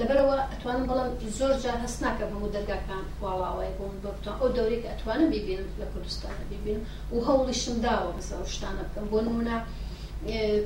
لەبەرەوە 0.00 0.36
ئەتوانم 0.52 0.84
بەڵام 0.88 1.08
زۆر 1.38 1.52
جار 1.64 1.78
هەست 1.84 1.98
ناکە 2.04 2.24
بەمو 2.30 2.52
دەرگاکان 2.56 3.04
واڵاوای 3.22 3.72
بۆم 3.78 3.94
بتوان 4.04 4.36
ئەو 4.40 4.48
دەورێک 4.56 4.84
ئەتوانە 4.90 5.26
ببین 5.34 5.62
لە 5.80 5.86
کوردستانە 5.92 6.44
ببین 6.52 6.78
و 7.14 7.18
هەوڵیشم 7.28 7.76
داوە 7.84 8.10
بەسە 8.16 8.34
شتانە 8.54 8.82
بکەم 8.88 9.06
بۆ 9.12 9.18
نمونە 9.26 9.56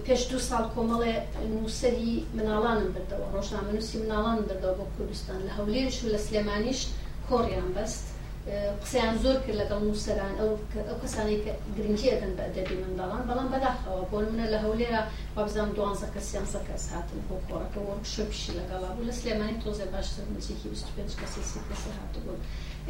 پێش 0.06 0.22
دو 0.30 0.38
ساڵ 0.48 0.64
کۆمەڵێ 0.74 1.14
نووسری 1.52 2.14
مناڵانم 2.36 2.88
بردەوە 2.94 3.26
ڕۆژنامە 3.34 3.70
نووسی 3.76 3.96
مناڵان 4.02 4.38
بردەوە 4.48 4.74
بۆ 4.78 4.86
کوردستان 4.94 5.38
لە 5.46 5.52
هەولێش 5.58 5.96
و 6.00 6.06
لە 6.14 6.18
سلێمانیش 6.26 6.80
کۆڕیان 7.28 7.68
بەست 7.76 8.06
قسەیان 8.82 9.16
زۆر 9.24 9.36
کرد 9.44 9.58
لەگەڵ 9.60 9.80
موسەران 9.90 10.34
ئەو 10.40 10.50
ئەو 10.88 10.96
کەسانی 11.02 11.38
کە 11.44 11.52
گرنگیەکەن 11.76 12.32
بە 12.38 12.44
دەبی 12.56 12.76
منداڵان 12.82 13.22
بەڵام 13.28 13.48
بەداخەوە 13.54 14.02
بۆ 14.10 14.18
منە 14.30 14.46
لە 14.54 14.58
هەولێرا 14.64 15.02
وابزان 15.36 15.70
دوانزە 15.76 16.08
کە 16.14 16.20
سیانسە 16.28 16.60
کەس 16.68 16.84
هاتن 16.92 17.20
بۆ 17.28 17.34
کۆڕەکەەوە 17.48 17.94
شپشی 18.12 18.52
لەگەڵا 18.58 18.88
بوو 18.96 19.08
لە 19.08 19.14
سلێمانی 19.18 19.60
تۆزێ 19.62 19.86
باشتر 19.94 20.24
موسیکی 20.36 20.68
25 20.72 21.20
کەسی 21.20 21.60
کەسە 21.70 21.90
هاتبوون. 21.98 22.38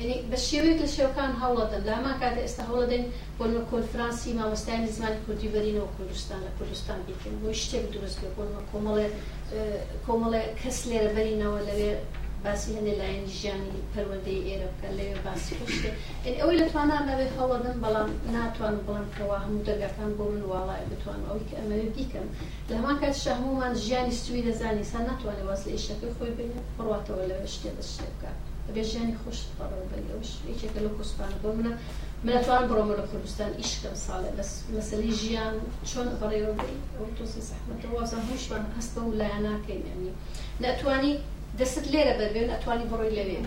ینی 0.00 0.16
بە 0.30 0.38
شێوەیەک 0.48 0.78
لە 0.84 0.88
شێوکان 0.96 1.32
هەوڵەدەن 1.42 1.82
لاما 1.88 2.12
کاتە 2.22 2.40
ئێستا 2.44 2.62
هەوڵەدەین 2.70 3.04
بۆنمە 3.38 3.62
کۆنفرانسی 3.72 4.28
مامۆستایانی 4.38 4.94
زمانی 4.96 5.22
کوردی 5.26 5.48
بەرینەوە 5.54 5.88
کوردستان 5.96 6.40
لە 6.46 6.50
کوردستان 6.59 6.98
بیکەین 7.07 7.36
بۆی 7.42 7.61
شتێک 7.62 7.84
دروست 7.94 8.18
بێ 8.22 8.28
بۆنمە 8.36 8.62
کۆمەڵێ 8.72 9.07
کۆمەڵێ 10.07 10.42
کەس 10.61 10.78
لێرە 10.90 11.11
بەرینەوە 11.16 11.61
لەوێ 11.70 11.92
باسی 12.47 12.70
هەندێک 12.78 12.99
لایەن 13.03 13.24
ژیانی 13.38 13.70
پەروەدەی 13.92 14.40
ئێرە 14.49 14.68
بکە 14.72 14.88
لەوێ 14.99 15.16
باسی 15.26 15.55
خوشتێ 15.61 15.90
ئەوەی 16.40 16.59
لەتوانان 16.62 17.05
ئەوێ 17.11 17.26
هەڵەدەن 17.38 17.76
بەڵام 17.84 18.11
ناتوان 18.34 18.76
بڵم 18.86 19.07
کەوا 19.16 19.38
هەموو 19.44 19.64
دەرگاکان 19.68 20.11
بۆ 20.18 20.24
من 20.32 20.42
وڵای 20.53 20.84
بتوان 20.92 21.20
ئەوی 21.28 21.47
کە 21.49 21.55
ئەمەوێ 21.61 21.86
بیکەم 21.97 22.28
لە 22.68 22.72
هەمان 22.78 22.97
کات 23.03 23.14
شەهمومان 23.24 23.72
ژیانی 23.84 24.14
سوی 24.24 24.42
دەزانی 24.49 24.84
سان 24.92 25.05
ناتوانێ 25.11 25.42
وەسل 25.49 25.68
ئیشەکە 25.74 26.09
خۆی 26.16 26.32
بێنێ 26.38 26.61
بڕاتەوە 26.76 27.24
لەوێ 27.30 27.49
شتێ 27.55 27.70
دەشتێ 27.78 28.07
بکە 28.14 28.30
بێ 28.74 28.82
ژیانی 28.90 29.16
خۆش 29.22 29.38
بەڕەوەش 29.59 30.30
یەکێکە 30.51 30.80
لە 30.86 30.90
کوسپانە 30.97 31.36
بۆ 31.42 31.49
منە 31.59 31.72
من 32.24 32.32
ئەتوان 32.36 32.64
بڕۆمە 32.70 32.94
لە 33.01 33.05
کوردستان 33.11 33.51
ئیشکەم 33.61 33.97
ساڵێ 34.07 34.30
بەس 34.38 34.51
مەسەلی 34.76 35.12
ژیان 35.20 35.55
چۆن 35.90 36.07
بەڕێوەبی 36.20 36.74
ئەو 36.97 37.07
تۆسی 37.18 37.42
سەحمەتەوە 37.51 37.92
وازە 37.99 38.16
هەمووشمان 38.22 38.64
هەستە 38.76 38.99
و 39.05 39.14
لایەناکەین 39.20 39.82
ئەمنی 39.88 40.14
نەتوانی 40.64 41.14
دەست 41.59 41.84
لێرە 41.92 42.14
بەبێن 42.20 42.48
ئەتوانی 42.52 42.86
بڕۆی 42.90 43.12
لەوێ 43.18 43.38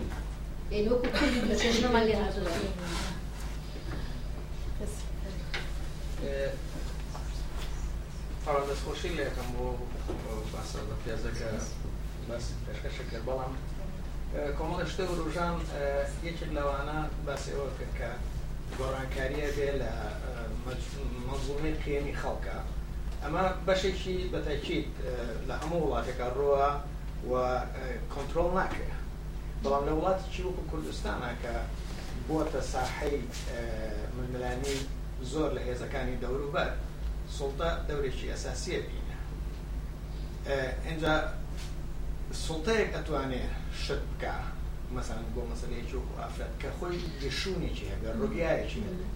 وەکو 0.90 1.08
کوردی 1.18 1.46
بچێژنەمان 1.50 2.04
لێ 2.10 2.16
هاتو 2.22 2.42
دەستخۆشی 8.70 9.12
لەکەم 9.20 9.48
بۆ 9.56 9.66
باسە 10.54 10.80
بە 10.90 10.96
پێزەکە 11.04 11.50
باسی 12.30 12.54
پێشکەشە 12.66 13.04
کرد 13.10 13.24
بەڵام 13.30 13.54
کۆمەڵە 14.58 14.86
شتە 14.92 15.04
و 15.12 15.18
ڕژان 15.28 15.56
یەکێک 16.28 16.40
لەوانە 16.58 16.98
باسەوە 17.26 17.68
کرد 17.78 17.94
کە 18.00 18.10
گۆڕانکاریە 18.78 19.48
بێ 19.58 19.70
لە 19.82 19.94
مەزومی 21.30 21.78
قیێنی 21.84 22.18
خەڵکە 22.22 22.58
ئەمە 23.24 23.44
بەشێکی 23.68 24.18
بەتەکییت 24.34 24.90
لە 25.48 25.54
هەموو 25.62 25.82
وڵاتەکە 25.86 26.28
ڕووە 26.38 26.70
و 27.28 27.34
کۆنتترۆل 28.16 28.52
ناکرێ 28.60 28.90
بەڵام 29.64 29.84
لە 29.90 29.94
وڵاتی 30.00 30.26
چیوەکو 30.34 30.64
کوردستانە 30.72 31.32
کە 31.42 31.54
بۆتە 32.28 32.62
ساحەی 32.72 33.18
ململانی 34.18 34.78
زۆر 35.32 35.50
لە 35.58 35.62
هێزەکانی 35.68 36.20
دەوروبەر 36.24 36.70
سڵتە 37.38 37.70
دەورێکی 37.90 38.30
ئەساسیە 38.34 38.80
بینە 38.88 39.18
ئەجا 40.88 41.16
سڵتەیەک 42.46 42.90
ئەتوانێت 42.98 43.52
شت 43.84 44.04
بکە 44.12 44.34
مەسان 44.96 45.22
بۆ 45.36 45.42
مەسلەیەکی 45.52 45.96
وەکو 46.00 46.16
ئافرەت 46.22 46.54
کە 46.62 46.70
خۆی 46.78 46.98
گشوونێکی 47.24 47.86
هەگە 47.92 48.10
ڕوگایەکی 48.22 48.80
نەبێت 48.88 49.14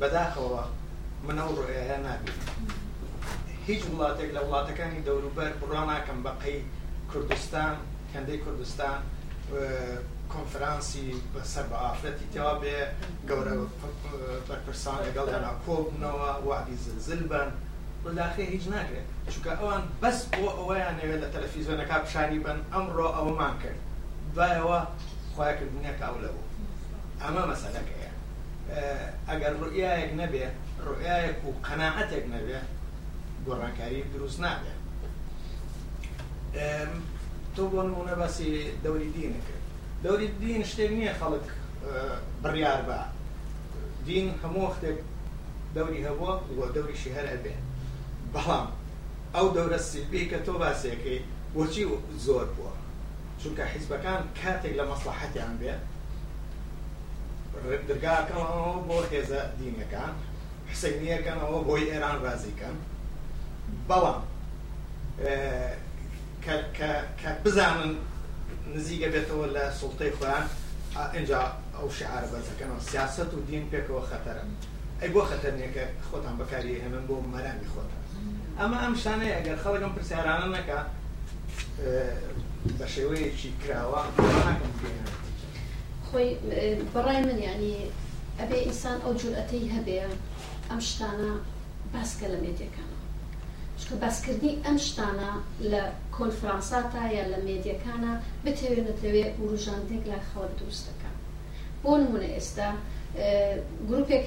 بەداخەوە 0.00 0.62
منە 1.26 1.44
ڕۆیە 1.58 1.98
نابێت 2.06 2.42
هیچ 3.66 3.82
وڵاتێک 3.90 4.30
لە 4.36 4.40
وڵاتەکانی 4.46 5.04
دەوروبەر 5.08 5.50
بڕاناکەم 5.60 6.18
بەقەی 6.26 6.60
کوردستان 7.14 7.74
کەندەی 8.12 8.36
کوردستان 8.44 8.98
کۆنفرانسی 10.32 11.06
بەسەر 11.34 11.64
بە 11.70 11.76
ئافرەتی 11.84 12.26
تیا 12.32 12.50
بێ 12.62 12.78
گەورە 13.30 13.54
بەرپرسان 14.48 14.98
لەگەڵ 15.06 15.26
دەنا 15.32 15.52
کۆبنەوە 15.66 16.30
وادی 16.48 16.76
زلزل 16.84 17.22
بن 17.32 17.48
بەداخێ 18.04 18.44
هیچ 18.54 18.64
ناکرێت 18.74 19.06
چونکە 19.32 19.52
ئەوان 19.60 19.82
بەس 20.02 20.18
بۆ 20.40 20.48
ئەوەیان 20.58 20.94
نوێت 21.00 21.20
لە 21.24 21.28
تەلەفیزۆنەکە 21.34 21.96
پیشانی 22.04 22.38
بن 22.46 22.58
ئەمڕۆ 22.72 23.08
ئەوەمان 23.16 23.54
کرد 23.62 23.80
دوایەوە 24.34 24.80
خۆیکردنیەک 25.34 25.98
ئەو 26.04 26.16
لەبوو 26.24 26.48
ئەمە 27.22 27.42
مەسەلەکەیە 27.50 28.10
ئەگەر 29.28 29.52
ڕوئایەک 29.62 30.10
نەبێ 30.20 30.46
ڕوئایەک 30.86 31.36
و 31.46 31.50
قەنەعەتێک 31.66 32.24
نەبێ 32.34 32.58
گۆڕانکاری 33.46 34.00
دروست 34.14 34.38
نابێت 34.46 34.73
تۆ 36.54 37.62
بۆ 37.72 37.82
نمونە 37.86 38.14
باسی 38.20 38.78
دەوری 38.84 39.08
دینەکرد 39.16 39.62
دەوری 40.04 40.26
دین 40.40 40.62
شتێک 40.70 40.90
نییە 40.98 41.14
خەڵک 41.20 41.46
بڕیار 42.42 42.80
بە 42.88 43.00
دین 44.06 44.26
هەموو 44.42 44.62
وەختێک 44.68 44.98
دەوری 45.76 46.00
هەبووە 46.08 46.32
بۆ 46.56 46.64
دەوریشی 46.76 47.10
هەر 47.16 47.26
هەبێ 47.34 47.54
بەڵام 48.34 48.66
ئەو 49.34 49.46
دەورە 49.56 49.78
سیلبی 49.90 50.28
کە 50.30 50.38
تۆ 50.46 50.52
باسیەکەی 50.62 51.18
بۆچی 51.54 51.84
زۆر 52.26 52.46
بووە 52.56 52.74
چونکە 53.40 53.64
حیزبەکان 53.72 54.20
کاتێک 54.40 54.74
لە 54.80 54.84
مەسلحەتیان 54.90 55.52
بێت 55.60 55.80
دەرگاکەمەوە 57.88 58.78
بۆ 58.88 58.96
هێزە 59.12 59.40
دینەکان 59.60 60.14
حسەنیەکەنەوە 60.70 61.58
بۆی 61.68 61.84
ئێران 61.90 62.16
رازیکەن 62.26 62.76
بەڵام 63.88 64.20
کە 66.46 66.90
بزانن 67.44 67.90
نزیگە 68.76 69.08
بێتەوە 69.14 69.46
لە 69.56 69.64
سڵتەی 69.80 70.12
خۆیان 70.18 70.44
ئەجا 71.16 71.42
ئەو 71.76 71.86
شعار 71.98 72.24
بەرزەکەنەوە 72.32 72.80
سیاست 72.90 73.30
و 73.34 73.38
دین 73.48 73.64
پێکەوە 73.72 74.02
خەتەرم 74.10 74.50
ئەی 75.00 75.10
بۆ 75.14 75.22
خەتەرنیەکە 75.30 75.84
خۆتان 76.08 76.34
بەکاری 76.40 76.80
هێنن 76.82 77.04
بۆ 77.08 77.16
مەرامی 77.34 77.68
خۆتان 77.74 78.02
ئەمە 78.58 78.78
ئەم 78.84 78.94
شانەیە 79.02 79.34
ئەگەر 79.38 79.56
خەڵکم 79.64 79.92
پرسیارانە 79.96 80.48
نەکە 80.56 80.78
بە 82.78 82.86
شێوەیەکی 82.94 83.50
کراوە 83.62 84.02
خۆی 86.08 86.30
بەڕای 86.92 87.18
من 87.28 87.38
ینی 87.48 87.76
ئەبێ 88.40 88.58
ئینسان 88.66 88.98
ئەو 89.04 89.12
جورئەتەی 89.20 89.70
هەبەیە 89.76 90.08
ئەم 90.70 90.80
شتانە 90.88 91.32
باسکە 91.92 92.26
لە 92.32 92.38
مێتەکان 92.44 92.90
بەسکردی 94.02 94.50
ئەم 94.64 94.76
شتانە 94.86 95.32
لە 95.72 95.82
کۆنفرانسا 96.16 96.78
تایە 96.92 97.24
لە 97.32 97.38
مێدیەکانە 97.46 98.12
بتەوێنێتەوێ 98.44 99.24
وروژاندێک 99.42 100.02
لە 100.12 100.18
خەڵک 100.28 100.52
دروستەکان 100.60 101.14
بۆ 101.82 101.92
نمونە 102.00 102.28
ئێستا 102.34 102.70
گروپێک 103.88 104.24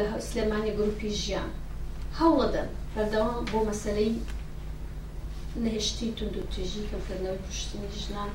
لە 0.00 0.06
سلێمانی 0.26 0.72
گروپی 0.78 1.10
ژیان 1.22 1.50
هەوڵەدەن 2.18 2.68
بەردەوام 2.94 3.38
بۆ 3.50 3.58
مەسلەی 3.68 4.12
نهێشتی 5.64 6.08
تونند 6.16 6.36
و 6.38 6.48
توێژی 6.52 6.88
کەمکردنەوەی 6.90 7.44
پشتنی 7.46 7.90
ژنان 8.04 8.30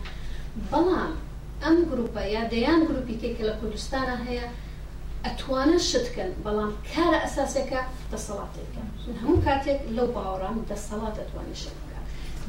بەڵام 0.71 1.13
ئەم 1.63 1.77
گروپە 1.91 2.21
یا 2.35 2.43
دەیان 2.53 2.81
گروپیکێک 2.89 3.35
لە 3.49 3.53
کوردستانە 3.59 4.15
هەیە 4.27 4.47
ئەتوانە 5.25 5.77
شتکن 5.89 6.31
بەڵام 6.45 6.71
کارە 6.91 7.19
ئەساسەکە 7.25 7.81
دەسەڵاتێکەکە 8.11 8.83
هەموو 9.21 9.43
کاتێک 9.47 9.79
لەو 9.97 10.07
باوەڕان 10.15 10.57
دەسەڵات 10.69 11.15
ئەتوانێت 11.21 11.59
شەکە 11.63 11.99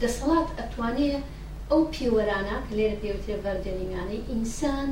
دەسەڵات 0.03 0.49
ئەتوانێت 0.59 1.23
ئەو 1.71 1.81
پیوەرانە 1.95 2.57
کە 2.67 2.73
لێرە 2.79 2.97
پێوتێ 3.03 3.35
بەردێنیمانەی 3.45 4.27
ئینسان 4.31 4.89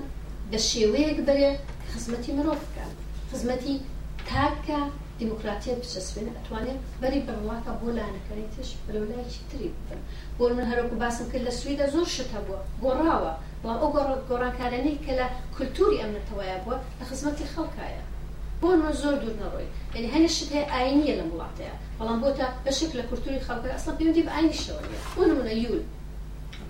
بە 0.51 0.59
شێوەیەک 0.71 1.19
بەرێ 1.27 1.51
خزمەتی 1.93 2.33
مرۆڤ 2.39 2.59
بکە 2.65 2.85
خزمەتی 3.31 3.77
تاکە 4.31 4.81
دیموکراتیە 5.21 5.75
بچەسوێنە 5.81 6.33
ئەتوانێت 6.37 6.81
بەری 7.03 7.25
بڕواکە 7.27 7.73
بۆ 7.81 7.89
لاەکەی 7.99 8.45
تش 8.55 8.69
بەلەولایکی 8.85 9.43
تری 9.51 9.69
بکەن 9.77 10.01
بۆ 10.37 10.45
من 10.57 10.65
هەرکو 10.71 10.95
باسم 11.03 11.27
کرد 11.33 11.45
لە 11.49 11.53
سویدا 11.61 11.87
زۆر 11.95 12.09
شتە 12.17 12.39
بووە 12.47 12.61
گۆڕاوە 12.83 13.33
بۆ 13.63 13.71
ئەو 13.81 13.91
گۆڕانکارانەی 14.29 14.99
کە 15.05 15.13
لە 15.21 15.27
کولتوری 15.55 16.01
ئەمنەتەوەیە 16.03 16.57
بووە 16.65 16.77
لە 16.99 17.05
خزمەتی 17.11 17.51
خەڵکایە 17.55 18.03
بۆ 18.61 18.69
نۆ 18.81 18.91
زۆر 19.01 19.15
دوور 19.23 19.35
نەڕۆی 19.43 19.69
یعنی 19.95 20.09
هەنە 20.15 20.29
شت 20.37 20.49
هەیە 20.53 20.65
ئاینیە 20.73 21.15
لە 21.21 21.25
وڵاتەیە 21.31 21.75
بەڵام 21.99 22.19
بۆ 22.23 22.29
تا 22.39 22.47
بەشێک 22.65 22.93
لە 22.99 23.05
کورتوری 23.11 23.45
خەڵکە 23.47 23.69
ئەسڵ 23.75 23.95
پەیوەندی 23.99 24.27
بە 24.27 24.33
ئاینی 24.35 24.59
شەوەیە 24.63 24.99
بۆ 25.15 25.23
نمونە 25.31 25.55
یول 25.65 25.81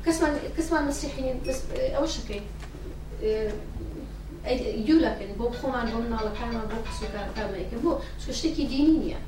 کەسمان 0.05 0.33
کەسمان 0.57 0.83
مەسیحین 0.91 1.27
ئەوە 1.95 2.09
شەکەی 2.17 2.43
اه، 4.47 4.63
یولاکەن 4.89 5.33
بۆ 5.39 5.45
خۆمان 5.59 5.87
بۆ 5.93 5.99
مناڵەکانمان 6.05 6.67
بۆ 6.71 6.77
قسوکارەکانمەکەن 6.87 7.81
بۆ 7.85 7.91
چکە 8.23 8.33
شتێکی 8.39 8.65
دینی 8.73 8.91
نییە 9.03 9.21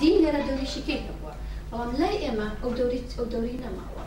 دین 0.00 0.14
لێرە 0.24 0.40
دەوریشیکەی 0.48 0.98
هەبووە 1.06 1.34
بەڵام 1.70 1.90
لای 2.00 2.16
ئێمە 2.24 2.48
ئەو 2.62 2.70
دەوریت 2.78 3.08
ئەو 3.16 3.26
دەوری 3.32 3.56
نەماوە 3.64 4.04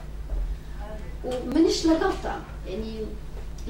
و 1.26 1.30
منش 1.54 1.80
لەگەڵتا 1.90 2.36
یعنی 2.70 2.94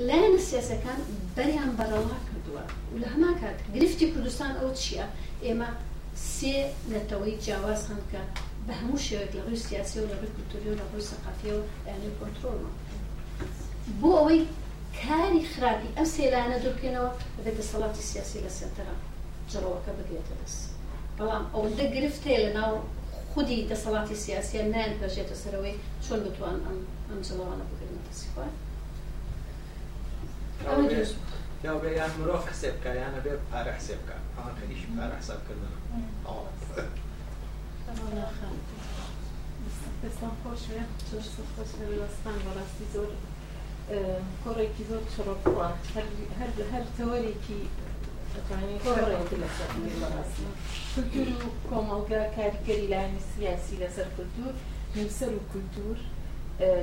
لایەنە 0.08 0.40
سیاسەکان 0.50 1.00
بەریان 1.36 1.72
بەرەڵا 1.78 2.18
کردووە 2.60 2.60
و 2.96 3.00
لە 3.02 3.08
هەمان 3.14 3.36
کات 3.42 3.58
گرفتی 3.76 4.06
کوردستان 4.14 4.52
ئەو 4.62 4.70
چییە 4.82 5.06
ئێمە 5.46 5.70
سێ 6.36 6.58
نەتەوەی 6.94 7.36
جیاواز 7.44 7.82
هەندکە 7.90 8.22
بە 8.68 8.74
هەموو 8.82 9.04
شێوێک 9.06 9.32
لە 9.38 9.42
ڕووی 9.46 9.64
سیاسی 9.68 10.00
و 10.02 10.08
لە 10.12 10.16
ڕووی 10.20 10.34
کولتوری 10.36 10.70
و 10.72 10.78
لە 10.80 10.86
ڕووی 10.90 11.08
سەقافی 11.12 11.50
و 11.58 11.60
یانی 11.88 12.16
کۆنتترۆلمە 12.20 12.72
بۆ 14.00 14.10
ئەوەی 14.20 14.42
کاری 15.04 15.44
خراپی 15.52 15.96
ئەم 15.98 16.08
سێلانە 16.16 16.58
دوورکەنەوە 16.64 17.10
بێت 17.44 17.56
دەسەڵاتی 17.62 18.04
سیاسی 18.12 18.40
لە 18.46 18.52
سێتەرا 18.60 18.96
جڕەوەەکە 19.52 19.92
بگرێتە 19.98 20.36
دەست 20.42 20.62
بەڵام 21.18 21.46
ئەوەندە 21.54 21.86
گرفتەیە 21.96 22.40
لە 22.46 22.52
ناو 22.60 22.74
خودی 23.32 23.68
دەسەڵاتی 23.72 24.16
سیاسیە 24.26 24.62
نان 24.74 24.92
بەژێتە 25.02 25.36
سەرەوەی 25.44 25.76
چۆن 26.06 26.20
بتوان 26.26 26.58
ئەم 26.66 26.78
ئەم 27.10 27.20
جڵەوانە 27.28 27.66
بگرنە 27.70 28.02
دەسیخوار 28.10 28.52
ئەوە 30.68 30.86
درست 30.94 31.16
یا 31.64 31.78
به 31.78 31.88
یان 31.88 31.96
يعني 31.98 32.14
مروف 32.22 32.50
حساب 32.50 32.82
که 32.84 32.90
يعني 32.90 33.00
یان 33.00 33.24
به 33.24 33.30
پار 33.52 33.68
حساب 33.78 33.98
که 34.08 34.16
آن 34.42 34.52
خیش 34.60 34.82
پار 34.98 35.12
حساب 35.20 35.38
کردن 35.38 35.74
آه 36.26 36.46
دستان 40.04 40.32
خوش 40.44 40.62
میاد 40.70 40.92
چوش 41.12 41.26
خوش 41.56 41.70
میاد 41.80 42.08
دستان 42.08 42.34
براستی 42.46 42.86
زور 42.94 43.10
کۆڕێکی 44.44 44.84
زۆر 44.90 45.04
چڕۆخوا 45.14 45.70
هەر 46.44 46.54
هەر 46.74 46.86
تەوەرێکی 46.98 47.62
کولتور 48.84 49.10
و 50.02 51.40
کۆمەڵگا 51.70 52.22
کارگەری 52.38 52.88
لانی 52.94 53.20
سیاسی 53.36 53.78
لەسەر 53.84 54.08
کولتور 54.18 54.54
نووسەر 54.96 55.30
و 55.36 55.42
کولتور 55.52 55.98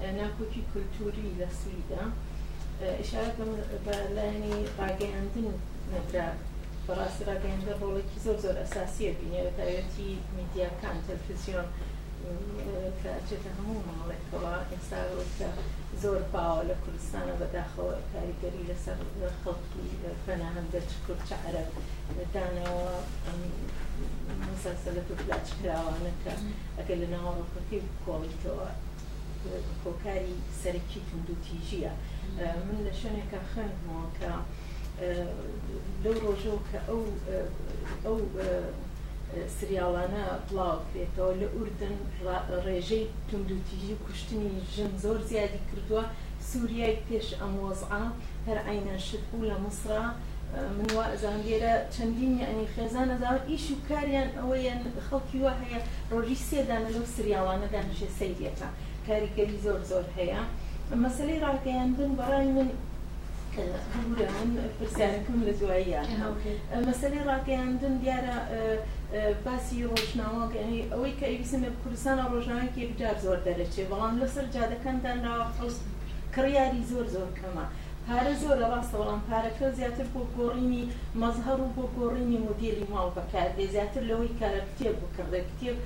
ناكوكي 0.00 0.62
كولتوري 0.74 1.32
لسويدا 1.38 2.02
إشارة 3.00 3.34
بلاني 3.86 4.52
ڕاگەیاندن 4.78 5.46
نەدرا 5.92 6.28
بەڕاستی 6.86 7.24
ڕاگەیاندە 7.30 7.72
ڕۆڵێکی 7.80 8.18
زۆر 8.24 8.36
زۆر 8.44 8.56
ئەساسیە 8.62 9.10
بینێ 9.18 9.40
بەتایەتی 9.48 10.10
میدیاکان 10.38 10.96
تەلفزیۆن 11.06 11.68
کاچێتە 13.02 13.50
هەموو 13.56 13.84
ماڵێکەوە 13.90 14.54
ئێستا 14.72 14.98
ڕۆکە 15.14 15.48
زۆر 16.02 16.20
باوە 16.34 16.62
لە 16.70 16.74
کوردستانە 16.82 17.34
بەداخەوە 17.40 17.96
کاریگەری 18.12 18.68
لەسەر 18.70 18.98
خەڵکی 19.42 19.88
پەناهندە 20.26 20.80
کورچ 21.06 21.28
عرب 21.46 21.68
دانەوە 22.34 22.86
مسەسەلە 24.52 25.02
و 25.08 25.12
پلاچکراوانەکە 25.20 26.34
ئەگەر 26.78 26.98
لە 27.02 27.08
ناوەڕۆکەکەی 27.14 27.80
بکۆڵیتەوە 27.88 28.68
کۆکاری 29.82 30.34
سەرەکی 30.60 31.00
تند 31.08 31.28
و 31.32 31.36
تیژیە 31.46 31.92
من 32.66 32.78
لە 32.86 32.92
شوێنێکە 32.98 33.38
خوێندمەوە 33.50 34.06
کە 34.18 34.30
لەو 36.04 36.14
ڕۆژۆ 36.24 36.54
کە 36.68 36.78
ئەو 36.88 37.02
ئەو 38.04 38.18
سریاڵانە 39.56 40.24
بڵاو 40.46 40.78
بێتەوە 40.92 41.32
لە 41.40 41.48
ئوردن 41.54 41.96
ڕێژەی 42.66 43.04
تونندوتیژی 43.28 43.94
کوشتنی 44.04 44.50
ژن 44.74 44.92
زۆر 45.02 45.16
زیادی 45.30 45.60
کردووە 45.68 46.04
سووریای 46.48 47.02
پێش 47.06 47.28
ئەمۆزعا 47.40 48.04
هەر 48.46 48.58
ئاینە 48.66 48.96
شت 49.06 49.22
بوو 49.30 49.48
لە 49.50 49.56
مسرە 49.64 50.04
من 50.52 50.86
وازان 50.96 51.38
لێرە 51.46 51.74
چەندین 51.94 52.32
یعنی 52.44 52.64
خێزان 52.74 53.08
ئەزان 53.14 53.38
ئیش 53.50 53.66
و 53.72 53.76
کاریان 53.88 54.28
ئەوەیە 54.38 54.74
خەڵکی 55.08 55.38
وا 55.44 55.52
هەیە 55.62 55.78
ڕۆژی 56.12 56.38
سێدان 56.48 56.84
لەو 56.94 57.04
سریاوانەدا 57.14 57.80
نشێ 57.90 58.08
سەیرێتە 58.18 58.68
کاریگەری 59.06 59.58
زۆر 59.66 59.80
زۆر 59.90 60.06
هەیە 60.18 60.40
مەسلەی 61.04 61.38
ڕاکەیان 61.46 61.90
بن 61.98 62.10
بەڕای 62.18 62.48
من 62.56 62.68
من 64.38 64.50
پرسیارەکەم 64.78 65.38
لە 65.48 65.52
دواییە 65.60 66.02
مەسلەی 66.88 67.26
ڕاکەیاندن 67.30 67.94
دیارە 68.02 68.36
باسی 69.44 69.84
ڕۆژناوەگەنی 69.92 70.80
ئەوەی 70.92 71.14
کە 71.20 71.26
ئەویسمە 71.32 71.70
کوردستانە 71.80 72.24
ڕۆژناوەیەکی 72.32 72.88
بجار 72.90 73.16
زۆر 73.24 73.38
دەرەچێ 73.46 73.82
بەڵام 73.90 74.14
لەسەر 74.22 74.44
جادەکەندانراوە 74.54 75.46
خەڵست 75.56 75.80
کڕیاری 76.34 76.82
زۆر 76.90 77.06
زۆر 77.14 77.30
کەمە. 77.40 77.66
پارە 78.08 78.32
زۆر 78.42 78.56
لە 78.62 78.66
ڕاستە 78.72 78.96
بەڵام 79.00 79.20
پارەکە 79.30 79.66
زیاتر 79.78 80.06
بۆ 80.14 80.20
گۆڕینی 80.38 80.84
مەزهر 81.22 81.58
و 81.64 81.66
بۆ 81.76 81.84
گۆڕینی 81.96 82.38
مدیری 82.46 82.84
ماڵ 82.92 83.08
بەکاردێ 83.16 83.64
زیاتر 83.74 84.02
لەوەی 84.10 84.36
کارە 84.40 84.60
کتێب 84.70 84.96
بکردە 85.02 85.40
کتێب 85.50 85.76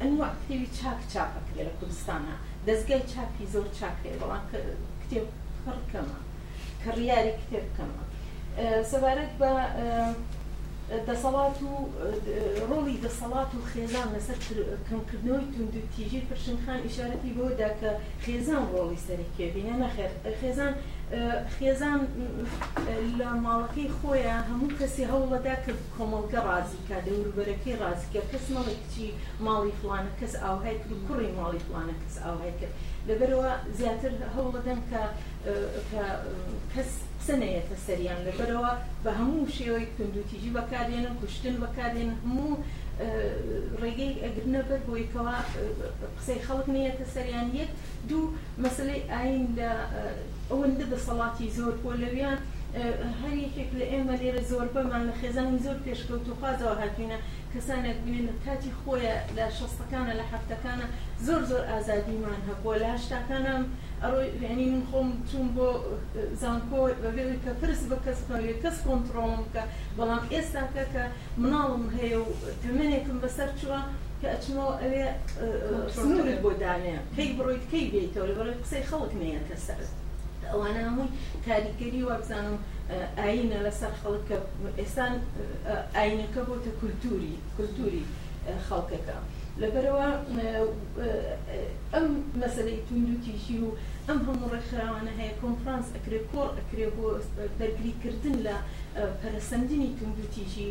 ئەنوا 0.00 0.28
کتێوی 0.40 0.68
چاک 0.78 0.98
چاپەکرێ 1.12 1.60
لە 1.68 1.72
کوردستانە 1.78 2.34
دەستگای 2.68 3.04
چاپی 3.12 3.46
زۆر 3.54 3.66
چاکرێ 3.78 4.10
بەڵام 4.20 4.44
کتێب 5.02 5.26
پڕکەمە 5.64 6.18
کڕیاری 6.82 7.32
کتێب 7.42 7.64
بکەمە 7.68 8.00
سەبارەت 8.90 9.32
بە 9.40 9.50
دەسەڵات 11.08 11.56
و 11.70 11.72
ڕۆڵی 12.70 12.96
دەسەڵات 13.04 13.50
و 13.54 13.60
خێزان 13.72 14.08
لەسەر 14.14 14.38
کەمکردنەوەی 14.88 15.48
تونند 15.54 15.74
و 15.76 15.90
تیژی 15.94 16.20
پرشنخان 16.28 16.78
ئیشارەتی 16.86 17.32
بۆدا 17.38 17.70
کە 17.80 17.90
خێزان 18.24 18.62
ڕۆڵی 18.74 19.00
سەرکێبینە 19.06 19.74
نەخێر 19.82 20.12
خێزان 20.40 20.74
خێزان 21.56 22.00
لە 23.18 23.28
ماڵەکەی 23.44 23.88
خۆیان 23.98 24.42
هەموو 24.50 24.76
کەسی 24.80 25.04
هەوڵەدا 25.12 25.54
کە 25.64 25.72
کۆمەڵگە 25.96 26.40
ڕازیکە 26.48 26.96
دەوروبەرەکەی 27.06 27.78
ڕازیکە 27.82 28.22
کەس 28.30 28.44
مەڵی 28.54 28.76
کچی 28.82 29.08
ماڵی 29.46 29.72
فلانە 29.80 30.10
کەس 30.20 30.32
ئاوهای 30.44 30.76
کرد 30.82 31.00
کوڕی 31.06 31.30
ماڵی 31.40 31.60
فلانە 31.66 31.94
کەس 32.02 32.16
ئاوهای 32.26 32.52
کرد 32.60 32.74
لەبەرەوە 33.08 33.50
زیاتر 33.78 34.12
هەوڵەدەن 34.34 34.80
کە 34.90 35.02
کەس 36.72 36.90
سنەیەتە 37.26 37.76
سەریان 37.86 38.20
لەبەرەوە 38.26 38.70
بە 39.04 39.10
هەموو 39.20 39.52
شێوەی 39.56 39.92
کندوتیژی 39.98 40.50
بەکارێنن 40.56 41.14
کوشتن 41.20 41.54
بەکارێن 41.62 42.10
هەموو 42.24 42.52
ڕێگەی 43.82 44.12
ئەگرنە 44.22 44.60
بەر 44.68 44.80
بۆیکەوە 44.88 45.36
قسەی 46.18 46.40
خەڵک 46.46 46.66
نەیەتە 46.74 47.04
سەریان 47.14 47.48
یەک 47.60 47.70
دوو 48.08 48.32
مەسلەی 48.64 49.02
ئاین 49.10 49.44
لە 49.58 49.70
ئەوەندە 50.50 50.86
دەسەڵاتی 50.94 51.46
زۆر 51.58 51.74
بۆ 51.82 51.92
لەویان 52.02 52.38
هەر 53.20 53.32
یەکێک 53.44 53.70
لە 53.78 53.86
ئێمە 53.92 54.14
لێرە 54.20 54.42
زۆر 54.50 54.66
بەمان 54.74 55.02
لە 55.08 55.14
خێزانم 55.20 55.58
زۆر 55.64 55.78
پێشکەوت 55.84 56.24
و 56.28 56.38
خوازەوە 56.40 56.74
هاتوینە 56.80 57.18
کەسانێک 57.52 57.98
بێن 58.06 58.22
لە 58.28 58.34
کاتی 58.44 58.72
خۆیە 58.80 59.14
لە 59.36 59.44
شەستەکانە 59.58 60.12
لە 60.20 60.24
حفتەکانە 60.32 60.86
زۆر 61.26 61.42
زۆر 61.50 61.62
ئازادیمان 61.70 62.40
هەبووە 62.48 62.74
لە 62.82 62.88
هشتاکانم 62.94 63.62
ینی 64.48 64.66
من 64.72 64.82
خۆم 64.90 65.08
چوون 65.28 65.46
بۆ 65.56 65.68
زانکۆ 66.42 66.80
بەبێت 67.02 67.38
کە 67.44 67.50
پرس 67.60 67.80
بە 67.90 67.96
کەسەوێت 68.04 68.58
کەس 68.64 68.76
کۆنتترۆم 68.86 69.40
کە 69.52 69.62
بەڵام 69.98 70.22
ئێستاکە 70.32 70.84
کە 70.94 71.04
مناڵم 71.42 71.84
هەیە 71.96 72.18
و 72.24 72.28
تەمنێکم 72.62 73.16
بەسەر 73.24 73.50
چوە 73.60 73.80
کە 74.20 74.26
ئەچمەوە 74.32 74.74
ئەوێ 74.82 75.06
سنوورت 75.94 76.38
بۆ 76.44 76.50
دانێ 76.62 76.96
کەی 77.16 77.28
بڕۆیت 77.36 77.64
کەی 77.72 77.86
بێتەوە 77.92 78.26
لە 78.30 78.34
بەڵێ 78.38 78.54
قسەی 78.62 78.84
خەڵک 78.90 79.12
نەیە 79.22 79.42
کەسەر. 79.50 79.80
ئەوانە 80.50 80.80
هەمووی 80.86 81.10
تاریگەری 81.46 82.02
وەبزانم 82.10 82.56
ئاینە 83.20 83.58
لەسەر 83.66 83.92
خەڵکە 84.00 84.36
ئێسان 84.80 85.12
ئاینەکە 85.96 86.40
بۆتە 86.48 86.70
کولتوری 86.80 87.34
کولتوری 87.56 88.04
خەڵکەکە 88.66 89.16
لەبەرەوە 89.62 90.08
ئەم 91.94 92.06
مەسلەی 92.42 92.82
توندوتیژی 92.86 93.58
و 93.64 93.70
ئەم 94.08 94.18
هەموو 94.26 94.50
ڕێکخراوانە 94.54 95.12
هەیە 95.20 95.34
کۆنفرانس 95.42 95.86
ئەکرێ 95.94 96.20
کۆڕ 96.32 96.50
ئەکرێ 96.60 96.86
بۆ 96.96 97.06
دەرگریکردن 97.58 98.36
لە 98.46 98.56
پەرسەندنی 99.22 99.88
تونندوتیژی 99.98 100.66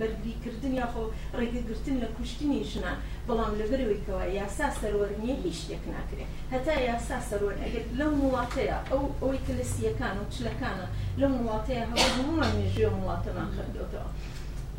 بەرگریکردن 0.00 0.72
یاخۆ 0.82 1.02
ڕێگەگرتن 1.38 1.96
لە 2.02 2.08
کوشتنیشنا 2.16 2.92
بەڵام 3.28 3.52
لەبەرەوەیکەوە 3.60 4.24
یاسا 4.40 4.66
سەرۆرنیە 4.80 5.34
هیچ 5.44 5.56
شتێک 5.62 5.84
ناکرێت 5.94 6.30
هەتا 6.54 6.74
یاسا 6.90 7.16
سەرۆر 7.28 7.54
ئەگەر 7.62 7.84
لەو 7.98 8.12
وڵاتەیە 8.24 8.78
ئەو 8.90 9.02
ئەوەی 9.20 9.40
کە 9.46 9.52
لە 9.58 9.64
سیەکان 9.74 10.16
و 10.20 10.24
چلەکانە 10.34 10.86
لەم 11.20 11.32
وڵاتەیە 11.40 11.84
هەوە 11.90 12.08
هەمووان 12.16 12.52
مێژێ 12.58 12.88
وڵاتەمان 12.94 13.48
خەندۆتەوە 13.56 14.10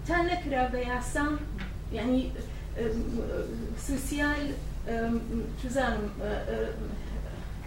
تا 0.08 0.18
نەکرا 0.30 0.64
بە 0.74 0.80
یاسان 0.92 1.32
ینی 2.00 2.22
سوسیال 3.88 4.44
توزانم 5.60 6.06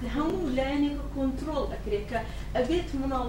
لە 0.05 0.09
هەموو 0.17 0.55
لایەنێکە 0.57 1.05
کۆنتترۆل 1.17 1.65
ئەکرێت 1.73 2.05
کە 2.11 2.19
ئەبێت 2.57 2.89
مناڵ 3.01 3.25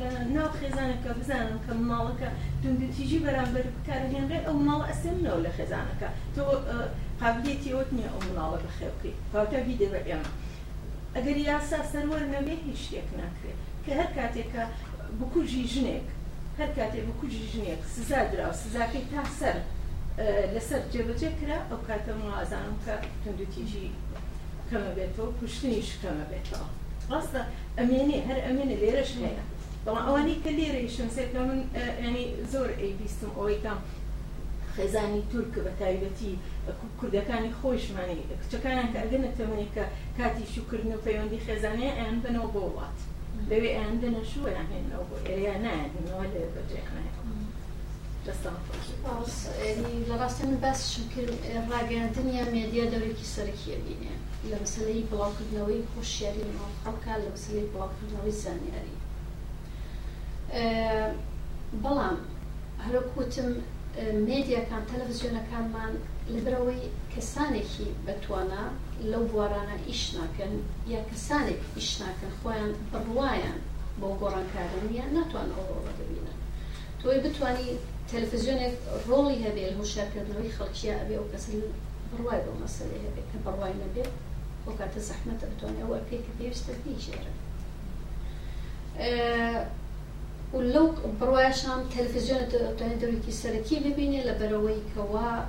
لە 0.00 0.08
ناو 0.36 0.48
خێزانەکە 0.60 1.10
بزانم 1.20 1.58
کە 1.66 1.72
ماڵەکە 1.90 2.28
دوندتیژی 2.62 3.18
بەرامبەر 3.24 3.64
بکارهێنرێت 3.74 4.44
ئەو 4.48 4.56
ماڵ 4.68 4.80
ئەسمنەوە 4.90 5.38
لە 5.46 5.50
خێزانەکە 5.56 6.08
تۆ 6.34 6.42
قابلێتیەوەت 7.20 7.90
نییە 7.96 8.10
ئەو 8.12 8.20
مناڵە 8.28 8.58
بەخێبکەی 8.64 9.14
پاوتە 9.32 9.58
بیدە 9.66 9.86
بە 9.92 10.00
ئێمە 10.08 10.28
ئەگەر 11.16 11.36
یاسا 11.50 11.78
سەروەر 11.92 12.24
نەبێ 12.34 12.54
هیچ 12.66 12.78
شتێک 12.86 13.08
ناکرێت 13.20 13.58
کە 13.84 13.92
هەر 13.98 14.08
کاتێکە 14.18 14.62
بکوژی 15.20 15.64
ژنێک 15.74 16.06
هەر 16.60 16.70
کاتێک 16.78 17.04
بکوژی 17.08 17.44
ژنێک 17.52 17.80
سزا 17.94 18.20
درا 18.30 18.46
و 18.50 18.54
سزاکەی 18.62 19.04
تا 19.12 19.22
سەر 19.40 19.56
لەسەر 20.54 20.82
جێبەجێ 20.92 21.30
کرا 21.38 21.58
ئەو 21.70 21.80
کاتە 21.88 22.12
مازانم 22.24 22.76
کە 22.84 22.94
تونندتیژی 23.22 23.88
کەمە 24.70 24.90
بێتەوە 24.98 25.30
کوشتنیش 25.38 25.90
کەمە 26.02 26.24
بێتەوە 26.30 26.68
ڕاستە 27.12 27.40
ئەمێنێ 27.78 28.16
هەر 28.28 28.38
ئەمێنە 28.46 28.76
لێرەش 28.82 29.10
هەیە 29.22 29.44
بەڵام 29.84 30.04
ئەوانەی 30.06 30.40
کە 30.44 30.50
لێرەیشن 30.58 31.08
سێکە 31.16 31.40
من 31.48 31.60
ینی 32.06 32.26
زۆر 32.52 32.68
ئەیبیستم 32.80 33.30
ئەوەی 33.38 33.58
کام 33.64 33.80
خێزانی 34.76 35.22
تورک 35.30 35.54
بە 35.66 35.72
تایبەتی 35.80 36.32
کوردەکانی 36.98 37.54
خۆشمانی 37.60 38.24
کچەکانیان 38.42 38.88
کە 38.92 38.98
ئەگەنە 39.02 39.30
تەمەنێکە 39.38 39.84
کاتی 40.18 40.46
شوکردن 40.54 40.92
و 40.94 41.02
پەیوەندی 41.06 41.42
خێزانەیە 41.46 41.92
ئەیان 41.98 42.18
بنەوە 42.24 42.48
بۆ 42.54 42.60
وڵات 42.68 42.98
لەوێ 43.50 43.70
ئەیان 43.76 43.96
دەنەشوەیان 44.02 44.68
هێنەوە 44.74 45.04
بۆ 45.08 45.16
ئێریا 45.28 45.54
نایەنەوە 45.64 46.24
لێ 46.32 46.42
بەجێیانە 46.54 47.02
لە 50.08 50.14
ڕاستی 50.20 50.44
من 50.48 50.56
بەس 50.64 50.80
شکرد 50.92 51.32
ڕاگەاندنیە 51.72 52.44
مێدیە 52.54 52.84
دەورێکی 52.92 53.30
سەرکیە 53.34 53.76
بینێن 53.84 54.20
لە 54.50 54.58
مەسلەی 54.64 55.00
بڵاوکردنەوەی 55.10 55.88
خۆشیاری 55.92 56.44
خەڵکە 56.82 57.14
لە 57.22 57.28
مەسلەی 57.34 57.70
بڵاوکردنەوەی 57.74 58.38
زانیاری 58.42 58.96
بەڵام 61.82 62.16
هەرکوتم 62.84 63.50
مدیەکان 64.28 64.82
تەلەڤزیۆنەکانمان 64.90 65.92
لەبرەوەی 66.34 66.82
کەسانێکی 67.12 67.86
بەتوانە 68.06 68.64
لەو 69.10 69.22
بوارانە 69.32 69.76
ئیش 69.88 70.02
ناکەن 70.18 70.52
یا 70.92 71.00
کەسانێک 71.10 71.60
ئیش 71.78 71.90
ناکەن 72.02 72.32
خۆیان 72.40 72.72
بڕوایان 72.92 73.58
بۆ 74.00 74.08
گۆڕانکارن 74.20 74.84
یا 74.98 75.04
ناتوان 75.16 75.48
ئەوڕۆ 75.54 75.78
بەبینن 75.86 76.38
تۆی 77.00 77.18
بتانی 77.24 77.68
تەلەڤزیۆنێک 78.10 78.74
ڕۆڵی 79.08 79.42
هەبێ 79.44 79.64
هوشارکردنەوەی 79.78 80.54
خەڵکیە 80.56 80.94
ئەبێ 81.00 81.14
ئەو 81.18 81.26
کەس 81.32 81.44
بڕوای 82.10 82.40
بۆ 82.46 82.52
مەسلەی 82.62 83.04
هەبێت 83.06 83.26
کە 83.32 83.38
بڕوای 83.44 83.76
نەبێت 83.82 84.12
وقت 84.68 84.98
زحمة 84.98 85.38
بتوني 85.58 85.82
أو 85.82 85.94
أبكي 85.94 86.16
كثير 86.16 86.50
استثني 86.50 87.00
شعر 87.06 87.24
أه 88.98 89.66
ولو 90.52 90.92
برواشام 91.20 91.84
تلفزيون 91.98 92.40
بتوني 92.52 92.94
دوری 93.00 93.18
کی 93.26 93.32
سرکی 93.32 93.78
ببینی 93.80 94.22
لبروی 94.24 94.78
کوا 94.96 95.44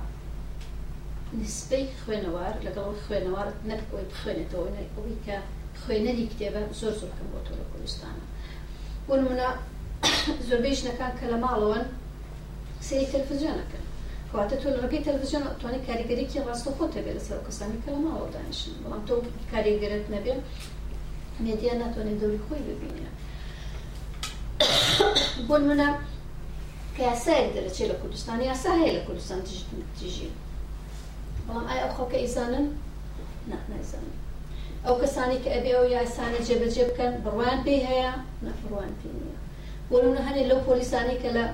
نسبەی 1.40 1.86
خوێنەوار 2.04 2.54
لەگەڵ 2.66 2.94
خوێنەوار 3.06 3.48
نەکەوەی 3.70 4.06
بخوێنێتەوە 4.12 4.68
ئەوی 4.96 5.18
کە 5.26 5.36
خوێنەری 5.84 6.28
کتێبە 6.32 6.62
زۆر 6.80 6.94
زۆر 7.00 7.08
بکەم 7.12 7.28
بۆ 7.32 7.38
تۆ 7.46 7.52
لە 7.60 7.64
کوردستانە 7.70 8.24
بۆ 9.08 9.14
نمونە 9.20 9.48
زۆربەی 10.48 10.74
ژنەکان 10.80 11.12
کە 11.18 11.24
لە 11.32 11.38
ماڵەوەن 11.44 11.84
سری 12.86 13.06
تەلفزیۆنەکەن 13.12 13.84
تو 14.32 14.38
تو 14.48 14.56
تلویزیون 14.56 14.82
این 14.86 14.86
کەواتە 14.86 14.86
تۆ 14.86 14.86
ڕگەی 14.86 15.04
تەلویزیۆن 15.06 15.42
توانانی 15.60 15.86
کاریگەرێکی 15.88 16.44
ڕاستەخۆت 16.46 16.92
هەبێت 16.98 17.14
لەسەر 17.18 17.38
کەسانی 17.46 17.78
کە 17.84 17.88
لە 17.94 17.98
ماوە 18.04 18.28
دانیشن 18.34 18.72
بەڵام 18.82 19.02
تۆ 19.08 19.14
کاریگەرت 19.52 20.02
دوری 20.06 21.56
خوی 21.60 21.78
ناتوانێت 21.80 22.18
دەوری 22.22 22.40
خۆی 22.46 22.62
که 22.68 23.08
بۆ 25.48 25.56
منە 25.68 25.88
کە 26.96 27.02
یاسایەک 27.10 27.50
دەرەچێت 27.56 27.88
لە 27.92 27.96
کوردستان 28.02 28.40
یاسا 28.50 28.70
هەیە 28.80 28.92
لە 28.96 29.00
کوردستان 29.06 29.40
تژی 29.98 30.28
بەڵام 31.46 31.66
ئایا 31.68 31.82
ئەو 31.84 31.92
خەڵکە 31.96 32.18
ئیزانن 32.22 32.66
نانایزانن 33.50 34.16
ئەو 34.84 34.94
کەسانی 35.02 35.38
کە 35.42 35.50
ئەبێ 35.54 35.70
ئەو 35.76 35.86
یاسانە 35.96 36.38
جێبەجێ 36.48 36.84
بکەن 36.88 37.12
بڕوان 37.24 37.58
پێی 37.66 37.80
هەیە 37.90 38.12
نەفڕوان 38.46 38.90
پێ 39.00 39.08
نیە 39.18 39.38
بۆ 39.90 39.96
منە 40.04 40.20
هەنێ 40.28 40.42
لەو 40.50 40.60
پۆلیسانی 40.68 41.18
کە 41.22 41.30
لە 41.36 41.44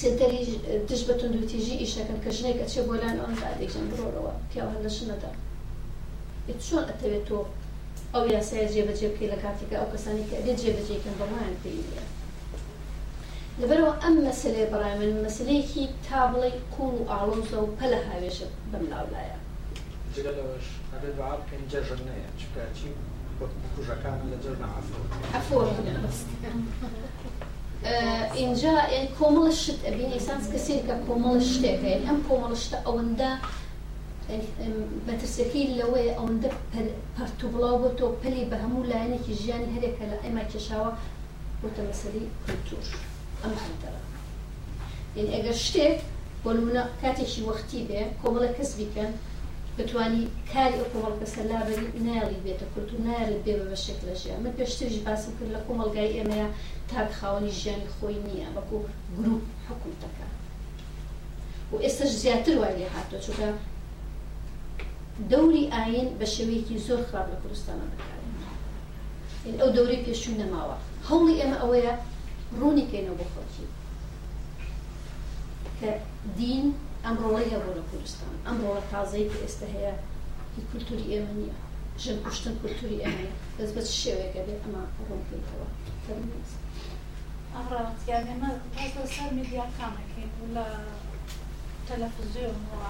سێتەری 0.00 0.44
دش 0.88 1.02
بە 1.08 1.14
تونندوتیژی 1.20 1.80
ئیشەکەن 1.82 2.18
کە 2.24 2.30
ژنێکە 2.36 2.66
چێ 2.72 2.80
بۆلان 2.88 3.14
ئەودا 3.22 3.50
دێکژن 3.60 3.86
بڕۆرەوە 3.90 4.32
پیاوە 4.50 4.76
لەشنەدا 4.84 5.30
چۆن 6.66 6.84
ئەتەوێت 6.88 7.24
تۆ 7.28 7.38
ئەو 8.14 8.24
یاسای 8.36 8.68
جێبەجێ 8.74 9.08
بکەی 9.12 9.30
لە 9.32 9.38
کاتێکە 9.44 9.76
ئەو 9.80 9.88
کەسانی 9.92 10.26
کە 10.28 10.34
ئەدە 10.38 10.54
جێبەجێکن 10.62 11.14
بەڵیان 11.20 11.54
پێە 11.62 12.04
لەبەرەوە 13.60 13.92
ئەم 14.02 14.14
مەسلەی 14.26 14.70
بەڕای 14.72 14.94
من 15.00 15.10
مەسلەیەکی 15.26 15.84
تا 16.06 16.20
بڵی 16.32 16.54
کوڵ 16.74 16.94
و 16.98 17.08
ئاڵۆزە 17.10 17.58
و 17.62 17.72
پەلە 17.78 18.00
هاوێشە 18.08 18.46
بەم 18.72 18.84
لاولایە 18.92 19.36
ئەفۆ 25.34 25.56
آه، 27.90 28.26
اینجا 28.42 28.72
کۆمەڵە 29.18 29.52
شت 29.62 29.78
ئەبین 29.86 30.10
ئینسانس 30.14 30.44
کەسێکە 30.52 30.94
کۆمەڵ 31.06 31.36
شتێکە 31.52 31.90
ئەم 32.06 32.18
کۆمەڵ 32.26 32.52
شتە 32.64 32.78
ئەوەندە 32.86 33.30
بەترسەکەی 35.06 35.66
لەوەی 35.78 36.08
اون 36.20 36.32
دا 36.42 36.50
بڵاو 37.52 37.76
بۆ 37.82 37.88
تو 37.98 38.06
پلی 38.22 38.44
بە 38.50 38.56
هەموو 38.64 38.88
لایەنێکی 38.90 39.32
ژیانی 39.40 39.72
هەرێکە 39.74 40.04
لە 40.10 40.16
ئێمە 40.24 40.44
کێشاوە 40.50 40.90
بۆتە 41.60 41.82
مەسەری 41.88 42.24
کلتور 42.44 42.86
ئەم 43.42 43.54
خەتەرە 43.62 44.00
این 45.16 45.28
اگر 45.38 45.56
شده 45.66 45.86
بۆ 46.42 46.50
نمونە 46.56 46.82
وقتی 47.50 47.80
به 47.88 47.98
کاملا 48.20 48.20
کۆمەڵە 48.22 48.50
کەس 48.56 48.70
بتانی 49.78 50.22
کاری 50.52 50.76
ئەو 50.78 50.86
کۆمەڵکە 50.92 51.26
سەلابری 51.34 51.86
ناڵی 52.06 52.42
بێتە 52.46 52.66
کورت 52.72 52.90
و 52.94 53.02
نارێت 53.08 53.40
بێبە 53.46 53.64
بە 53.70 53.76
شک 53.84 53.98
لە 54.08 54.14
ژیان 54.20 54.40
من 54.44 54.52
پێشترش 54.58 54.96
باسم 55.06 55.32
کرد 55.38 55.52
لە 55.56 55.60
کۆمەلگای 55.66 56.14
ئێمەیە 56.16 56.48
تاک 56.90 57.10
خاوەنی 57.18 57.52
ژیانی 57.60 57.92
خۆی 57.94 58.18
نییە 58.26 58.48
بەکو 58.56 58.76
گروپ 59.16 59.42
حکوم 59.68 59.94
دەکە 60.02 60.26
و 61.72 61.76
ئێستش 61.84 62.12
زیاتر 62.22 62.54
وای 62.58 62.76
لێ 62.78 62.88
هاتۆ 62.96 63.16
چکە 63.26 63.48
دەوری 65.30 65.64
ئاین 65.74 66.08
بە 66.18 66.26
شەوەیەکی 66.34 66.82
زۆر 66.86 67.00
خراپ 67.08 67.26
لە 67.32 67.36
کوردستانە 67.42 67.84
بکارێن 67.92 68.30
ئەو 69.60 69.68
دەوری 69.76 70.04
پێشوو 70.06 70.38
نەماوە 70.42 70.76
هەوڵی 71.08 71.38
ئێمە 71.40 71.56
ئەوەیە 71.62 71.92
ڕوونی 72.60 72.88
کەینەوە 72.90 73.18
بۆ 73.20 73.26
خۆکی 73.32 73.66
کە 75.80 75.90
دین 76.38 76.64
ئەمڕۆڵی 77.06 77.50
هەبوو 77.54 77.76
لە 77.78 77.82
کوردستان 77.90 78.32
ئەمڕۆڵە 78.46 78.82
تازەی 78.92 79.28
کە 79.30 79.36
ئێستا 79.44 79.66
هەیە 79.74 79.94
هی 80.54 80.62
کولتوری 80.70 81.06
ئێمە 81.12 81.32
نییە 81.38 81.56
ژن 82.02 82.16
کوشتن 82.26 82.54
کولتوری 82.60 83.02
ئێمە 83.02 83.28
دەست 83.58 83.72
بە 83.76 83.82
شێوەیەکە 84.02 84.40
بێت 84.46 84.60
ئەمە 84.64 84.82
ڕۆکەوە 85.06 85.66
ئەڕاتیانێمە 87.58 88.50
سەر 89.14 89.30
میدیاکانەکەین 89.38 90.30
لە 90.56 90.66
تەلەفزیۆنەوە 91.86 92.88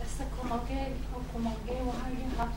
ئێستا 0.00 0.24
کۆمەڵگەی 0.34 0.88
ئەو 1.10 1.22
کۆمەڵگەی 1.30 1.80
وهاوی 1.86 2.26
هات 2.36 2.52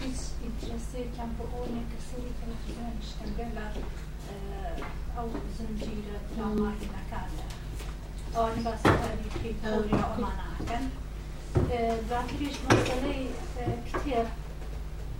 هیچ 0.00 0.18
ئینترسێکیان 0.42 1.30
بۆ 1.36 1.44
ئەوێ 1.52 1.82
کەسەری 1.92 2.36
تەلەفزیۆن 2.40 2.94
شتەنگەر 3.08 3.48
لە 3.58 3.64
ئەو 5.16 5.26
زنجیرە 5.56 6.16
پلاوانەکانە 6.26 7.46
آن 8.38 8.52
وظیفه 8.52 9.08
که 9.42 9.48
دوری 9.68 9.92
آمان 10.02 10.36
آکن 10.50 10.84
ذاتیش 12.08 12.56
مسئله 12.70 13.14
کتیر 13.92 14.26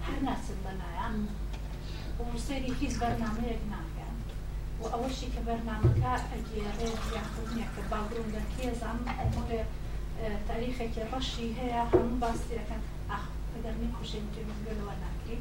هر 0.07 0.19
نسل 0.25 0.57
بنایم 0.65 1.29
و 2.19 2.39
سری 2.39 2.75
هیچ 2.81 2.95
برنامه 2.99 3.43
یک 3.53 3.63
نکن 3.75 4.13
و 4.83 4.87
اولشی 4.97 5.27
که 5.27 5.41
برنامه 5.47 6.01
که 6.01 6.11
اگیره 6.35 6.91
یا 7.15 7.23
خودنی 7.35 7.63
که 7.77 7.83
باورون 7.91 8.29
در 8.35 8.47
کیزم 8.57 8.99
مورد 9.37 9.67
تاریخی 10.49 10.91
که 10.91 11.05
باشی 11.13 11.57
هیا 11.61 11.85
همون 11.85 12.21
باستی 12.21 12.55
رکن 12.55 12.81
اخ 13.11 13.25
در 13.65 13.71
میکوشه 13.73 14.15
اینجا 14.19 14.39
میگل 14.55 14.81
و 14.81 14.91
نکری 15.07 15.37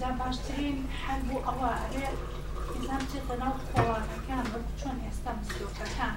در 0.00 0.12
باشترین 0.12 0.88
حل 1.04 1.20
بو 1.22 1.38
اواره 1.38 2.08
انسان 2.74 2.98
چه 3.12 3.18
تناو 3.28 3.52
خواهد 3.74 4.02
کن 4.28 4.34
و 4.38 4.58
چون 4.82 4.96
استم 5.10 5.38
سیوکه 5.48 5.94
کن 5.98 6.16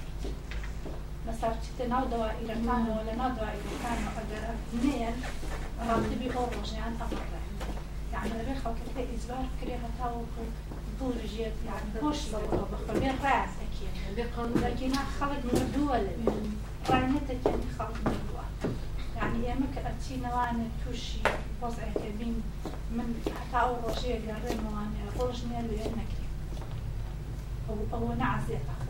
nastavčite 1.25 1.87
nov 1.89 2.03
dva 2.11 2.29
irakamu 2.43 2.89
ولا 2.97 3.13
نوع 3.17 3.27
دواء 3.37 3.55
irakamu 3.61 4.09
agar 4.21 4.43
منين 4.73 5.13
راتبي 5.89 6.27
او 6.37 6.45
رجعان 6.57 6.93
أبرا 7.05 7.25
يعني 8.13 8.29
ربي 8.29 8.55
خاو 8.63 8.73
كتلي 8.79 9.05
إزبار 9.15 9.45
كري 9.61 9.73
هتاو 9.83 10.23
بورجيت 10.99 11.55
يعني 11.69 11.87
بوش 12.01 12.19
بطلو 12.31 12.65
بخبر 12.71 12.99
بين 12.99 13.15
راس 13.23 13.53
أكيد 13.65 13.91
لكن 14.57 14.93
خلق 15.19 15.39
من 15.47 15.57
الدول 15.65 16.03
رانتك 16.89 17.41
يعني 17.45 17.65
خلق 17.79 17.95
من 18.05 18.11
الدول 18.21 18.47
يعني 19.17 19.53
إما 19.53 19.67
كأتي 19.75 20.17
نوانا 20.17 20.65
توشي 20.85 21.19
وضع 21.61 21.83
كبين 21.95 22.41
من 22.95 23.07
حتى 23.37 23.61
أو 23.63 23.75
رجيت 23.89 24.29
قرر 24.29 24.57
موانا 24.65 25.01
رجنا 25.19 25.61
لأنك 25.67 26.11
أو 27.69 27.75
أو 27.93 28.13
نعزيتها 28.15 28.80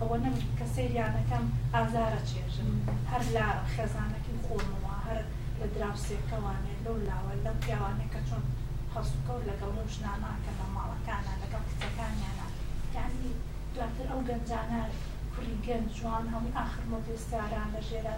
ئەوە 0.00 0.16
نەم 0.24 0.36
کە 0.58 0.66
سریانەکەم 0.74 1.44
ئازارە 1.74 2.20
چێژم 2.30 2.70
هەر 3.10 3.22
لا 3.36 3.48
خێزانەکەم 3.72 4.38
خۆمەوە 4.46 4.94
هەر 5.06 5.20
لە 5.60 5.66
دراوسێکەوانێ 5.74 6.74
لەو 6.84 6.96
لاوە 7.08 7.32
لەم 7.44 7.56
پیاوانەکە 7.64 8.20
چۆن 8.28 8.44
هەسوکە 8.94 9.32
و 9.36 9.46
لەگەڵ 9.48 9.72
ژناناکە 9.94 10.52
لە 10.58 10.66
ماڵەکانە 10.74 11.32
لەگەڵ 11.42 11.62
کچەکانیانە 11.70 12.48
یانی 12.96 13.32
دواتر 13.74 14.06
ئەو 14.12 14.20
گەنجانە 14.28 14.80
کوری 15.34 15.56
گەنج 15.66 15.88
جوان 15.98 16.24
هەموو 16.34 16.56
آخر 16.64 16.82
مۆبیستاران 16.92 17.68
لە 17.74 17.80
ژێرە 17.88 18.14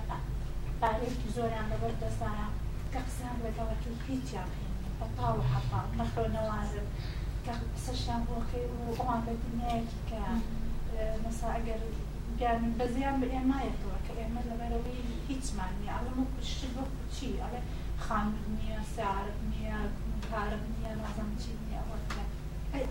پارێکی 0.81 1.33
زۆریان 1.37 1.67
لەبەر 1.73 1.95
دەستانە 2.03 2.47
کە 2.93 3.01
قسان 3.07 3.37
لەگەڵەکە 3.47 3.91
هیچیان 4.09 4.49
بەتاڵ 4.99 5.35
و 5.39 5.49
حەپان 5.53 5.87
نەخۆ 5.99 6.25
نەوازم 6.37 6.87
کە 7.45 7.55
قسەشیان 7.75 8.23
بۆخی 8.29 8.65
و 8.75 8.79
ئەوان 8.99 9.21
بە 9.27 9.33
دنیایکی 9.43 10.01
کە 10.11 10.23
مساعقر 11.29 11.81
يعني 12.45 12.67
بزیان 12.79 13.17
بە 13.21 13.27
ئێمایەتەوە 13.35 13.99
کە 14.07 14.13
ئێمە 14.21 14.41
لەبەرەوەی 14.51 15.05
هیچمان 15.29 15.73
نیە 15.81 15.93
ئەڵە 15.97 16.13
پشتی 16.35 16.69
بە 16.77 16.83
کوچی 16.97 17.31
ئەڵێ 17.43 17.61
خاندن 18.05 18.47
نییە 18.59 18.81
سعرب 18.97 19.39
نییە 19.53 19.79
کارب 20.31 20.63
نییە 20.75 20.93
نازم 21.03 21.31
چی 21.43 21.51
نییە 21.65 21.83
وەکە 21.91 22.23
ئەی 22.73 22.85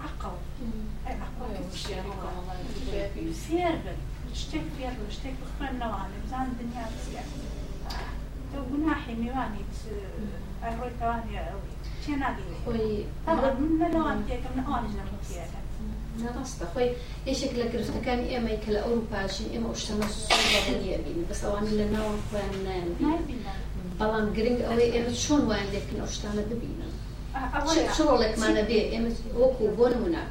عقل 1.28 1.46
سێر 3.46 3.78
بن 3.86 3.98
شتێک 4.42 4.66
فێر 4.78 4.94
بە 5.00 5.06
شتێک 5.16 5.36
بخوێنەوانێ 5.42 6.18
بزان 6.24 6.48
دنیا 6.60 6.86
بسیێر 6.94 7.28
تۆ 8.52 8.58
گوناحی 8.70 9.16
میوانیت 9.22 9.76
ئەڕۆی 10.64 10.92
توانێ 11.00 11.40
ئەوی 11.50 11.72
چێ 12.04 12.14
ناگەی 12.24 12.54
خۆی 12.64 12.94
من 13.80 13.92
نەوان 13.96 14.20
تێکم 14.28 14.54
نەوانش 14.60 14.94
نەمە 15.00 15.20
تێەکە 15.28 15.60
ڕاستە 16.36 16.66
خۆی 16.74 16.90
یەشێک 17.30 17.52
لە 17.62 17.66
گرفتەکانی 17.74 18.30
ئێمەی 18.32 18.62
کە 18.64 18.70
لە 18.76 18.82
ئەوروپاشین 18.86 19.48
ئێمە 19.54 19.68
ئەوشتەمە 19.70 20.08
سوێبین 20.14 21.20
بەسەوانی 21.30 21.74
لە 21.80 21.86
ناوان 21.94 22.20
خۆیان 22.28 22.54
نیان 23.00 23.20
بەڵام 24.00 24.26
گرنگ 24.36 24.60
ئەوەی 24.68 24.94
ئێمە 24.96 25.12
چۆن 25.24 25.42
وایان 25.50 25.70
لێکن 25.76 25.98
ئەوشتانە 26.02 26.44
ببینن 26.52 26.94
چۆڵێکمانە 27.96 28.62
بێ 28.70 28.80
ئێمە 28.94 29.10
وەکو 29.42 29.66
بۆ 29.78 29.86
نمونە 29.94 30.24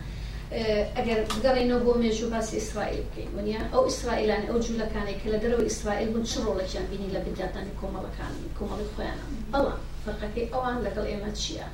ئەگەر 0.97 1.20
بگەڕینەوە 1.32 1.80
بۆ 1.87 1.93
مێژوو 2.03 2.32
باسی 2.35 2.55
ئیسرائیل 2.59 3.01
بکەین 3.07 3.30
ونیا 3.37 3.61
ئەو 3.74 3.82
ئیسرائیلان 3.89 4.43
ئەو 4.49 4.57
جوولەکانی 4.64 5.18
کە 5.20 5.26
لە 5.32 5.39
دەرەوە 5.43 5.64
ئیسرائیل 5.68 6.09
بوون 6.12 6.24
چ 6.30 6.32
ڕۆڵێکیان 6.47 6.87
بینی 6.91 7.12
لە 7.14 7.20
بداتانی 7.26 7.76
کۆمەڵەکانی 7.80 8.53
کۆمەڵی 8.59 8.91
خۆیانە 8.95 9.26
بەڵام 9.53 9.78
فەرقەکەی 10.05 10.51
ئەوان 10.53 10.76
لەگەڵ 10.87 11.07
ئێمە 11.11 11.30
چییە؟ 11.41 11.66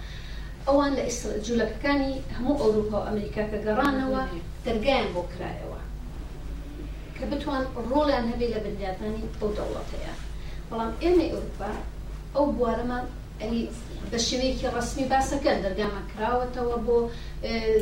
ئەوان 0.70 0.92
لە 0.98 1.02
ئیسرا 1.08 1.36
جوولەکەەکانی 1.46 2.12
هەموو 2.36 2.60
ئەوروپا 2.62 2.98
و 3.00 3.06
ئەمریکا 3.06 3.42
کە 3.50 3.58
گەڕانەوە 3.66 4.22
دەرگایان 4.64 5.08
بۆ 5.14 5.22
کرایەوە 5.32 5.80
کە 7.16 7.24
بتوان 7.32 7.62
ڕۆڵیان 7.90 8.24
هەبێ 8.32 8.46
لە 8.54 8.58
بنیاتانی 8.64 9.26
ئەو 9.40 9.48
دەوڵەتەیە 9.58 10.14
بەڵام 10.68 10.92
ئێمە 11.02 11.26
ئەوروپا 11.32 11.70
ئەو 12.34 12.46
بوارەمان 12.58 13.04
بە 14.10 14.18
شێوەیەکی 14.26 14.72
ڕسمی 14.76 15.08
باسەکە 15.12 15.52
دەرگامان 15.64 16.04
کراوەتەوە 16.12 16.76
بۆ 16.86 16.98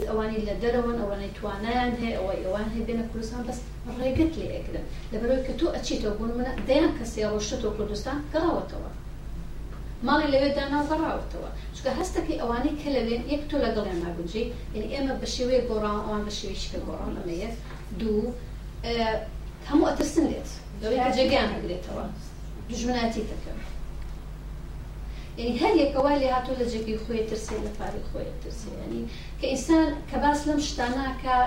ئەوانی 0.09 0.45
لە 0.49 0.55
دەرەوەن 0.63 0.99
ئەوانەی 1.03 1.35
توانیان 1.39 1.91
هەیە 2.01 2.15
ئەوە 2.19 2.35
ئەوان 2.45 2.67
هەیە 2.73 2.85
بێنە 2.89 3.05
کوردستان 3.11 3.43
بەس 3.49 3.59
ڕێگەت 3.99 4.33
لێ 4.41 4.49
ئەگرن 4.57 4.87
لەبەرەوەی 5.13 5.45
کە 5.47 5.53
تۆ 5.59 5.67
ئەچیتەوە 5.75 6.15
بوون 6.19 6.31
منە 6.39 6.53
دەیان 6.69 6.93
کەسێ 6.99 7.21
ڕۆشتەوە 7.33 7.73
کوردستان 7.79 8.19
کراوەتەوە 8.33 8.91
ماڵی 10.07 10.27
لەوێ 10.35 10.51
داناوەڕاوتەوە 10.59 11.51
چکە 11.77 11.91
هەستەکەی 11.99 12.41
ئەوانەی 12.41 12.79
کە 12.81 12.89
لەوێن 12.97 13.23
یەک 13.33 13.43
تۆ 13.51 13.55
لەگەڵیان 13.65 13.99
ناگونجی 14.05 14.45
یعنی 14.75 14.89
ئێمە 14.95 15.15
بە 15.21 15.27
شێوەیە 15.35 15.63
گۆڕاو 15.71 15.99
ئەوان 16.05 16.23
بە 16.27 16.33
شێویشی 16.39 16.71
کە 16.73 16.79
گۆڕاو 16.87 17.15
لەمەیە 17.17 17.51
دوو 18.01 18.23
هەموو 19.69 19.89
ئەترسن 19.91 20.27
لێت 20.33 20.51
دەوێت 20.83 21.15
جێگەیان 21.17 21.49
بگرێتەوە 21.57 22.05
دژمناتی 22.71 23.23
دەکەم 23.31 23.59
یعنی 25.39 25.55
هەر 25.63 25.73
یەکەوە 25.83 26.13
لێ 26.21 26.29
هاتوو 26.37 26.59
لە 26.61 26.67
جێگەی 26.73 26.99
خۆی 27.05 27.27
ترسێ 27.31 27.57
لە 27.65 27.71
پاری 27.79 28.03
خۆی 28.11 28.29
ترسێ 28.43 28.71
ینی 28.83 29.03
کە 29.41 29.47
ئینسان 29.53 29.87
کە 30.11 30.17
باس 30.23 30.41
لەم 30.49 30.61
شتاناکە 30.69 31.39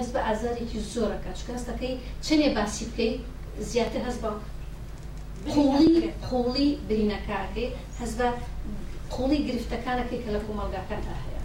هەست 0.00 0.10
بە 0.14 0.20
ئازارێکی 0.26 0.78
زۆرەکە 0.92 1.30
چکە 1.38 1.50
هەستەکەی 1.56 1.94
چنێ 2.26 2.48
باسی 2.56 2.84
بکەی 2.90 3.12
زیاتر 3.70 4.00
هەست 4.08 4.20
باوکە 4.24 4.48
قوڵی 5.52 5.88
قوڵی 6.28 6.68
برینەکەکەی 6.88 7.72
هەز 8.00 8.12
بە 8.18 8.28
قوڵی 9.14 9.38
گرفتەکانەکەی 9.48 10.22
کە 10.24 10.28
لە 10.36 10.40
کۆمەلگاکاندا 10.46 11.14
هەیە 11.24 11.42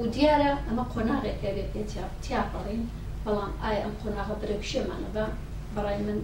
و 0.00 0.04
دیارە 0.14 0.52
ئەمە 0.66 0.84
قۆناغێکە 0.92 1.50
بێت 1.56 1.70
تیا 2.24 2.40
بڕین 2.52 2.82
بەڵام 3.24 3.52
ئایا 3.62 3.78
ئەم 3.84 3.94
قۆناغە 4.02 4.34
برە 4.40 4.56
پیشێمانە 4.62 5.08
بە 5.16 5.24
بەڕای 5.74 6.00
من 6.08 6.18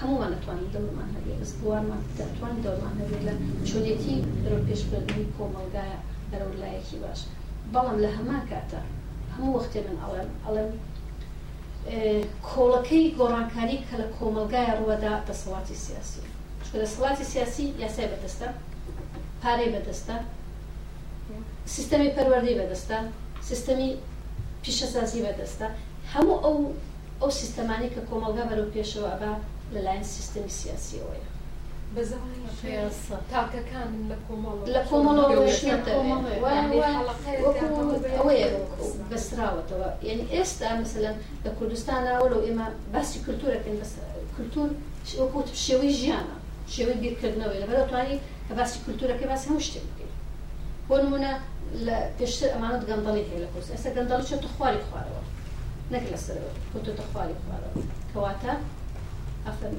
هەمووان 0.00 0.30
نتوانین 0.34 0.70
دەڵمان 0.74 1.08
هەبێت 1.16 1.52
بوارمان 1.62 2.02
دەتوان 2.18 2.54
دەڵمان 2.64 2.94
هەبێت 3.00 3.22
لە 3.28 3.34
چۆلێتی 3.68 4.16
بەرەو 4.42 4.66
پێشبردنی 4.68 5.30
کۆمەلگایە 5.36 5.98
بەرەو 6.30 6.52
لایەکی 6.62 6.96
باش 7.02 7.20
بەڵام 7.72 7.98
لە 8.04 8.10
هەمان 8.16 8.42
کاتە 8.50 8.80
هەموو 9.34 9.56
وەختێ 9.56 9.80
من 9.86 9.96
ئەڵێم 10.02 10.30
ئەڵێم 10.44 10.70
کۆڵەکەی 12.52 13.04
گۆڕانکاری 13.18 13.78
کە 13.86 13.94
لە 14.00 14.06
کۆمەلگایە 14.16 14.72
ڕوەدا 14.80 15.14
دەسەڵاتی 15.28 15.76
سیاسی 15.84 16.20
چکە 16.64 16.76
دەسەڵاتی 16.84 17.24
سیاسی 17.32 17.64
یاسای 17.82 18.08
بەدەستە 18.12 18.48
پارەی 19.42 19.70
بەدەستە 19.74 20.16
سیستەمی 21.74 22.10
پەروەردەی 22.16 22.58
بەدەستە 22.60 22.98
سیستەمی 23.48 23.90
پیشەسازی 24.62 25.20
بەدەستە 25.26 25.66
هەموو 26.12 26.42
ئەو 26.44 26.56
ئەو 27.20 27.30
سیستەمانی 27.40 27.92
کە 27.94 28.00
کۆمەلگا 28.08 28.44
بەرەو 28.50 28.72
پێشەوە 28.74 29.12
بە 29.20 29.30
لەلایەن 29.74 30.06
سیستەمی 30.14 30.52
سیاسیەوەیە 30.60 31.26
بس 39.12 39.34
راوتوا 39.34 39.94
يعني 40.02 40.40
استا 40.42 40.80
مثلا 40.80 41.14
لكردستان 41.44 42.20
ولو 42.22 42.48
اما 42.48 42.74
بس 42.94 43.18
كلتورة 43.26 43.54
كان 43.54 43.78
بس 43.82 43.88
كلتور 44.38 44.68
وكوت 45.18 45.54
شوي 45.54 45.88
جيانا 45.88 46.22
شوي 46.68 46.94
بير 46.94 47.16
كردنا 47.22 47.46
ولا 47.48 47.66
بلا 47.66 47.86
تواني 47.86 48.18
كباس 48.50 48.78
كلتورة 48.86 49.12
كباس 49.12 49.48
هم 49.48 49.60
شتي 49.60 49.80
هون 50.90 51.10
منا 51.10 51.40
لا 51.74 52.10
تشتر 52.20 52.54
امانات 52.56 52.90
قندلي 52.90 53.20
هي 53.20 53.42
لكوس 53.44 53.70
اسا 53.74 53.90
قندلي 54.00 54.26
شو 54.26 54.36
تخوالي 54.36 54.78
خوالي 54.92 55.10
نكلا 55.92 56.14
السرور 56.14 56.50
كنت 56.74 56.86
تخوالي 56.90 57.34
خوالي 57.48 57.86
كواتا 58.14 58.58
افرمي 59.46 59.76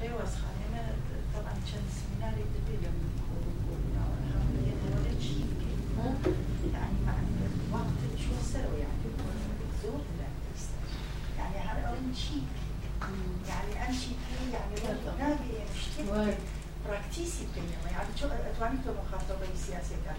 غير 0.00 0.10
واسخة 0.20 0.47
يعني 6.72 6.92
مع 7.06 7.12
الوقت 7.12 7.98
شو 8.22 8.34
صاروا 8.52 8.78
يعني 8.78 9.16
زور 9.82 10.00
يعني 11.38 11.56
هذا 11.68 11.86
أول 11.88 12.16
شيء 12.16 12.42
يعني 13.52 13.88
أمشي 13.88 14.06
فيه 14.26 14.52
يعني 14.52 15.00
نابي 15.22 15.52
مشترك 15.76 16.38
براكتيسي 16.88 17.44
بينما 17.54 17.90
يعني 17.90 18.08
شو 18.20 18.26
أتواني 18.26 18.78
تو 18.84 18.90
مخاطبة 18.92 19.46
سياسية 19.54 19.96
كان 20.04 20.16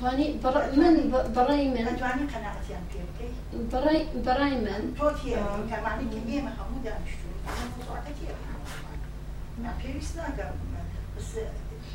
تواني 0.00 0.38
بر 0.44 0.72
من 0.76 1.10
براي 1.36 1.68
من 1.68 1.88
أتواني 1.88 2.26
قناعتي 2.32 2.74
عن 2.74 2.84
كي 2.92 3.58
براي 3.72 4.06
براي 4.24 4.50
من 4.60 4.94
توتي 4.98 5.34
كمعني 5.70 6.04
كمية 6.04 6.40
محمودة 6.42 6.94
مشترك 7.04 7.42
أنا 7.46 7.70
موضوع 7.80 8.00
كثير 8.00 8.34
ما 9.62 9.74
بيريس 9.82 10.16
ناقم 10.16 10.54
بس 11.18 11.26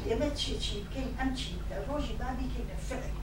ئێمە 0.08 0.30
چێکی 0.40 0.78
بکەین 0.86 1.12
ئەم 1.20 1.32
چی 1.40 1.48
بکە 1.58 1.76
ڕۆژی 1.88 2.16
بابیکەینە 2.22 2.78
فعل 2.88 3.14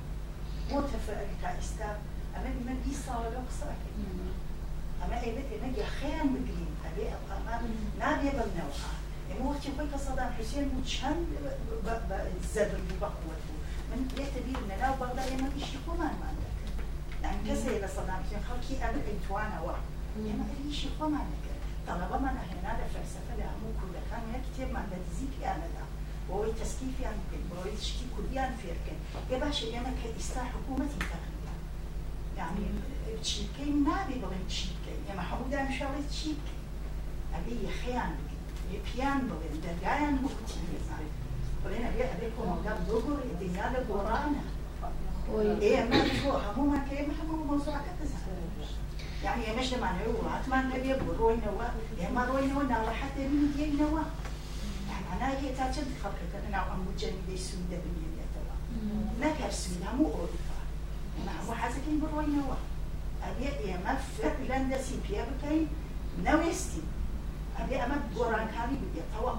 بۆ 0.68 0.79
تەفعل 0.91 1.31
تا 1.43 1.49
ئێستا 1.57 1.91
ئەمە 2.35 2.51
ئمە 2.59 2.74
دی 2.85 2.93
ساڵە 3.05 3.29
لەو 3.35 3.45
قسەکەین 3.49 4.20
ئەمە 5.01 5.16
ئێبێت 5.24 5.49
ئێمە 5.53 5.68
یەخیان 5.83 6.29
بگرین 6.35 6.72
ئەبێ 6.85 7.05
ئەمان 7.31 7.62
نابێ 8.03 8.31
بەم 8.39 8.51
نەوها 8.59 8.93
ئێمە 9.29 9.45
وەختی 9.51 9.74
خۆی 9.74 9.91
کە 9.93 9.99
سەدان 10.07 10.31
حوسێن 10.37 10.66
بوو 10.72 10.89
چەند 10.93 11.22
زەدر 12.55 12.81
بوو 12.87 13.01
بەقوەت 13.03 13.41
بوو 13.47 13.62
من 13.91 14.01
بێتە 14.16 14.41
بیر 14.47 14.62
نەناو 14.70 14.95
بەغدا 15.01 15.24
ئێمە 15.31 15.49
ئیشی 15.57 15.79
خۆمانمان 15.85 16.35
دەکرد 16.43 16.76
یعنی 17.24 17.41
کەسێ 17.47 17.70
لە 17.85 17.89
سەدان 17.97 18.20
حوسێن 18.24 18.43
خەڵکی 18.49 18.81
ئەمە 18.83 19.01
ئەیتوانەوە 19.09 19.74
ئێمە 20.29 20.45
ئەریشی 20.51 20.91
خۆمان 20.97 21.26
دەکرد 21.33 21.62
طلبەمان 21.87 22.37
هێنا 22.49 22.72
لە 22.81 22.87
فەلسەفە 22.93 23.33
لە 23.41 23.47
هەموو 23.53 23.76
کوردەکان 23.79 24.22
یە 24.33 24.39
کتێبمان 24.47 24.87
لە 24.93 24.99
دزی 25.07 25.29
پیانەدا 25.35 25.85
وهو 26.29 26.45
التسكيف 26.45 26.97
يمكن 27.01 27.43
وهو 27.51 27.64
يعني 28.35 28.57
في 28.57 28.68
يمكن 28.68 28.99
يا 29.35 29.39
باش 29.39 29.62
اللي 29.64 29.79
أنا 29.79 29.93
كيستا 30.03 30.41
حكومة 30.45 30.87
تقريبا 30.87 31.55
يعني 32.37 32.64
تشيكين 33.22 33.85
ما 33.85 34.07
بيبغي 34.09 34.37
تشيكين 34.49 34.99
يا 35.09 35.14
محمود 35.14 35.55
أنا 35.55 35.68
مش 35.68 35.83
عاوز 35.83 36.05
تشيك 36.11 36.37
أبي 37.35 37.68
خيان 37.83 38.14
يبيان 38.72 39.18
بغي 39.29 39.61
درجان 39.62 40.16
بغتي 40.16 40.59
ابي 41.66 42.05
ابي 42.05 42.20
بيكم 42.20 42.49
وقام 42.49 42.85
دوغر 42.89 43.18
الدنيا 43.24 43.72
لبورانا 43.81 44.41
إيه 45.62 45.85
ما 45.85 46.03
بيشو 46.03 46.31
هموما 46.31 46.85
كيما 46.91 47.14
هموما 47.24 47.57
موسوعة 47.57 47.83
كتزهر 47.83 48.35
يعني 49.24 49.45
يا 49.45 49.61
مش 49.61 49.72
معنى 49.74 49.99
هو 50.07 50.29
عتمان 50.31 50.68
نبي 50.68 50.95
بروينا 50.95 51.51
وا 51.51 51.64
يا 52.05 52.11
ما 52.11 52.24
روينا 52.24 52.59
ونا 52.59 52.79
راحت 52.79 53.16
من 53.16 53.89
وا 53.93 54.01
معناها 55.21 55.37
هي 55.39 55.53
تعتمد 55.59 55.87
خبرة 56.05 56.41
أنا 56.49 56.57
عم 56.57 56.81
متجنبة 56.81 57.37
سويدا 57.37 57.79
بالمية 57.83 58.25
تبع 58.35 58.85
ما 59.21 59.33
كان 59.41 59.51
سويدا 59.51 59.93
مو 59.93 60.05
أوروبا 60.05 60.33
ما 61.27 61.33
هو 61.49 61.55
حاسكين 61.55 62.01
بروينا 62.01 62.43
واحد 62.43 62.62
أبي 63.23 63.75
أما 63.75 63.95
فعلا 64.49 64.77
دسي 64.77 64.95
بيا 65.09 65.25
بكاي 65.25 65.66
نوستي 66.25 66.81
أبي 67.59 67.77
أما 67.77 67.97
بوران 68.14 68.47
كاري 68.49 68.75
بدي 68.75 69.01
توا 69.16 69.33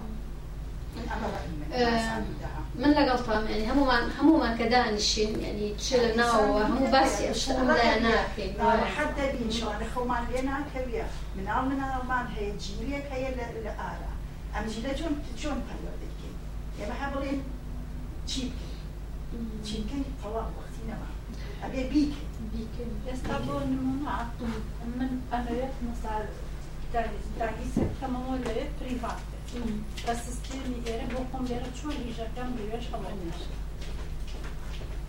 من 2.76 2.92
لقلطة 2.94 3.42
يعني 3.50 3.72
هم 3.72 3.88
ما 3.88 4.22
هم 4.22 4.40
ما 4.40 4.56
كدان 4.58 4.94
الشين 4.94 5.40
يعني 5.40 5.74
تشيل 5.76 6.18
ناو 6.18 6.58
همو 6.58 6.86
بس 6.92 7.22
اش 7.22 7.50
املا 7.52 8.00
ناكي 8.00 8.54
حتى 8.98 9.32
بين 9.38 9.52
شو 9.52 9.70
انا 9.70 9.86
خو 9.96 10.06
ما 10.06 10.26
لينا 10.32 10.66
كبير 10.76 11.06
من 11.38 11.48
عمنا 11.48 12.04
ما 12.08 12.30
هي 12.36 12.58
جيليا 12.58 13.00
كي 13.00 13.30
الآلة 13.30 14.10
ئەمجیدە 14.56 14.92
چۆن 15.00 15.14
چۆن 15.40 15.58
پەروەردەکەین 15.68 16.36
ئێمە 16.78 16.96
ها 17.02 17.08
بڵێن 17.14 17.40
چی 18.30 18.42
بکەین 19.30 19.46
چی 19.68 19.76
بکەین 19.82 20.04
تەواو 20.22 20.50
وەختی 20.58 20.86
نەما 20.90 21.10
ئەبێ 21.64 21.82
بیکەین 21.92 22.46
بیکەین 22.54 22.92
ئێستا 23.08 23.36
بۆ 23.46 23.56
نمونە 23.72 24.08
عەتوم 24.20 24.54
من 24.98 25.12
ئەمەوێت 25.32 25.76
مەسال 25.88 26.26
داگیسە 27.40 27.82
بکەمەوە 27.90 28.36
لەوێت 28.46 28.72
پریڤات 28.78 29.22
بێت 29.30 29.50
بە 30.06 30.14
سیستێمی 30.24 30.84
ئێرە 30.86 31.06
بۆ 31.12 31.20
خۆم 31.30 31.44
لێرە 31.50 31.70
چۆن 31.78 31.96
هیژەکەم 32.08 32.50
لەوێش 32.58 32.86
هەڵە 32.94 33.12
نەشێت 33.32 33.60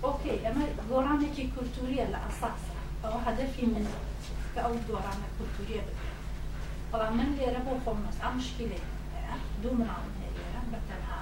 اوكي 0.07 0.33
اما 0.49 0.65
دورانك 0.91 1.37
كولتوريه 1.55 2.03
الاساس 2.09 2.63
او 3.07 3.15
هدفي 3.27 3.65
من 3.73 3.85
او 4.67 4.73
دورانك 4.89 5.31
كولتوريه 5.37 5.83
بكره 5.89 6.15
طبعا 6.93 7.11
من 7.19 7.29
اللي 7.33 7.51
ربو 7.57 7.75
خمس 7.85 8.17
عم 8.27 8.35
مشكله 8.39 8.79
هەیە 9.31 9.61
دوو 9.63 9.73
مناڵم 9.81 10.15
هەیە 10.21 10.61
بەتەنها 10.73 11.19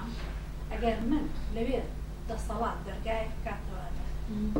ئەگەر 0.71 0.95
من 1.11 1.23
لەوێ 1.55 1.79
دەسەڵات 2.29 2.77
دەرگایە 2.87 3.31
بکاتەوە 3.33 3.85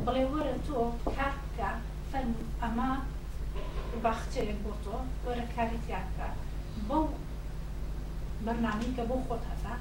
بڵێ 0.06 0.24
وەرە 0.32 0.54
تۆ 0.68 0.78
کار 1.18 1.34
بکە 1.44 1.70
فەن 2.12 2.28
ئەمە 2.62 2.90
باخچەیەک 4.04 4.60
بۆ 4.66 4.72
تۆ 4.84 4.96
وەرە 5.26 5.46
کاریتیاکە 5.56 6.28
بەو 6.88 7.04
بەرنامی 8.46 8.90
کە 8.98 9.04
بۆ 9.10 9.16
خۆت 9.28 9.44
هەتا 9.52 9.74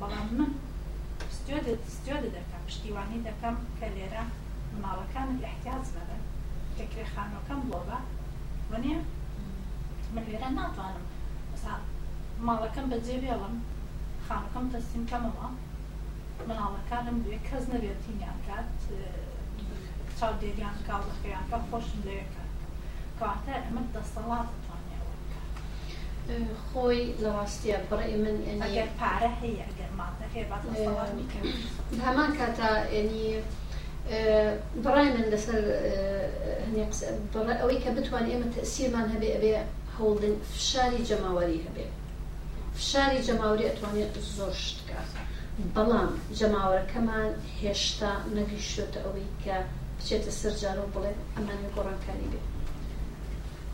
بەڵام 0.00 0.28
من 0.38 0.50
ستێ 1.36 2.16
دەکەم 2.36 2.62
پشتیوانی 2.68 3.22
دەکەم 3.28 3.56
کە 3.78 3.86
لێرە 3.96 4.24
ماڵەکان 4.82 5.28
احتیاز 5.48 5.86
بەدەن 5.94 6.22
تەکرێخانەکەم 6.78 7.60
بۆ 7.70 7.78
بە 7.88 7.98
وەنێ 8.70 8.96
من 10.14 10.24
لێرە 10.30 10.50
ناتوانم 10.60 11.06
ماڵەکەم 12.48 12.86
بەجێ 12.92 13.16
بێڵم 13.24 13.56
خانەکەم 14.26 14.66
تەسیم 14.74 15.04
کەمەوە 15.10 15.46
مناڵەکانم 16.48 17.16
دوێ 17.24 17.38
کەس 17.48 17.64
نەبێتینیان 17.72 18.38
کات 18.46 18.66
چاو 20.18 20.32
خوش 20.40 20.50
کاڵەکەیانکە 20.88 21.58
خۆشم 21.68 22.00
لێەکە 22.06 22.44
کەواتە 23.18 23.54
ئەمە 23.64 23.82
دەسەڵات 23.96 24.48
خۆی 24.64 24.90
خوي 26.68 27.00
لراستي 27.22 27.68
ابرئ 27.80 28.10
من 28.24 28.36
ئەگەر 28.64 28.88
پارە 28.98 29.30
هەیە 29.40 29.62
ئەگەر 29.68 29.90
ماتە 30.00 30.24
هەیە 30.34 30.44
با 30.50 30.58
دەسەڵات 30.66 31.10
اه، 31.12 31.16
میکەم 31.18 31.46
هەمان 32.06 32.30
كاتا 32.38 32.70
اني 32.98 33.24
اه، 34.10 34.52
بڕای 34.84 35.08
من 35.16 35.26
لەسەر 35.32 35.58
اه، 36.78 37.58
ئەوەی 37.60 37.78
کە 37.84 37.90
بتوان 37.96 38.24
ئێمە 38.30 38.48
تەسیرمان 38.56 39.06
هەبێ 39.14 39.28
ئەبێ 39.34 39.52
هەوڵدن 39.96 40.34
فشاری 40.50 41.00
جەماوەری 41.08 41.60
هەبێت 41.66 41.92
شاری 42.90 43.18
جەماوری 43.28 43.66
ئەتوانێت 43.70 44.14
زۆر 44.36 44.52
شتکات 44.66 45.10
بەڵام 45.74 46.10
جەماوەەکەمان 46.38 47.30
هێشتا 47.60 48.12
نەگەیشتە 48.36 48.98
ئەوەی 49.04 49.30
کە 49.44 49.56
بچێتە 49.98 50.32
سەرجار 50.40 50.76
و 50.80 50.90
بڵێ 50.94 51.12
ئەمانێ 51.34 51.68
گۆڕانکاری 51.74 52.28
بێت 52.32 52.46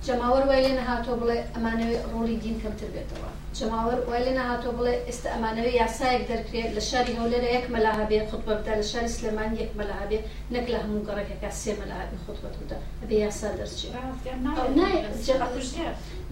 جەماوەەر 0.06 0.44
وای 0.48 0.62
لێ 0.64 0.72
نەهاتۆ 0.80 1.12
بڵێ 1.20 1.38
ئەمانەوەی 1.54 2.00
ڕۆلی 2.12 2.40
دین 2.42 2.56
کەمتر 2.62 2.90
بێتەوە 2.94 3.30
جەماوەەر 3.58 3.98
وای 4.08 4.24
لێ 4.26 4.32
نەهاتۆ 4.40 4.68
بڵێ 4.78 4.94
ئێستا 5.08 5.28
ئەمانەوەی 5.34 5.78
یاسایەک 5.82 6.22
دەکرێت 6.30 6.70
لە 6.76 6.82
شاری 6.90 7.16
هەولێرە 7.18 7.48
یەک 7.56 7.66
مەلاها 7.74 8.04
بێ 8.10 8.18
خودبەبدا 8.30 8.72
لە 8.80 8.86
شاری 8.92 9.14
سلمان 9.16 9.50
یەک 9.62 9.70
مەلاها 9.78 10.06
بێ 10.10 10.18
نەک 10.54 10.64
لە 10.72 10.78
هەموو 10.82 11.06
گەڕێکەکە 11.08 11.50
سێ 11.60 11.72
مەلاها 11.80 12.04
بێ 12.10 12.18
خودبەتدا 12.24 12.76
ئەبێ 13.02 13.16
یاسا 13.24 13.48
دەرچێت 13.58 13.94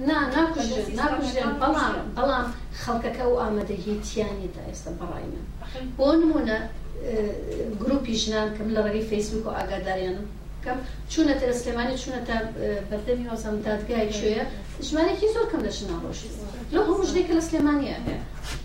ناکوژن 0.05 0.97
ناکوژن 1.01 1.51
بەڵام 1.61 1.95
بەڵام 2.17 2.45
خەڵکەکە 2.83 3.25
و 3.29 3.41
ئامادە 3.43 3.77
هیچیانیدا 3.87 4.63
ئێستا 4.69 4.91
بەڕای 4.99 5.27
من 5.33 5.45
بۆ 5.97 6.09
نمونە 6.21 6.57
گروپی 7.81 8.15
ژنان 8.23 8.49
کەم 8.57 8.69
لە 8.75 8.81
ڕێگەی 8.87 9.09
فەیسبوک 9.11 9.45
و 9.47 9.57
ئاگاداریانم 9.59 10.27
بکەم 10.67 10.81
چونەتە 11.13 11.45
لە 11.51 11.55
سلێمانی 11.63 11.97
چونەتە 12.03 12.37
بەردەمی 12.91 13.27
وەزم 13.33 13.57
دادگای 13.67 14.11
شوێە 14.19 14.43
ژمارێکی 14.89 15.33
زۆر 15.35 15.47
کەم 15.51 15.63
دەشن 15.69 15.87
ناڕۆشی 15.93 16.29
لە 16.75 16.81
هەموو 16.89 17.09
شتێکە 17.11 17.33
لە 17.39 17.43
سلێمانە 17.49 17.97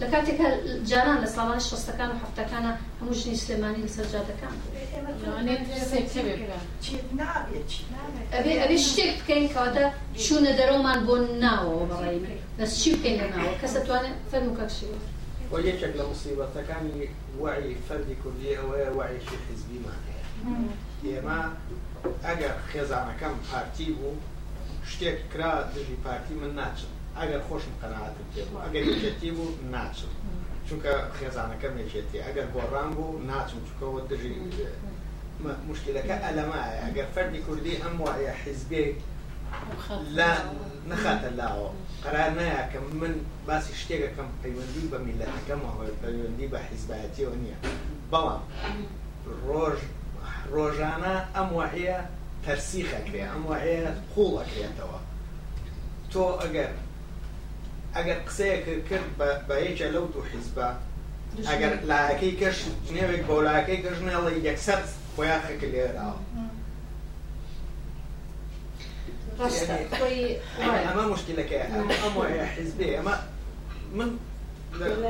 لە 0.01 0.05
کاتێکە 0.13 0.47
جاران 0.89 1.17
لە 1.23 1.29
ساڵانی 1.35 1.63
شەستەکان 1.71 2.09
و 2.11 2.17
هەفتەکانە 2.23 2.71
هەموو 2.99 3.15
ژنی 3.19 3.35
سلێمانی 3.43 3.81
لەسەر 3.87 4.05
جاتەکان 4.13 4.55
ئەبێ 8.35 8.53
ئەبێ 8.61 8.77
شتێک 8.87 9.13
بکەین 9.21 9.45
کەواتە 9.53 9.85
چونە 10.25 10.51
دەرەومان 10.59 10.99
بۆ 11.07 11.15
ناوەوە 11.43 11.85
بەڕێ 11.91 12.17
بەس 12.57 12.71
چی 12.81 12.89
بکەین 12.95 13.17
لە 13.21 13.27
ناوە 13.33 13.51
کەسەتوانێت 13.61 14.17
فەرم 14.31 14.47
و 14.49 14.57
کەکشی 14.59 14.89
وەیەکێک 15.51 15.93
لە 15.99 16.03
مصیبەتەکانی 16.11 16.97
وعی 17.41 17.69
فەردی 17.87 18.15
کوردی 18.21 18.53
ئەوەیە 18.59 18.89
وعیشی 18.97 19.37
حزبیمان 19.47 19.99
هەیە 20.07 20.25
ئێمە 21.15 21.39
ئەگەر 22.27 22.53
خێزانەکەم 22.71 23.35
پارتی 23.49 23.87
بوو 23.97 24.11
شتێک 24.91 25.17
کرا 25.31 25.51
دژی 25.75 25.97
پارتی 26.05 26.33
من 26.41 26.51
ناچم 26.61 26.91
ئەگەر 27.19 27.41
خۆشم 27.47 27.73
قەنەعاتم 27.81 28.27
پێ 28.33 28.43
بوو 28.47 28.63
ئەگەر 28.65 28.83
یەکێتی 28.93 29.31
بوو 29.37 29.51
ناچم 29.75 30.11
چونکە 30.67 30.93
خێزانەکەم 31.19 31.73
یەکێتی 31.83 32.23
ئەگەر 32.27 32.47
گۆڕان 32.55 32.89
بوو 32.97 33.21
ناچم 33.31 33.59
چکەوە 33.67 33.99
دژی 34.11 34.31
مشکلەکە 35.69 36.15
ئەلەمایە 36.25 36.71
ئەگەر 36.85 37.07
فەردی 37.15 37.41
کوردی 37.45 37.79
ئەم 37.83 37.95
وایە 38.03 38.33
حیزبێک 38.43 38.95
لا 40.17 40.31
نەخاتە 40.89 41.29
لاوە 41.39 41.69
قرار 42.05 42.29
نایە 42.37 42.61
کە 42.71 42.77
من 43.01 43.15
باسی 43.47 43.73
شتێکەکەم 43.81 44.29
پەیوەندی 44.41 44.83
بە 44.91 44.97
میلەتەکەم 45.07 45.61
پەیوەندی 46.03 46.47
بە 46.53 46.57
حیزبایەتیەوە 46.67 47.35
نییە 47.43 47.57
بەڵام 48.11 48.41
ڕۆژ 49.47 49.79
ڕۆژانە 50.55 51.13
ئەم 51.35 51.49
وحەیە 51.57 51.97
تەرسیخەکرێ 52.45 53.21
ئەم 53.31 53.43
وحەیە 53.49 53.87
قوڵەکرێتەوە 54.13 54.99
تۆ 56.11 56.25
ئەگەر 56.41 56.71
ئەگەر 57.95 58.19
قسەیەکە 58.27 58.73
کرد 58.89 59.09
بە 59.47 59.55
یەکە 59.67 59.87
لەو 59.95 60.05
دوو 60.13 60.23
حیزبە 60.31 60.69
ئەگەر 61.49 61.73
لاەکەی 61.89 62.33
کەش 62.41 62.57
نێوێک 62.95 63.21
بۆلاەکەی 63.29 63.79
گەژنێڵی 63.85 64.39
یەکسەر 64.49 64.79
خۆیان 65.13 65.41
خەکە 65.47 65.67
لێراوە 65.73 66.19
ئەمە 70.87 71.05
مشکلەکە 71.13 71.57
ئەم 71.71 72.15
وحەیە 72.19 72.45
حیزبێ 72.55 72.87
ئەمە 72.97 73.15
من 73.97 74.09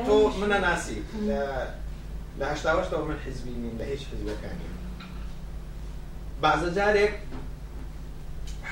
تۆ 0.06 0.16
منە 0.40 0.58
ناسی 0.66 0.98
لە 2.40 2.44
هشتا 2.52 2.98
من 3.10 3.18
حزبی 3.26 3.54
نین 3.62 3.74
لە 3.80 3.84
هیچ 3.92 4.02
حزبەکانی 4.12 4.71
بازە 6.44 6.70
جارێک 6.78 7.14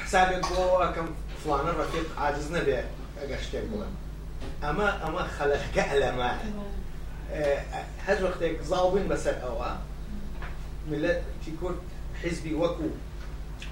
حسابێک 0.02 0.42
بۆەوە 0.50 0.76
ئەەکەم 0.84 1.08
فلانە 1.40 1.72
ڕەفیق 1.78 2.08
عاجز 2.20 2.46
نەبێ 2.56 2.78
ئەگە 3.18 3.36
شتێک 3.44 3.66
بڵێم 3.72 3.94
ئەمە 4.64 4.88
ئەمە 5.02 5.22
خەلەخگە 5.36 5.84
ئەلەمە 5.90 6.32
هەر 8.04 8.18
وەختێک 8.24 8.54
زاڵ 8.70 8.84
بووین 8.90 9.06
بەسەر 9.12 9.36
ئەوە 9.44 9.70
ملەتی 10.90 11.52
کورد 11.60 11.80
حیزبی 12.22 12.54
وەکو 12.62 12.88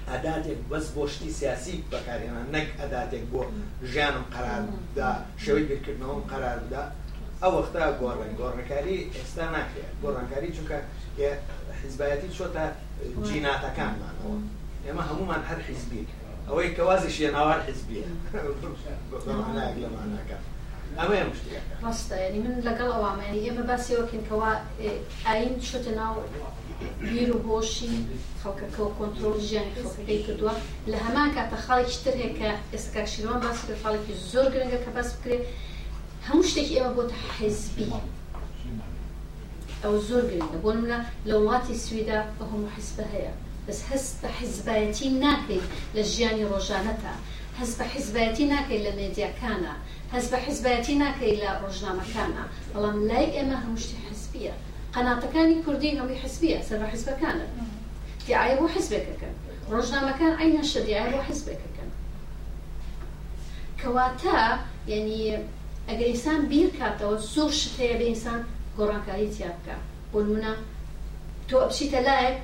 ئەداتێک 0.09 0.59
بەس 0.71 0.85
بۆ 0.95 1.03
شتی 1.13 1.31
سیاسی 1.39 1.75
بەکارێنە 1.91 2.43
نەک 2.55 2.67
ئەداتێک 2.79 3.23
بۆ 3.31 3.41
ژیانم 3.91 4.25
قەراردا 4.33 5.11
شەوەی 5.43 5.65
بیرکردنەوەم 5.69 6.21
قەراردا 6.31 6.83
ئەو 7.41 7.51
وەختا 7.57 7.81
گۆڕن 8.01 8.31
گۆڕنکاری 8.39 8.97
ئێستا 9.15 9.45
ناکرێت 9.55 9.91
گۆڕانکاری 10.03 10.49
چونکە 10.55 10.77
حیزبایەتی 11.81 12.33
چۆتە 12.37 12.63
جیناتەکانمانەوە 13.27 14.33
ئێمە 14.85 15.03
هەمومان 15.09 15.41
هەر 15.49 15.59
حیزبی 15.67 16.03
ئەوەی 16.47 16.73
کەوازی 16.77 17.11
شێ 17.17 17.27
ناوار 17.35 17.59
حیزبیە 17.67 18.05
لەمانەکە. 19.81 20.37
ڕاستە 21.83 22.15
ینی 22.25 22.39
من 22.45 22.55
لەگەڵ 22.67 22.89
ئەوامانی 22.95 23.43
ئێمە 23.45 23.63
باسیەوەکنکەوە 23.69 24.51
ئاین 25.27 25.51
شتە 25.69 25.91
ناو 25.99 26.15
بیر 27.11 27.29
و 27.35 27.39
بۆشی 27.47 27.95
خەڵکەکەەوە 28.41 28.89
کۆنتترۆل 28.97 29.39
ژیانی 29.47 29.73
خەڵەکەی 29.79 30.19
کردووە 30.25 30.53
لە 30.91 30.97
هەمان 31.05 31.29
کاتە 31.35 31.57
خاڵێکی 31.65 31.99
تر 32.05 32.13
هەیە 32.21 32.31
کە 32.39 32.49
ئێسکاشیرەوە 32.73 33.37
باسی 33.43 33.65
لە 33.71 33.75
خاڵێکی 33.83 34.15
زۆر 34.31 34.47
گرنگە 34.53 34.79
کە 34.85 34.91
باس 34.97 35.09
بکرێت 35.15 35.43
همشتك 36.29 36.77
إما 36.77 36.89
بوت 36.93 37.11
حزبي 37.39 37.89
أو 39.85 39.97
زور 39.99 40.19
الزرقين 40.19 40.43
بقولنا 40.61 41.05
لو 41.25 41.51
غاتي 41.51 41.75
سويدا 41.75 42.25
محسبة 42.41 42.69
حزبها 43.03 43.33
بس 43.69 43.79
هس 43.93 44.15
حزباتي 44.25 45.09
ناكي 45.09 45.61
لجياني 45.95 46.45
رجانتا 46.45 47.13
هس 47.59 47.81
حزباتي 47.81 48.45
ناكي 48.45 48.77
لميديا 48.91 49.33
كانا 49.41 49.77
هس 50.13 50.33
حزباتي 50.33 50.95
ناكي 50.95 51.35
لرجنا 51.41 51.93
مكانا 51.93 52.47
والله 52.75 52.91
من 52.95 53.07
لايك 53.07 53.35
إما 53.37 53.63
همشتي 53.65 53.95
حزبية 54.09 54.53
قناة 54.93 55.19
كاني 55.33 55.55
هم 55.55 55.61
قناتەکانی 55.61 55.63
کوردی 55.65 55.91
هەمووی 55.91 56.19
حزبیە 56.23 56.61
سەر 56.69 56.81
حزبەکانە 56.93 57.45
دیعاە 58.27 58.55
بۆ 58.59 58.67
حزبێکەکەن 58.75 59.35
ڕۆژنامەکان 59.73 60.33
ئاینە 60.39 60.63
شەدیعە 60.71 61.05
بۆ 61.13 61.19
حزبێکەکەن 61.29 61.89
كواتا 63.83 64.59
يعني 64.87 65.37
اگر 65.89 66.07
انسان 66.07 66.39
بیر 66.49 66.69
کاتەوە 66.79 67.15
زۆر 67.35 67.51
شت 67.59 67.73
هەیە 67.79 67.95
بە 67.99 68.05
ئینسان 68.11 68.39
گۆڕانکاری 68.77 69.27
تیا 69.35 69.49
بکە 69.57 69.75
بۆ 70.11 70.17
نمونە 70.25 70.51
تۆ 71.49 71.55
ئەپشیتە 71.63 71.99
لایەک 72.07 72.35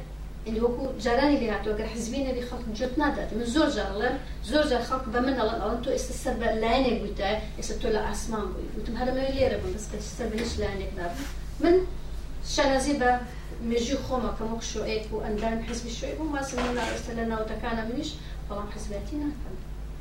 وەکو 0.64 0.84
جارانی 1.06 1.38
لێ 1.42 1.48
هاتووەگەر 1.54 1.88
حزبی 1.94 2.20
نەبی 2.28 2.42
خەڵک 2.50 2.64
جت 2.80 2.94
نادات 3.02 3.30
من 3.38 3.46
زۆر 3.56 3.70
جاڵێ 3.76 4.10
زور 4.52 4.64
جار 4.72 4.84
خەڵک 4.90 5.04
بە 5.14 5.20
من 5.26 5.36
ئەڵەن 5.40 5.58
ئەوەن 5.64 5.80
تۆ 5.84 5.90
ئێستا 5.96 6.14
سەر 6.24 6.36
بە 6.42 6.48
لایەنێک 6.64 6.98
بووتە 7.04 7.30
ئێستا 7.58 7.76
تۆ 7.82 7.88
لە 7.96 8.02
ئاسمان 8.08 8.46
بووی 8.52 8.70
وتم 8.78 8.96
هەرمەوە 9.02 9.32
لێرە 9.38 9.58
بم 9.62 9.72
بەس 9.76 10.06
سەر 10.18 10.28
بە 10.32 10.36
هیچ 10.44 10.54
لایەنێک 10.62 10.92
نابم 11.00 11.26
من 11.64 11.76
شەنازی 12.54 12.94
بە 13.02 13.10
مێژی 13.70 13.96
خۆمە 14.06 14.32
کەمەک 14.38 14.62
شوێک 14.72 15.04
و 15.14 15.16
ئەندان 15.26 15.56
حزبی 15.68 15.92
شوێک 16.00 16.16
بوو 16.18 16.34
ماسم 16.36 16.58
ناڕستە 16.78 17.12
لە 17.18 17.24
ناوتەکانە 17.32 17.84
منیش 17.90 18.10
بەڵام 18.48 18.70
حزبەتی 18.76 19.16
ناکەم 19.24 19.56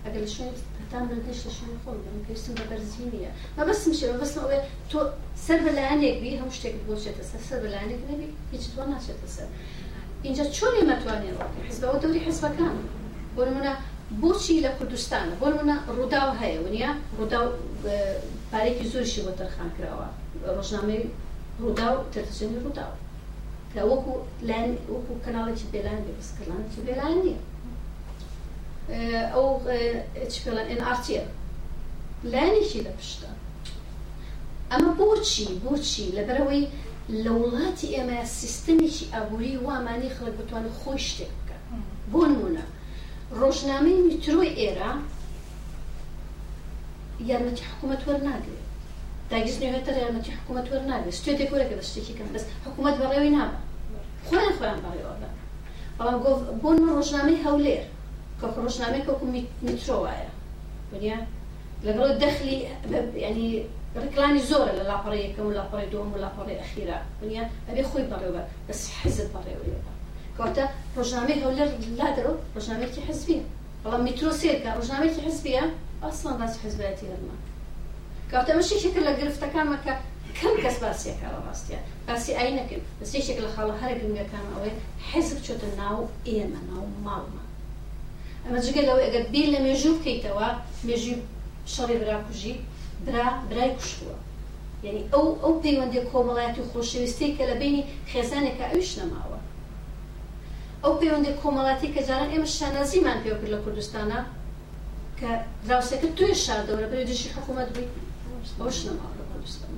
ئەگەر 0.05 0.20
لە 0.26 0.30
شوێنی 0.36 0.59
تام 0.93 1.09
دەشتە 1.28 1.51
شوێن 1.59 1.76
خۆم 1.82 1.99
پێستم 2.28 2.55
بە 2.61 2.64
بەرزی 2.70 3.07
نییە 3.14 3.30
مەبەستم 3.59 3.93
شێوە 4.01 4.14
بەستم 4.22 4.43
ئەوێ 4.45 4.59
تۆ 4.91 4.99
سەر 5.47 5.59
بەلایەنێک 5.66 6.16
بی 6.22 6.30
هەموو 6.39 6.55
شتێک 6.59 6.74
بۆچێتە 6.87 7.24
سەر 7.30 7.43
سەر 7.49 7.59
بەلایەنێک 7.64 8.01
نەبی 8.11 8.28
هیچ 8.53 8.64
دووە 8.74 8.85
ناچێتە 8.93 9.28
سەر 9.37 9.49
اینجا 10.26 10.45
چۆنێ 10.57 10.82
مەتوانێەوە 10.91 11.45
حزبەوە 11.68 11.97
دەوری 12.03 12.20
حزبەکان 12.28 12.74
بۆ 13.37 13.43
نمونە 13.49 13.72
بۆچی 14.20 14.62
لە 14.66 14.70
کوردستان 14.78 15.24
بۆ 15.41 15.47
منە 15.59 15.76
ڕووداو 15.97 16.30
هەیە 16.43 16.59
ونیە 16.64 16.91
ڕووداو 17.18 17.47
پارێکی 18.53 18.85
زۆرشی 18.93 19.20
بۆ 19.26 19.32
تەرخان 19.41 19.70
کراوە 19.76 20.09
ڕۆژنامەی 20.57 21.03
ڕووداو 21.62 21.97
تەتەچێنی 22.12 22.61
ڕووداو 22.64 22.93
کە 23.72 23.80
وەکو 23.91 24.14
لەن 24.49 24.68
وەکو 24.93 25.12
کەناڵێکی 25.24 25.66
بێلان 25.72 25.99
بێ 26.07 26.12
بەسکەلانێکی 26.18 26.80
بێلان 26.89 27.14
نییە 27.24 27.41
ئەو 28.91 29.45
چڵەن 30.32 30.68
ئەرتە 30.70 31.22
لایەنێکی 32.32 32.85
لە 32.87 32.93
پشتە 32.99 33.28
ئەمە 34.70 34.91
بۆچی 34.99 35.47
بۆچی 35.64 36.14
لەبەرەوەی 36.16 36.64
لە 37.22 37.30
وڵاتی 37.41 37.93
ئێمە 37.95 38.18
سیستمێکی 38.39 39.11
ئابووری 39.12 39.61
وامانی 39.66 40.14
خەڵک 40.16 40.35
بتوانن 40.41 40.76
خۆی 40.80 41.01
شتێک 41.09 41.30
بکە 41.39 41.59
بۆ 42.12 42.20
نمونە 42.30 42.64
ڕۆژنامەی 43.41 44.03
میترۆی 44.09 44.57
ئێرە 44.61 44.93
یارمەتی 47.28 47.66
حکوومەت 47.70 48.03
وەرناگرێت 48.09 48.64
داگیز 49.30 49.57
نوێتەر 49.62 49.95
یارمەتی 50.03 50.37
حکوومەت 50.39 50.66
وەرناگرێت 50.72 51.16
سێتێک 51.24 51.51
وەرەکە 51.53 51.74
بە 51.78 51.85
شتێکی 51.91 52.14
کەم 52.18 52.28
بەس 52.35 52.45
حکوومەت 52.66 52.97
بەڕێوی 53.01 53.32
نابە 53.37 53.59
خۆیان 54.26 54.53
خۆیان 54.59 54.78
باڵێەوە 54.85 55.14
بەڵام 55.99 56.18
بۆ 56.62 56.70
ڕۆژنامەی 56.97 57.43
هەولێر 57.47 57.85
كفروش 58.47 58.78
كخرجنا 58.78 58.97
منكم 58.99 59.45
متروعة 59.62 60.26
بنيا 60.92 61.26
لقرو 61.84 62.12
دخلي 62.18 62.62
يعني 63.16 63.64
ركلاني 63.97 64.38
زور 64.38 64.64
لا 64.66 64.95
قرية 64.97 65.34
كم 65.36 65.53
لا 65.53 65.61
قرية 65.62 65.84
دوم 65.88 66.12
ولا 66.12 66.28
قرية 66.28 66.61
أخيرة 66.61 67.03
بنيا 67.22 67.51
أبي 67.70 67.82
خوي 67.84 68.03
بريوبا 68.03 68.49
بس 68.70 68.90
حزب 68.90 69.30
بريوبا 69.32 69.82
كوتا 70.38 70.68
رجنامي 70.97 71.45
هول 71.45 71.57
لا 71.97 72.16
درو 72.16 72.34
رجنامي 72.57 72.86
كي 72.86 73.01
حزبية 73.01 73.42
والله 73.84 73.99
مترو 73.99 74.30
سيركا 74.30 74.74
رجنامي 74.74 75.09
كي 75.09 75.30
فيها 75.30 75.70
أصلا 76.03 76.45
بس 76.45 76.59
حزبياتي 76.59 77.07
هرما 77.07 77.36
كوتا 78.42 78.57
مشي 78.57 78.80
شكل 78.80 79.05
لقرفتا 79.05 79.47
كان 79.47 79.66
مكا 79.72 80.01
كم 80.42 80.57
کەس 80.62 80.80
باسیەکەەوە 80.82 81.40
ڕاستە 82.11 82.28
أينك 82.38 82.82
بس 83.03 83.16
شكل 83.16 83.42
لە 83.47 83.51
خاڵە 83.57 83.74
هەرگم 83.84 84.16
یەکان 84.18 84.45
ئەوەیە 84.55 84.78
حێزب 85.12 85.38
چۆتە 85.47 85.68
ناو 85.78 86.09
ئێمە 86.26 86.61
ناو 86.70 86.84
ماڵمە 87.05 87.43
ئەمە 88.47 88.61
جگە 88.66 88.82
لەوە 88.88 89.01
ئەگە 89.05 89.20
بێ 89.32 89.42
لە 89.55 89.61
مێژوو 89.66 89.95
بکەیتەوە 89.99 90.49
مێژوی 90.86 91.16
شەڕی 91.74 91.97
براکوژی 92.03 92.55
برا 93.07 93.26
برای 93.49 93.70
کوشتووە 93.78 94.16
یعنی 94.86 95.01
ئەو 95.12 95.26
ئەو 95.42 95.53
پەیوەندی 95.62 96.01
کۆمەڵایەتی 96.11 96.62
خۆشەویستی 96.70 97.34
کە 97.36 97.45
لە 97.51 97.55
بینی 97.61 97.82
خێزانێکە 98.11 98.64
ئەوش 98.72 98.90
نەماوە 99.01 99.38
ئەو 100.84 100.95
پەیوەندی 101.01 101.34
کۆمەڵاتی 101.42 101.88
کە 101.95 102.01
جاران 102.09 102.28
ئێمە 102.34 102.49
شانازیمان 102.57 103.18
پێکرد 103.24 103.53
لە 103.55 103.59
کوردستانە 103.64 104.20
کە 105.18 105.30
دراوسەکە 105.66 106.09
توی 106.18 106.32
شادەوەرە 106.45 106.88
بەێ 106.92 107.03
دژی 107.11 107.32
حکوومەت 107.36 107.68
بووی 107.74 107.88
بۆش 108.61 108.76
نەماوە 108.86 109.14
لە 109.20 109.24
کوردستان 109.30 109.70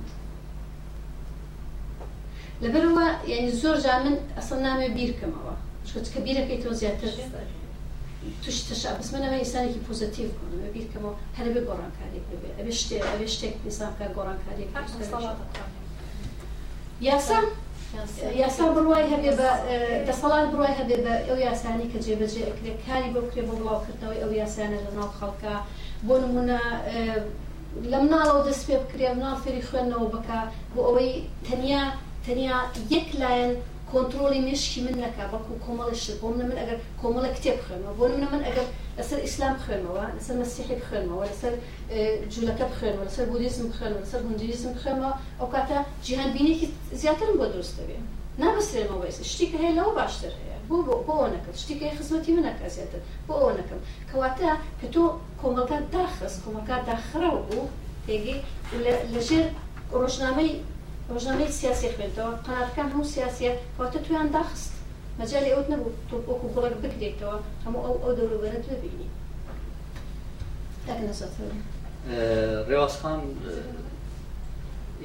لەبەرەوە 2.63 3.07
یعنی 3.31 3.49
زۆر 3.61 3.77
جا 3.85 3.93
من 4.03 4.15
ئەسڵ 4.37 4.59
نامێ 4.65 4.87
بیرکەمەوە 4.97 5.53
چکە 6.07 6.19
بیرەکەی 6.25 6.59
تۆ 6.63 6.69
زیاتر 6.81 7.11
توش 8.45 8.59
تشا 8.63 8.93
بس 8.99 9.13
من 9.13 9.21
ئەمە 9.21 9.43
ئسانێکی 9.43 9.79
پۆزتیو 9.87 10.27
بوون 10.37 10.63
بیر 10.73 10.87
کەەوە 10.93 11.11
هەرە 11.37 11.51
بێ 11.55 11.61
گۆڕانکارێک 11.69 12.25
بێ 12.29 12.49
ئەوێ 12.59 12.73
شتێ 12.81 12.97
ئەوێ 13.11 13.27
شتێک 13.35 13.53
ئسانکە 13.69 14.05
گۆڕانکارێک 14.17 14.69
یاسا 17.09 17.39
یاسا 18.43 18.63
بڕوای 18.75 19.05
هەبێ 19.13 19.31
بە 19.39 19.49
دەسەڵات 20.07 20.47
بڕای 20.53 20.75
هەبێ 20.79 20.97
بە 21.05 21.13
ئەو 21.29 21.37
یاسانی 21.47 21.89
کە 21.91 21.99
جێبەجێ 22.05 22.41
ئەکرێککاری 22.49 23.13
بۆ 23.15 23.21
کرێ 23.31 23.43
بۆ 23.47 23.53
بڵاوکردنەوەی 23.59 24.21
ئەو 24.23 24.31
یاسانە 24.41 24.77
لە 24.85 24.91
ناو 24.97 25.09
خەڵکە 25.19 25.53
بۆ 26.07 26.15
نمونە 26.23 26.59
لە 27.91 27.97
مناڵەوە 28.03 28.41
دەست 28.47 28.63
پێ 28.67 28.75
بکرێ 28.83 29.07
مناڵ 29.19 29.35
فێری 29.43 29.63
خوێندنەوە 29.67 30.07
بک 30.13 30.27
بۆ 30.73 30.81
ئەوەی 30.87 31.11
تەنیا 31.47 31.83
تەنیا 32.25 32.57
یەک 32.95 33.07
لایەن 33.21 33.53
کۆنتترۆلی 33.91 34.39
مشکی 34.45 34.81
من 34.83 34.97
نکا 34.99 35.25
بەکو 35.31 35.51
کۆمەڵیشت 35.65 36.19
بۆم 36.21 36.33
لە 36.41 36.45
من 36.49 36.57
ئەگەر 36.59 36.77
کۆمەڵە 37.01 37.29
کتێب 37.37 37.57
بخێنەوە 37.61 37.91
بۆ 37.97 38.03
منە 38.11 38.27
من 38.33 38.43
ئەگەر 38.47 38.67
لەسەر 38.99 39.19
ئیسلام 39.25 39.53
بخێنەوە 39.59 40.03
لەسەر 40.17 40.35
مەسیحی 40.41 40.75
بخێنەوە 40.81 41.23
لەسەر 41.31 41.53
جوولەکە 42.33 42.65
بخێنەوە 42.71 43.03
لەسەر 43.07 43.25
بودیزم 43.31 43.67
بخێنەوە 43.71 43.99
لەسەر 44.03 44.19
هندویزم 44.27 44.71
بخێمەوە 44.77 45.11
ئەو 45.39 45.47
کاتە 45.53 45.77
جیهان 46.05 46.29
بینێکی 46.35 46.67
زیاترم 47.01 47.35
بۆ 47.39 47.45
دروست 47.53 47.73
دەبێ 47.79 47.99
نابسرێنەوە 48.41 48.99
بەس 49.03 49.17
شتێکە 49.33 49.57
هەیە 49.63 49.73
لەوە 49.79 49.91
باشتر 49.99 50.33
هەیە 50.39 50.57
بۆ 50.69 50.75
بۆ 51.07 51.13
نەکەم 51.33 51.55
شتێکی 51.61 51.95
خزمەتی 51.97 52.31
منەکە 52.37 52.67
زیاتر 52.75 53.01
بۆ 53.27 53.33
ئەو 53.41 53.51
نەکەم 53.59 53.79
کەواتە 54.09 54.49
کە 54.79 54.87
تۆ 54.93 55.03
کۆمەکان 55.41 55.81
داخست 55.95 56.37
کۆمەکە 56.43 56.75
داخرا 56.89 57.31
بوو 57.47 57.63
تێگەی 58.05 58.39
لەژێر 59.15 59.45
ڕۆژنامەی 59.99 60.51
روزنامه 61.09 61.47
سیاسی 61.47 61.89
خبر 61.89 62.07
داد 62.15 62.35
قنات 62.45 62.75
كان 62.75 62.91
هم 62.91 63.03
سیاسی 63.03 63.49
وقت 63.79 63.97
توی 63.97 64.17
آن 64.17 64.27
داخست 64.31 64.71
مجالي 65.19 65.51
اوت 65.53 65.69
نبود 65.69 65.93
تو 66.11 66.19
طب 66.21 66.29
اوكو 66.29 66.61
بکدی 66.61 67.13
تو 67.19 67.29
هم 67.65 67.75
او 67.75 68.03
او 68.05 68.11
دورو 68.13 68.37
برد 68.37 68.65
ببيني 68.71 69.07
لكن 70.87 71.09
نصطور 71.09 71.51
اه، 72.11 72.65
رواس 72.69 72.97
خان 72.99 73.19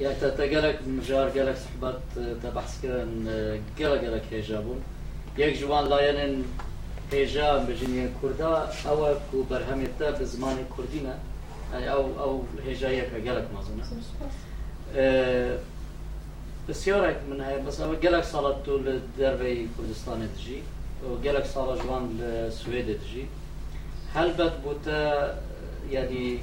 اه، 0.03 0.13
تا 0.21 0.29
تجارت 0.29 0.79
مجار 0.87 1.29
قلق 1.29 1.55
صحبات 1.55 1.99
اه، 2.17 2.33
تبحث 2.43 2.81
كان 2.81 3.27
قلق 3.79 4.21
که 4.29 4.41
جابون 4.41 4.81
یک 5.37 5.59
جوان 5.61 5.85
لاينن 5.85 6.43
هيجا 7.11 7.57
بجنيا 7.57 8.09
كردا 8.21 8.45
او 8.45 8.73
کو 8.95 9.13
كو 9.31 9.43
برهمتا 9.49 10.11
بزمان 10.11 10.57
كردينا 10.77 11.17
او 11.73 12.05
او 12.19 12.43
هيجا 12.65 12.89
یک 12.89 13.13
قلق 13.13 13.45
مازونه 13.53 13.83
بس 16.69 16.87
يورك 16.87 17.19
من 17.29 17.41
هاي 17.41 17.59
بس 17.63 17.81
اما 17.81 17.93
قالك 18.03 18.23
صارت 18.23 18.65
تو 18.65 18.77
للدربي 18.77 19.67
كردستان 19.77 20.29
تجي 20.37 20.57
وقالك 21.11 21.45
صار 21.45 21.75
جوان 21.87 22.17
للسويد 22.21 22.85
تجي 22.85 23.25
هل 24.13 24.33
بد 24.33 24.53
بوتا 24.63 25.37
يعني 25.91 26.39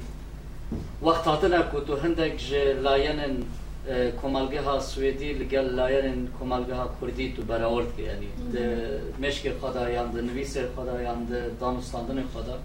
وقت 1.01 1.27
عطنا 1.27 1.61
كوتو 1.61 1.93
هندك 1.95 2.37
لاينن 2.81 3.43
اه، 3.87 4.09
کمالگاه 4.21 4.79
سوئدی 4.79 5.33
لگل 5.39 5.75
لاین 5.75 6.29
کمالگاه 6.39 6.85
کردی 7.01 7.31
تو 7.35 7.41
برآورد 7.49 7.87
که 7.97 8.03
یعنی 8.03 8.27
مشکل 9.21 9.51
خدا 9.61 9.89
یاند 9.89 10.17
نویس 10.17 10.57
خدا 10.77 11.01
یاند 11.01 11.29
دانستاندن 11.61 12.23
خدا 12.35 12.59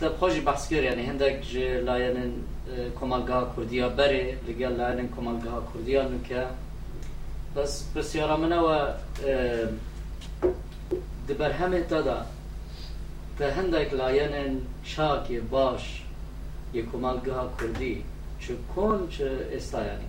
تا 0.00 0.08
خوش 0.18 0.32
بحث 0.46 0.72
یعنی 0.72 1.06
هندک 1.06 1.36
جه 1.50 1.80
لاین 1.80 2.16
کمالگاه 3.00 3.44
کردیا 3.56 3.88
بره 3.98 4.22
لگل 4.48 4.74
لاین 4.80 5.08
کمالگاه 5.16 5.62
کردیا 5.74 6.02
نکه 6.14 6.42
بس 7.56 7.84
بسیارا 7.96 8.36
منه 8.36 8.58
و 8.60 8.86
دبرهمه 11.28 11.76
همه 11.76 11.80
تدا 11.80 12.18
تا 13.38 13.50
هندک 13.56 13.92
لاین 13.94 14.62
شاک 14.84 15.32
باش 15.50 16.02
یه 16.74 16.86
کمالگاه 16.92 17.44
کردی 17.60 18.04
چه 18.40 18.54
کن 18.76 19.08
چه 19.10 19.30
استا 19.52 19.78
یعنی 19.86 20.06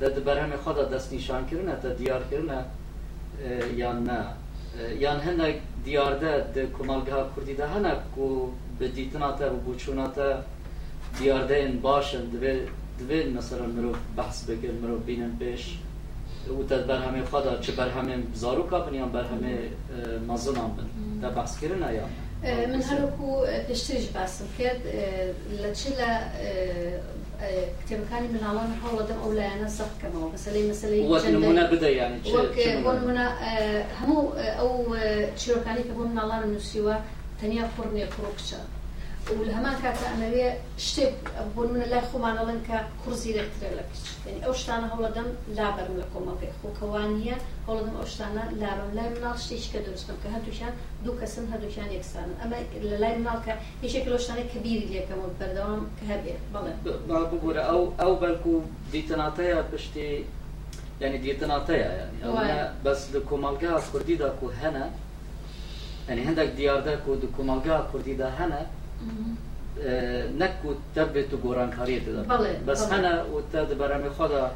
تا 0.00 0.08
دبر 0.08 0.38
همه 0.38 0.56
خدا 0.56 0.84
دست 0.84 1.12
نیشان 1.12 1.46
کرنه 1.46 1.74
تا 1.82 1.88
دیار 1.92 2.22
کرنه 2.30 2.64
یا 3.76 3.92
نه 3.92 4.24
یان 5.04 5.18
هنگ 5.26 5.54
دیارده 5.84 6.32
ده 6.54 6.62
کمالگاه 6.76 7.24
کردی 7.36 7.54
ده 7.60 7.66
هنگ 7.74 7.98
کو 8.14 8.26
به 8.78 8.86
دیتناته 8.96 9.46
و 9.46 9.56
بوچوناته 9.66 10.28
دیارده 11.18 11.54
این 11.54 11.80
باشند 11.80 12.30
دوی 12.32 12.54
دوی 12.98 13.24
مثلا 13.38 13.66
مرو 13.66 13.92
بحث 14.16 14.44
بگر 14.50 14.72
مرو 14.82 14.98
بینن 14.98 15.32
پیش 15.38 15.64
او 16.50 16.64
تا 16.64 16.76
بر 16.78 16.98
همه 17.02 17.24
خدا 17.24 17.58
چه 17.58 17.72
بر 17.72 17.88
همه 17.88 18.14
زاروکا 18.34 18.80
بن 18.80 18.94
یا 18.94 19.06
بر 19.06 19.24
همه 19.24 19.52
مازنان 20.26 20.70
بن 20.76 20.86
ده 21.22 21.34
بحث 21.34 21.60
کرن 21.60 21.94
یا 21.94 22.06
من 22.72 22.80
هر 22.82 23.00
کو 23.18 23.40
پیشترش 23.68 24.06
بحث 24.14 24.42
کرد 24.58 24.82
لچلا 25.62 26.10
تمكاني 27.90 28.28
من 28.28 28.44
عوان 28.44 28.72
حول 28.82 29.06
دم 29.06 29.14
أو 29.24 29.32
لا 29.32 29.54
أنا 29.54 29.68
صح 29.68 29.86
كما 30.02 30.28
مسألة 30.28 30.70
مسألة 30.70 31.04
وقت 31.10 31.26
نمونا 31.26 31.70
بدأ 31.70 31.90
يعني 31.90 32.18
وقت 32.34 32.58
نمونا 32.68 33.36
آه، 33.40 33.84
همو 34.02 34.30
آه، 34.30 34.40
أو 34.40 34.94
آه، 34.94 35.28
شركاني 35.36 35.82
كمان 35.82 36.08
من 36.08 36.18
عوان 36.18 36.52
نسيوا 36.54 36.94
تانية 37.42 37.68
فرنيا 37.78 38.06
كروكشا 38.06 38.58
ولا 39.36 39.72
كاتا 39.82 40.14
انا 40.14 40.24
لي 40.24 40.56
شتيب 40.78 41.12
بون 41.56 41.72
من 41.72 41.82
الله 41.82 42.00
خو 42.00 42.18
معنا 42.18 42.50
لنكا 42.50 42.88
كرسي 43.06 43.32
لكتر 43.32 43.74
لك 43.76 43.88
يعني 44.26 44.46
او 44.46 44.52
شتانا 44.52 44.94
هولا 44.94 45.10
دم 45.10 45.26
لا 45.56 45.70
برم 45.70 45.96
لكم 45.98 46.28
ابي 46.28 46.48
خو 46.62 46.68
كوانيا 46.80 47.36
هولا 47.68 47.82
دم 47.82 47.96
او 47.96 48.04
شتانا 48.04 48.50
لا 48.60 48.66
برم 48.76 48.94
لا 48.94 49.08
منال 49.08 49.38
شتيش 49.38 49.72
كدرس 49.72 50.06
كم 50.06 50.14
كهدوشان 50.30 50.72
دو 51.04 51.12
كسن 51.20 51.52
هدوشان 51.52 51.92
يكسان 51.92 52.34
اما 52.44 52.56
لا 52.84 53.18
منال 53.18 53.40
كا 53.46 53.56
يشكل 53.82 54.12
او 54.12 54.18
شتانا 54.18 54.40
كبير 54.54 54.82
ليا 54.88 55.06
كم 55.06 55.14
بردوام 55.40 55.86
كهبية 56.00 56.38
بلا 56.54 56.74
بلا 56.84 57.18
بقول 57.22 57.58
او 57.58 57.92
او 58.00 58.16
بلكو 58.16 58.60
ديتناتيا 58.92 59.64
بشتي 59.72 60.24
يعني 61.00 61.18
ديتناتيا 61.18 61.74
يعني 61.76 62.26
أو 62.26 62.70
بس 62.84 63.12
لكو 63.14 63.36
مالقا 63.36 63.82
كردي 63.92 64.14
داكو 64.14 64.48
هنا 64.50 64.90
يعني 66.08 66.22
هندك 66.24 66.46
ديار 66.48 66.80
داكو 66.80 67.14
دكو 67.14 67.42
مالقا 67.42 67.88
كردي 67.92 68.14
دا 68.14 68.28
هنا 68.28 68.66
نکو 70.38 70.72
تب 70.94 71.18
تو 71.30 71.36
گوران 71.42 71.70
کاری 71.76 71.98
داد 72.00 72.28
بله، 72.28 72.52
بس 72.66 72.86
بله. 72.86 72.96
هنر 72.98 73.24
و 73.26 73.42
برای 73.52 73.74
برام 73.74 74.08
خدا 74.08 74.50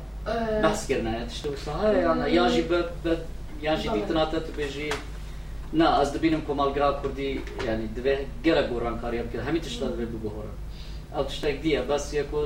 بحث 0.62 0.86
کردن 0.88 1.26
تشت 1.26 1.46
و 1.46 1.56
صحه 1.56 1.92
یا 2.02 2.28
یا 2.28 2.48
جی 2.50 2.62
بب 2.62 2.90
جی 3.76 3.88
بله. 3.88 4.06
تو 4.26 4.52
بجی 4.58 4.90
نه 5.72 5.98
از 6.00 6.12
دبینم 6.12 6.40
کمالگرا 6.46 7.00
کردی 7.02 7.40
یعنی 7.66 7.86
دوه 7.88 8.18
گره 8.44 8.66
گوران 8.68 8.98
کاریم 8.98 9.30
کرد 9.30 9.48
همین 9.48 9.62
تشتا 9.62 9.86
دوه 9.86 10.04
بگوهورن 10.04 10.48
او 11.16 11.24
تشتاک 11.24 11.60
دیه 11.60 11.82
بس 11.82 12.14
یکو 12.14 12.42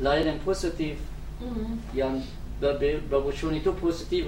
لاینم 0.00 0.38
پوزیتیف 0.38 0.96
یعنی 1.94 2.22
بابوشونی 3.10 3.60
تو 3.60 3.72
پوزیتیف 3.72 4.26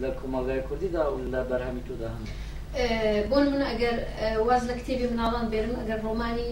لکمالگرا 0.00 0.60
کردی 0.70 0.88
دا 0.88 1.14
و 1.16 1.22
لبرهمی 1.22 1.82
تو 1.88 1.94
دا 1.96 2.08
همه 2.08 2.26
بۆ 3.30 3.36
من 3.52 3.62
ئەگەر 3.70 3.96
واز 4.48 4.62
لە 4.68 4.74
کتێبی 4.80 5.06
مناڵان 5.12 5.46
بێرم 5.52 5.74
ئەگەر 5.80 5.98
ڕۆمانی 6.06 6.50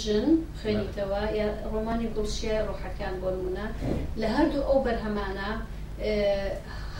ژن 0.00 0.28
خوێنیتەوە 0.58 1.22
یا 1.40 1.46
ڕۆمانی 1.72 2.08
گوڵشیە 2.14 2.58
ڕۆحەکان 2.68 3.14
بۆ 3.22 3.28
منە 3.44 3.66
لە 4.20 4.28
هەردوو 4.36 4.66
ئەو 4.68 4.78
بەرهەمانە 4.86 5.50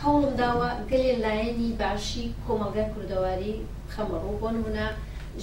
هەوڵم 0.01 0.27
داوە 0.41 0.69
گەلێ 0.91 1.11
لایەنی 1.25 1.69
باشی 1.81 2.25
کۆمەلگە 2.45 2.85
کوردەواری 2.93 3.55
خەمەڕوو 3.93 4.39
بۆ 4.41 4.49
منە 4.65 4.87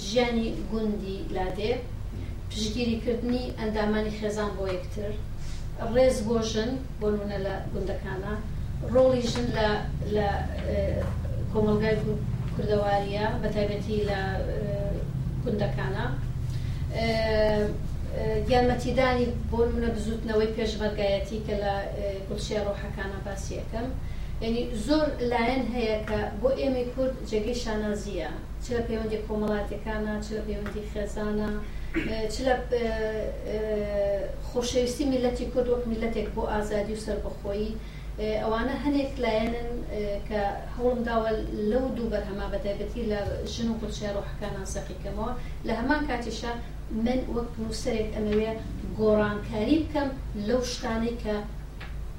ژیانی 0.07 0.47
گوندی 0.71 1.19
لادێ 1.35 1.71
پشگیریکردنی 2.49 3.43
ئەندامانی 3.59 4.15
خێزان 4.19 4.51
بۆ 4.57 4.63
یەکتر 4.75 5.11
ڕێز 5.95 6.17
بۆ 6.27 6.35
ژن 6.51 6.71
بۆ 6.99 7.07
منە 7.19 7.37
لە 7.45 7.53
گوندەکانە 7.73 8.33
ڕۆڵی 8.93 9.23
ژن 9.31 9.47
لە 10.15 10.27
کۆمەلگای 11.51 11.97
گوند 12.05 12.23
کوردەواریە 12.55 13.25
بە 13.41 13.47
تایبەتی 13.55 13.97
لە 14.09 14.19
گوندەکانە 15.43 16.05
یارمەتیدانی 18.53 19.27
بۆ 19.51 19.59
منە 19.75 19.89
بزوتنەوەی 19.95 20.53
پێشبەرگایەتی 20.57 21.43
کە 21.47 21.53
لە 21.63 21.73
گوڵشیە 22.27 22.61
ڕۆحەکانە 22.67 23.19
باسیەکەم 23.25 23.87
یعنی 24.43 24.61
زۆر 24.85 25.05
لایەن 25.31 25.63
هەیە 25.75 25.97
کە 26.09 26.19
بۆ 26.41 26.49
ئێمە 26.61 26.83
کورد 26.93 27.15
جێگەی 27.29 27.61
شانازیە 27.63 28.31
چ 28.63 28.65
لە 28.75 28.81
پەیوەندی 28.87 29.23
کۆمەڵاتەکانە 29.27 30.13
چ 30.25 30.27
لە 30.35 30.41
پەیوەندی 30.47 30.87
خێزانە 30.91 31.51
چ 32.33 32.35
لە 32.47 32.53
خۆشەویستی 34.49 35.05
میلەتی 35.13 35.45
کورد 35.53 35.67
وەک 35.73 35.83
میلەتێک 35.91 36.27
بۆ 36.35 36.43
ئازادی 36.53 36.93
و 36.97 37.03
سربەخۆیی 37.05 37.71
ئەوانە 38.19 38.75
هەنێک 38.85 39.11
لایەنن 39.23 39.69
کە 40.29 40.41
هەوڵم 40.75 40.99
داوە 41.09 41.31
لەو 41.71 41.83
دوو 41.97 42.11
بەرهەما 42.13 42.45
بەتایبەتی 42.53 43.07
لە 43.11 43.19
ژن 43.53 43.67
و 43.69 43.79
قوچیار 43.81 44.13
ڕۆحەکانان 44.17 44.67
سەقیکەمەوە 44.73 45.33
لە 45.67 45.73
هەمان 45.79 46.01
کاتیشە 46.09 46.51
من 47.05 47.19
وەک 47.35 47.49
نووسەرێک 47.63 48.09
ئەمەوێ 48.15 48.51
گۆڕانکاری 48.99 49.77
بکەم 49.83 50.09
لەو 50.47 50.59
شتانەی 50.71 51.15
کە 51.23 51.35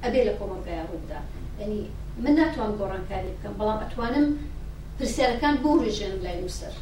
ئەبێ 0.04 0.20
لە 0.28 0.32
کۆمەلگایە 0.38 0.84
ڕوودا 0.90 1.20
ئەنی 1.60 1.80
من 2.24 2.34
ناتوان 2.40 2.72
گۆڕانکاری 2.80 3.30
بکەم 3.36 3.52
بەڵام 3.58 3.78
ئەتوانم 3.82 4.26
پرسیارەکان 4.96 5.54
بۆ 5.62 5.70
ڕێژێن 5.84 6.14
لای 6.24 6.38
نووسەر 6.42 6.74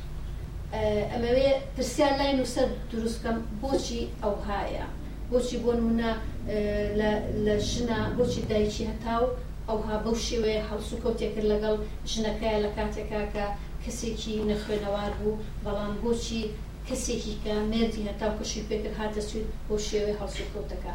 ئەمەوێ 1.12 1.50
پرسیار 1.74 2.12
لای 2.20 2.32
نووسەر 2.38 2.68
دروستکەم 2.90 3.36
بۆچی 3.60 4.02
ئەو 4.22 4.34
هایە. 4.48 4.86
بۆچی 5.32 5.56
بۆ 5.64 5.72
نمونە 5.78 6.10
لە 7.46 7.54
ژنە 7.70 7.98
بۆچی 8.16 8.42
دایکی 8.50 8.84
هەتاو 8.90 9.24
ئەوها 9.68 9.96
بەو 10.04 10.16
شێوەیە 10.26 10.62
هەڵسو 10.70 11.00
کەوتێکرد 11.02 11.46
لەگەڵ 11.52 11.74
ژنەکەیە 12.12 12.58
لە 12.64 12.70
کاتێکا 12.76 13.20
کە 13.34 13.44
کەسێکی 13.84 14.46
نەخوێنەوار 14.50 15.12
بوو 15.20 15.40
بەڵام 15.64 15.92
بۆچی 16.02 16.42
کەسێکی 16.88 17.34
کە 17.42 17.52
مردی 17.72 18.06
هەتاو 18.10 18.32
کشی 18.38 18.66
پێکرد 18.68 18.96
هاتە 19.00 19.20
سوید 19.28 19.46
بۆ 19.66 19.74
شێوەی 19.86 20.18
هەڵسو 20.20 20.50
کەوتەکە 20.52 20.94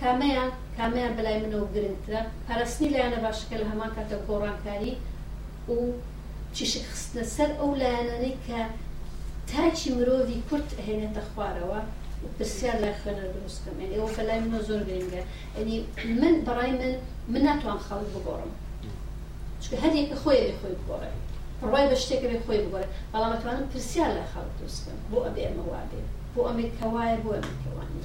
کامەیە 0.00 0.44
کامەیان 0.76 1.12
بەلای 1.16 1.40
منەوە 1.44 1.66
گرنگترە 1.74 2.20
پاراستنی 2.46 2.92
لایەنە 2.94 3.18
باشەکە 3.24 3.56
لە 3.62 3.66
هەمان 3.70 3.90
کاتە 3.96 4.16
گۆڕانکاری 4.26 4.94
و 5.74 5.76
چیشک 6.56 6.84
خستنە 6.92 7.24
سەر 7.36 7.50
ئەو 7.60 7.70
لایەنەی 7.82 8.36
کە 8.46 8.60
تاچی 9.50 9.90
مرۆڤی 9.96 10.38
کورت 10.48 10.68
هێنێتە 10.86 11.22
خوارەوە 11.30 11.80
بسیار 12.40 12.76
لای 12.76 12.92
کنم 13.04 13.80
یعنی 13.80 13.94
او 13.94 14.06
فلای 14.06 14.40
منو 14.40 14.62
زور 14.62 14.82
گرنگە 14.84 15.58
یعنی 15.58 15.86
من 16.22 16.40
برای 16.46 16.70
من 16.72 16.78
أه، 16.80 16.86
أه، 16.90 16.98
من 17.28 17.40
ناتوان 17.40 17.78
خەڵک 17.86 18.08
بگۆڕم 18.14 18.52
چکە 19.62 19.76
هەرێکە 19.82 20.16
خۆی 20.24 20.42
خۆی 20.60 20.74
بگۆڕێ 20.80 21.10
ڕای 21.72 21.86
بە 21.90 21.96
شتێکەوێ 22.02 22.38
خۆی 22.46 22.58
بگۆڕێ 22.64 22.88
بەڵام 23.12 23.32
ئەتوانم 23.34 23.66
پرسیار 23.72 24.10
لای 24.16 24.30
خەڵک 24.32 24.52
دروستکەم 24.58 24.98
بۆ 25.10 25.18
ئەبێ 25.26 25.42
ئەمە 25.46 25.64
وابێ 25.70 26.02
بۆ 26.34 26.40
ئەمێ 26.48 26.64
کەوایە 26.78 27.16
بۆ 27.24 27.30
ئەمە 27.36 27.52
کەوانی 27.64 28.00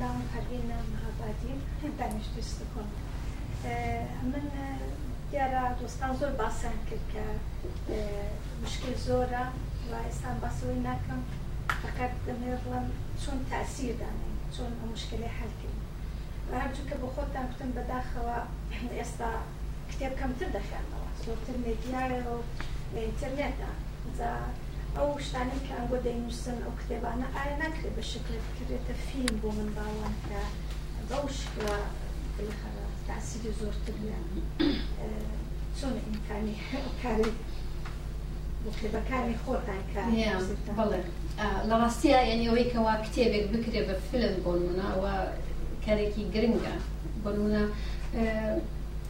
نام 0.00 0.18
پروین 0.32 0.62
نام 0.70 0.88
هابادی 1.02 1.52
دانشجوستکن 1.98 2.88
من 4.32 4.44
دیارە 5.32 5.62
دۆستان 5.80 6.12
زۆر 6.20 6.32
باسان 6.40 6.76
کرد 6.88 7.04
کە 7.12 7.22
مشکل 8.64 8.94
زۆرە 9.06 9.44
و 9.90 9.92
ئێستان 10.06 10.34
باسەوەی 10.42 10.80
ناکەم 10.88 11.20
فقط 11.82 12.12
دەمێ 12.26 12.52
بڵم 12.64 12.86
چۆن 13.22 13.38
تاسیر 13.50 13.92
دانێ 14.00 14.28
چۆن 14.54 14.70
ئەو 14.78 14.86
مشکلی 14.94 15.30
حلکرد 15.38 15.80
هەرچووکە 16.62 16.94
بۆ 17.00 17.08
خۆتان 17.14 17.46
بتن 17.50 17.70
بەداخەوە 17.76 18.38
ئێستا 19.00 19.30
کتێب 19.90 20.12
کەمتر 20.20 20.48
دەخێنەوە 20.56 21.08
زۆرتر 21.24 21.56
مێدیارەوە 21.64 22.36
لە 22.94 23.00
ئینتەرنێتدا 23.04 23.72
ئەو 24.96 25.08
شتانی 25.26 25.60
کە 25.66 25.72
ئەنگۆ 25.76 25.98
دەینووسن 26.06 26.56
ئەو 26.64 26.74
کتێبانە 26.80 27.26
ئایا 27.36 27.56
ناکرێت 27.62 27.94
بە 27.96 28.02
شکل 28.12 28.32
بکرێتە 28.44 28.94
فیلم 29.06 29.34
بۆ 29.42 29.48
من 29.58 29.68
باوان 29.76 30.14
کە 30.28 30.40
بەو 31.08 31.24
شکوە 31.40 31.76
بخەوە 32.38 32.77
تاثیری 33.08 33.50
زۆرتر 33.60 33.92
چۆن 35.80 35.94
ئیمکانی 36.02 36.56
کاری 37.02 37.30
بەکاری 38.94 39.36
خۆتان 39.44 39.80
بڵێ 40.76 41.02
لە 41.68 41.74
ڕاستیە 41.82 42.20
یعنیەوەی 42.30 42.70
کەوا 42.72 42.94
کتێبێک 43.06 43.44
بکرێ 43.52 43.80
بە 43.88 43.94
فلم 44.08 44.34
بۆن 44.44 44.60
منەوە 44.68 45.14
کارێکی 45.84 46.24
گرنگە 46.34 46.74
بۆنە 47.22 47.62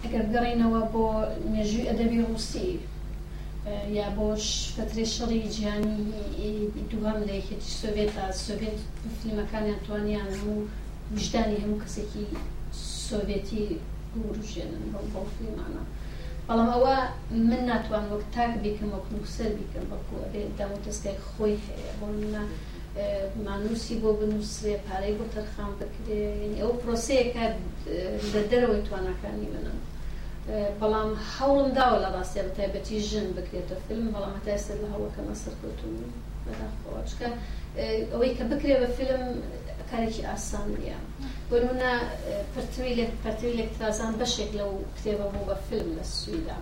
ئەگەر 0.02 0.24
گەڕینەوە 0.34 0.80
بۆ 0.92 1.04
مێژووی 1.52 1.88
ئەدەبی 1.88 2.22
ڕوسی 2.28 2.70
یا 3.98 4.06
بۆش 4.18 4.44
فترێ 4.74 5.04
شەڕی 5.14 5.50
جیانی 5.54 5.98
دووهام 6.90 7.18
لە 7.28 7.32
یەکێتی 7.40 7.74
سوڤێت 7.80 8.10
تا 8.16 8.24
سوڤێت 8.46 8.78
فلمەکانیان 9.18 9.80
توانیان 9.86 10.26
هەموو 10.36 10.60
وجدانی 11.14 11.60
هەموو 11.62 11.82
کەسێکی 11.84 12.24
سۆڤێتی 13.08 13.60
گوروژێنن 14.22 14.84
بە 14.92 15.00
بۆڵمانە 15.12 15.82
بەڵام 16.48 16.68
ئەوە 16.74 16.96
من 17.50 17.62
ناتوان 17.70 18.04
وەک 18.12 18.24
تاک 18.36 18.52
بیکەم 18.64 18.90
وەک 18.94 19.06
نووسەر 19.14 19.50
بیکەم 19.58 19.84
بەکوێت 19.92 20.34
داوتستای 20.58 21.16
خۆی 21.28 21.54
هەیە 21.66 21.90
بۆ 22.00 22.06
منە 22.16 22.42
مانوسی 23.46 23.94
بۆ 24.02 24.08
بنووسێ 24.20 24.74
پارەی 24.86 25.14
بۆ 25.18 25.24
تەرخان 25.34 25.72
بکرێ 25.80 26.22
ئەو 26.60 26.70
پرۆسەیەکە 26.80 27.44
لە 28.32 28.40
دەرەوەی 28.50 28.84
توانەکانی 28.88 29.48
منن 29.54 29.78
بەڵام 30.80 31.10
هەوڵم 31.34 31.68
داوە 31.78 31.98
لە 32.04 32.08
ڕاستێ 32.14 32.40
بەتایبەتی 32.46 32.96
ژن 33.08 33.28
بکرێتە 33.38 33.76
فیلم 33.84 34.06
بەڵام 34.14 34.36
تای 34.44 34.58
سەر 34.64 34.76
لە 34.82 34.88
هەوەکەمە 34.94 35.34
سەرکەوتون 35.42 35.94
بەداخەوە 36.44 37.00
چکە 37.10 37.28
ئەوەی 38.12 38.32
کە 38.38 38.44
بکرێ 38.52 38.74
بە 38.82 38.88
فیلم 38.96 39.22
کارێکی 39.90 40.22
ئاسان 40.30 40.66
نیە 40.76 40.98
بۆنە 41.50 41.92
پرتوی 42.54 42.92
لە 42.98 43.04
پەرتوی 43.22 43.54
لەکترازان 43.60 44.12
بەشێک 44.20 44.50
لەو 44.60 44.70
کتێبە 44.96 45.26
بوو 45.32 45.46
بە 45.50 45.56
فلم 45.66 45.90
لە 45.98 46.04
سویدا 46.18 46.58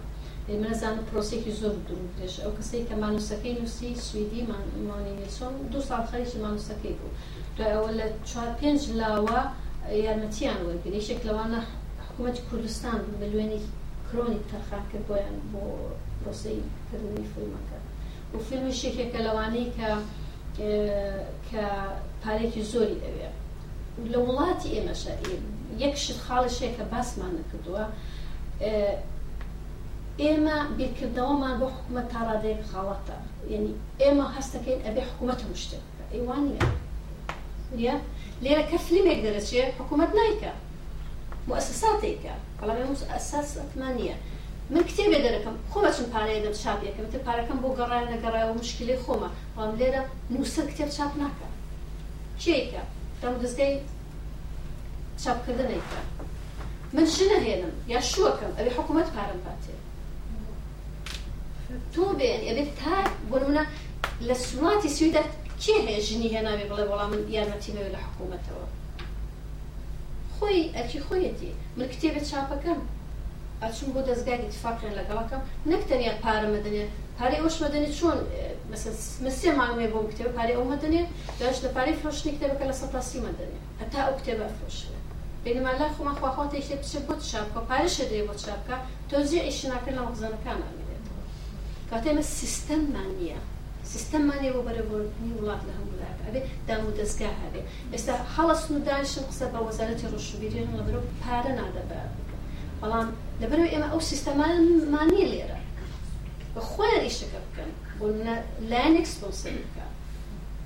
منەزان 0.63 0.97
پرۆسێکی 1.09 1.53
زۆر 1.61 1.75
درو 1.87 2.07
پێش 2.17 2.35
ئەو 2.43 2.53
کەسی 2.59 2.87
کە 2.89 2.95
مانوسەکەی 3.03 3.55
نووسی 3.59 3.91
سویدی 4.09 4.43
مانی 4.91 5.15
نیسۆن 5.21 5.53
دو 5.73 5.79
ساڵ 5.89 6.03
خەریکی 6.11 6.39
مانوسەکەی 6.45 6.95
بوو 6.99 7.17
دوای 7.57 7.73
ئەوە 7.77 7.91
لە 8.01 8.07
چوار 8.31 8.51
پێنج 8.61 8.81
لاوە 9.01 9.41
یارمەتیان 10.07 10.59
وەرگری 10.69 11.07
شێک 11.09 11.21
لەوانە 11.29 11.61
حکوومەت 12.07 12.37
کوردستان 12.49 12.99
بلوێنی 13.21 13.61
کرۆنی 14.09 14.41
تەرخان 14.51 14.85
کرد 14.91 15.05
بۆیان 15.09 15.37
بۆ 15.53 15.63
پرۆسی 16.19 16.59
کردنی 16.89 17.27
فیلمەکە 17.33 17.79
و 18.33 18.39
فیلمی 18.49 18.75
شێکێکە 18.81 19.19
لەوانەی 19.27 19.69
کە 19.77 19.91
کە 21.49 21.65
پارێکی 22.23 22.63
زۆری 22.73 22.97
ئەوێ 23.05 23.31
لە 24.13 24.19
وڵاتی 24.27 24.75
ئێمەش 24.77 25.03
یەکشت 25.83 26.17
خاڵشەیە 26.27 26.71
کە 26.77 26.85
باسمان 26.93 27.33
نەکردووە 27.39 27.85
ئێمە 30.23 30.57
بیرکردەوەمان 30.79 31.55
بۆ 31.61 31.67
حکوومەت 31.77 32.07
تاڕادەیەک 32.15 32.61
خاڵەتە 32.71 33.17
یعنی 33.53 33.71
ئێمە 34.03 34.27
هەستەکەین 34.37 34.81
ئەبێ 34.87 35.03
حکوومەت 35.09 35.41
مشتێک 35.53 35.85
ئەیوان 36.15 36.43
لێ 37.79 37.95
لێرە 38.45 38.65
کە 38.71 38.77
فلیمێک 38.87 39.21
دەرەچێت 39.27 39.71
حکوومەت 39.79 40.11
نایکە 40.19 40.53
مؤسساتێکە 41.51 42.35
بەڵام 42.61 42.79
مؤسساتمان 42.93 43.93
نیە 43.99 44.17
من 44.71 44.83
کتێبێ 44.91 45.19
دەرەکەم 45.25 45.57
خۆمە 45.73 45.91
چند 45.97 46.09
پارەیە 46.13 46.41
دەم 46.45 46.55
چاپیەکەم 46.63 47.07
تێ 47.13 47.19
پارەکەم 47.27 47.59
بۆ 47.63 47.69
گەڕای 47.79 48.09
نەگەڕایەوە 48.13 48.59
مشکلی 48.61 49.01
خۆمە 49.05 49.29
بەڵام 49.55 49.73
لێرە 49.81 50.03
نووسە 50.33 50.63
کتێب 50.71 50.89
چاپ 50.97 51.13
ناکە 51.23 51.47
چیکە 52.43 52.83
دەم 53.21 53.35
دەستگەی 53.43 53.73
چاپکردن 55.23 55.69
نیکە 55.75 56.01
من 56.97 57.07
ش 57.15 57.19
نەهێنم 57.31 57.75
یا 57.95 58.01
شوەکەم 58.13 58.53
ئەوێ 58.59 58.71
حکوومەت 58.77 59.09
پارم 59.17 59.41
پاتێ 59.47 59.75
تۆ 61.93 62.03
بێن 62.19 62.43
ئەبێت 62.49 62.71
تا 62.81 62.97
بۆنمونە 63.31 63.65
لە 64.29 64.35
سوڵاتی 64.47 64.91
سویدا 64.97 65.23
کێ 65.63 65.75
هەیە 65.87 66.01
ژنی 66.07 66.33
هێناوێ 66.35 66.65
بڵێ 66.71 66.85
بەڵام 66.91 67.11
من 67.13 67.21
یارمەتیەوە 67.37 67.91
لە 67.95 68.01
حکوومەتەوە 68.07 68.67
خۆی 70.37 70.61
ئەکی 70.77 70.99
خۆیەتی 71.07 71.51
من 71.77 71.87
کتێبە 71.93 72.21
چاپەکەم 72.31 72.81
ئەچون 73.63 73.89
بۆ 73.95 74.01
دەستگای 74.11 74.49
تفاقیان 74.57 74.93
لەگەڵەکەم 75.01 75.43
نەکتەنیا 75.73 76.15
پارەمە 76.25 76.61
دەنێ 76.67 76.85
پارەی 77.19 77.41
ئەوشمە 77.43 77.69
دەنێت 77.75 77.95
چۆن 77.99 78.19
مسیێ 79.25 79.51
ماوێ 79.61 79.87
بۆ 79.93 79.99
کتێب 80.13 80.31
پارەی 80.39 80.57
ئەومە 80.59 80.77
دەنێ 80.85 81.03
داش 81.41 81.57
لە 81.65 81.69
پارەی 81.77 81.99
فرۆشتنی 82.01 82.33
کتێبەکە 82.37 82.65
لە 82.71 82.75
سەپاسیمە 82.83 83.31
دەنێ 83.39 83.59
هەتا 83.83 83.99
ئەو 84.07 84.15
کتێبە 84.21 84.47
فرۆشنە 84.57 84.99
بینما 85.45 85.73
لا 85.81 85.89
خۆمە 85.97 86.15
خواخواتێک 86.21 86.67
بچێت 86.83 87.05
بۆ 87.09 87.15
چاپکە 87.31 87.61
پارەشە 87.71 88.05
دێ 88.11 88.21
بۆ 88.29 88.35
چاپکە 88.45 88.77
تۆزیە 89.11 89.43
ئیشناکە 89.49 89.91
لە 89.97 90.03
وەزانەکانە 90.09 90.69
مێت 90.79 91.05
کاتێمە 91.91 92.23
سیستەممان 92.39 93.11
نییە 93.19 93.41
سیستەممانێ 93.93 94.49
بۆ 94.55 94.61
بەرەبوونی 94.67 95.33
وڵات 95.39 95.63
لە 95.69 95.73
هەموو 95.77 95.95
وڵات 95.99 96.19
ئەبێ 96.27 96.41
دام 96.69 96.83
و 96.89 96.97
دەستگا 96.99 97.31
هەبێ 97.43 97.63
ئێستا 97.93 98.15
هەڵە 98.37 98.55
سنووددانشن 98.63 99.25
قسە 99.31 99.47
بە 99.53 99.59
وەزارەتی 99.67 100.07
ڕۆشنبیرێن 100.13 100.69
لە 100.79 100.83
برۆ 100.87 101.01
پارە 101.23 101.53
نادەبە 101.61 102.01
بەڵام 102.81 103.09
لەبەرەوە 103.43 103.69
ئێمە 103.73 103.89
ئەو 103.93 104.01
سیستەمانمانە 104.11 105.21
لێرە 105.33 105.59
بە 106.55 106.61
خۆیانیشەکە 106.71 107.39
بکەن 107.47 107.71
بۆ 107.99 108.07
لاینێکسپۆسەر 108.71 109.55
بکە 109.65 109.87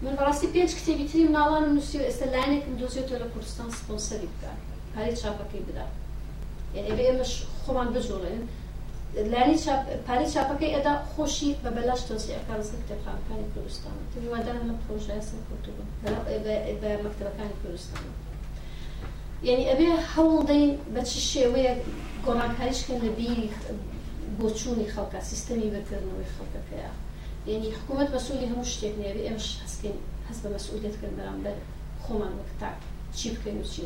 من 0.02 0.12
بەڕاستی 0.18 0.48
پێنج 0.54 0.70
کتێبی 0.78 1.06
تری 1.10 1.24
ناڵان 1.38 1.64
نووسی 1.76 1.98
ئێستا 2.08 2.26
لاینێکم 2.34 2.72
دۆزیێتەوە 2.80 3.18
لە 3.22 3.28
کوردستان 3.32 3.68
سپۆسەری 3.78 4.28
بکە 4.32 4.50
پارەی 4.94 5.16
چاپەکەی 5.22 5.62
بدا 5.68 5.86
یعنی 6.76 6.90
ئێمەش 7.08 7.32
خۆمان 7.62 7.88
بجوڵێن 7.94 8.40
لانی 9.32 9.56
پارەی 10.06 10.28
چاپەکەی 10.34 10.74
ئەدا 10.76 10.94
خۆشی 11.12 11.50
بە 11.62 11.70
بەلاش 11.76 12.00
تۆزیەکە 12.08 12.52
ڕزگە 12.58 12.78
کتێبخانەکانی 12.82 13.46
کوردستان 13.54 13.96
توادا 14.12 14.54
لە 14.68 14.74
پرۆژایسە 14.82 15.34
کوردبوون 15.48 15.88
بە 16.82 16.90
مەکتەبەکانی 17.04 17.56
کوردستان 17.62 18.02
یعنی 19.48 19.64
ئەبێ 19.70 19.88
هەوڵ 20.12 20.36
دەین 20.50 20.68
بە 20.94 21.02
چ 21.10 21.12
شێوەیە 21.32 21.74
گۆڕانکاریشکە 22.26 22.94
لە 23.04 23.10
بیری 23.18 23.46
بۆچووی 24.38 24.90
خەڵکە 24.94 25.20
سیستەمی 25.30 25.72
بەکردنەوەی 25.74 26.32
خەڵکەکەیە 26.34 26.90
یعنی 27.50 27.68
حکوومەت 27.76 28.08
بەسوولی 28.14 28.48
هەموو 28.52 28.70
شتێک 28.74 28.94
نێبێ 29.02 29.22
ئێمە 29.26 29.42
هەستکەین 29.64 29.98
هەست 30.28 30.40
بە 30.44 30.48
مەسئولێتکرد 30.54 31.14
بەرامبەر 31.18 31.56
خۆمان 32.04 32.32
وەکتا 32.38 32.70
چی 33.18 33.28
بکەین 33.34 33.58
و 33.62 33.66
چی 33.72 33.84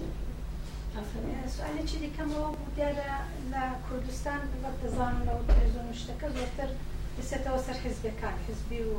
سوالێکی 1.54 1.96
دیکەمەوە 2.02 2.48
دیارە 2.76 3.12
لە 3.52 3.64
کوردستان 3.86 4.40
بە 4.62 4.70
دەزان 4.80 5.14
لە 5.28 5.34
تێزۆن 5.58 5.86
شتەکە 6.00 6.28
زۆرتر 6.36 6.68
دەسێتەوە 7.16 7.60
سەر 7.66 7.76
حزبەکان 7.84 8.34
حزبی 8.46 8.80
و 8.90 8.92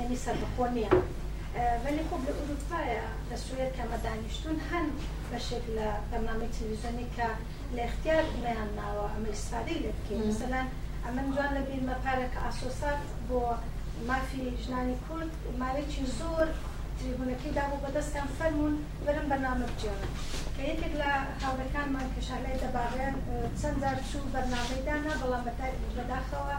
ینی 0.00 0.18
سەربخۆ 0.24 0.66
نیە 0.76 0.90
ولی 1.84 2.02
خۆ 2.08 2.14
لە 2.26 2.32
ئوروپایە 2.38 3.04
لە 3.30 3.36
سوێت 3.46 3.70
کەمە 3.76 3.98
دانیشتون 4.04 4.56
هەن 4.68 4.86
بەشێک 5.30 5.64
لە 5.76 5.86
بەرنامەی 6.10 6.50
تلویزیۆنی 6.56 7.08
کە 7.16 7.28
لە 7.76 7.82
اختیار 7.90 8.22
نیان 8.46 8.70
ناوە 8.80 9.04
ئەمەی 9.12 9.36
سادەی 9.48 9.78
لە 9.84 9.90
بکەین 9.96 10.22
مثلەن 10.30 10.66
ئەمە 11.04 11.22
جوان 11.34 11.50
لە 11.56 11.62
بینمە 11.68 11.96
پارێک 12.06 12.34
ئاسۆسات 12.44 13.00
بۆ 13.28 13.40
مافی 14.08 14.44
ژنانی 14.62 14.96
کورد 15.06 15.32
ماوێکی 15.60 16.04
زۆر 16.18 16.48
تریبونەکەی 16.98 17.54
دابوو 17.58 17.82
بەدەستیان 17.84 18.28
فەرمونون 18.38 18.74
بەرم 19.06 19.26
بەنامە 19.32 19.66
بجێنە 19.72 20.08
کە 20.54 20.62
یەکێک 20.70 20.94
لە 21.02 21.10
هاوڕەکانمان 21.42 22.06
کەشالای 22.14 22.60
دەباڕێن 22.62 23.14
چەندجار 23.60 23.96
چوو 24.08 24.30
بەرنامەیدانا 24.34 25.12
بەڵام 25.20 25.42
بەداخەوە 25.96 26.56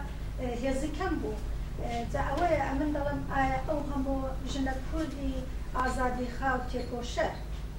هێزی 0.64 0.90
کەم 0.98 1.14
بوو 1.22 1.42
جا 2.12 2.22
ئەوەیە 2.30 2.62
ئەمن 2.70 2.90
دەڵم 2.96 3.20
ئایا 3.32 3.60
ئەو 3.68 3.80
هەموو 3.90 4.20
ژنە 4.52 4.74
کوردی 4.88 5.34
ئازادی 5.78 6.28
خاو 6.38 6.60
تێکۆشەر 6.72 7.32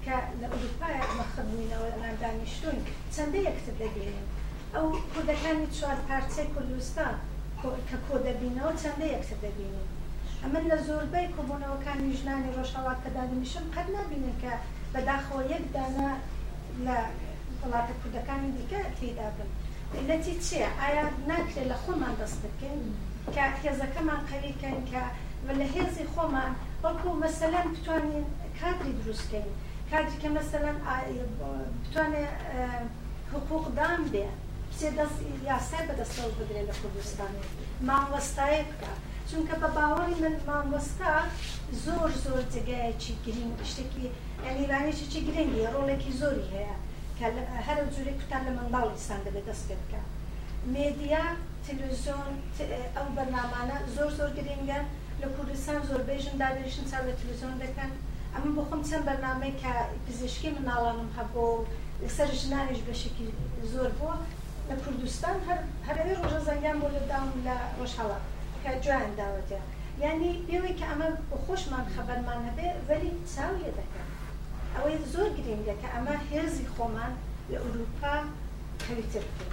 کە 0.06 0.16
لە 0.40 0.46
ئەوروپای 0.52 1.00
ئەمە 1.02 1.26
خبووینەوە 1.32 1.88
ئەمان 1.92 2.14
دانیشتوین 2.22 2.80
چەندە 3.14 3.38
یەکتر 3.48 3.74
دەگەێن 3.82 4.18
ئەو 4.74 4.86
کودەکانی 5.12 5.68
چوار 5.76 5.98
پارچەی 6.08 6.48
کوردستان 6.54 7.14
کە 7.88 7.96
کۆ 8.06 8.16
دەبینەوە 8.26 8.72
چەندە 8.82 9.06
یەکتر 9.14 9.38
دەبینین 9.44 9.88
ئەمن 10.42 10.64
لە 10.70 10.76
زۆربەی 10.86 11.32
کۆبوونەوەکانی 11.36 12.16
ژنانی 12.20 12.54
ڕۆژهڵات 12.56 12.98
کە 13.04 13.10
دانیشم 13.16 13.66
قەت 13.74 13.88
نبینن 13.96 14.36
کە 14.42 14.52
بەداخۆ 14.92 15.36
یەک 15.54 15.64
دانا 15.74 16.10
لە 16.86 16.98
وڵاتە 17.60 17.94
کوردەکانی 18.00 18.54
دیکە 18.56 18.82
تێدا 18.98 19.28
بن 19.36 19.48
لەتی 20.08 20.34
چییە؟ 20.44 20.68
ئایا 20.80 21.04
ناکرێت 21.30 21.66
لە 21.70 21.76
خۆمان 21.82 22.14
دەست 22.20 22.38
بکەین 22.44 22.82
کە 23.34 23.44
هێزەکەمان 23.62 24.20
قەریکەن 24.30 24.78
کە 24.90 25.02
لە 25.58 25.66
هێزی 25.74 26.06
خۆمان 26.14 26.52
وەکو 26.84 27.10
مەسەلەن 27.22 27.66
بتوانین 27.74 28.26
کادری 28.58 28.94
دروستکەین 29.00 29.50
Kadri 29.94 30.18
ki 30.18 30.28
mesela 30.32 30.72
bütün 31.90 32.12
e, 32.12 32.26
hukukdan 33.32 34.12
de 34.12 34.26
все 34.76 34.90
я 35.46 35.58
себе 35.60 35.92
достал 35.96 36.28
выделила 36.38 36.72
Курдистан. 36.82 37.28
Мамвастаевка. 37.82 38.90
Çünkü 39.30 39.62
babaoğlimin 39.62 40.38
mamvasta 40.46 41.24
zor 41.84 42.10
zor 42.10 42.40
cegeye 42.54 42.92
çekirin. 42.98 43.54
İşte 43.64 43.82
ki 43.82 44.12
yani 44.46 44.66
ben 44.68 44.92
hiç 44.92 45.12
çekirin 45.12 45.54
diye 45.54 45.72
role 45.72 45.98
ki 45.98 46.12
zor 46.12 46.26
ya. 46.32 46.72
Her 47.66 47.76
özürü 47.78 48.18
kütüphane 48.18 48.50
dal 48.72 48.92
insandı 48.92 49.34
ve 49.34 49.46
destekka. 49.46 50.00
Medya, 50.72 51.22
televizyon, 51.66 52.26
ev 52.60 52.70
e, 52.70 53.16
bernamana 53.16 53.76
zor 53.96 54.10
zor 54.10 54.28
giringe. 54.28 54.76
Le 55.22 55.28
Kurdistan 55.40 55.82
zor 55.82 56.08
bejim 56.08 56.38
derleşin 56.38 56.86
sarla 56.86 57.16
televizyondayken 57.16 57.90
ئەمە 58.36 58.50
بۆ 58.56 58.62
خۆم 58.68 58.80
چەند 58.88 59.04
بەرنامەی 59.08 59.54
کە 59.62 59.72
پزیشکی 60.06 60.54
مناڵانم 60.56 61.08
هەبوو 61.16 61.64
لەسەر 62.02 62.28
ژنانیش 62.40 62.80
بەشێکی 62.88 63.28
زۆر 63.72 63.88
بووە 63.98 64.16
لە 64.68 64.74
کوردستان 64.82 65.36
هەرەوەی 65.86 66.18
ڕۆژە 66.20 66.40
زەنگیان 66.46 66.78
بۆ 66.80 66.88
لەداوم 66.96 67.30
لە 67.46 67.56
ڕۆژهاڵە 67.78 68.18
کە 68.62 68.70
جویان 68.84 69.12
داوەتە 69.20 69.60
یعنی 70.04 70.30
پێوەی 70.46 70.76
کە 70.80 70.86
ئەمە 70.90 71.08
خۆشمان 71.44 71.84
خەبەرمان 71.94 72.40
هەبێ 72.48 72.68
وەلی 72.88 73.12
چاویە 73.32 73.72
دەکەن 73.78 74.06
ئەوەی 74.74 74.96
زۆر 75.12 75.28
گرنگە 75.36 75.74
کە 75.82 75.88
ئەمە 75.94 76.14
هێزی 76.30 76.70
خۆمان 76.74 77.12
لە 77.52 77.56
ئوروپا 77.64 78.14
قویتر 78.86 79.24
بکەین 79.30 79.52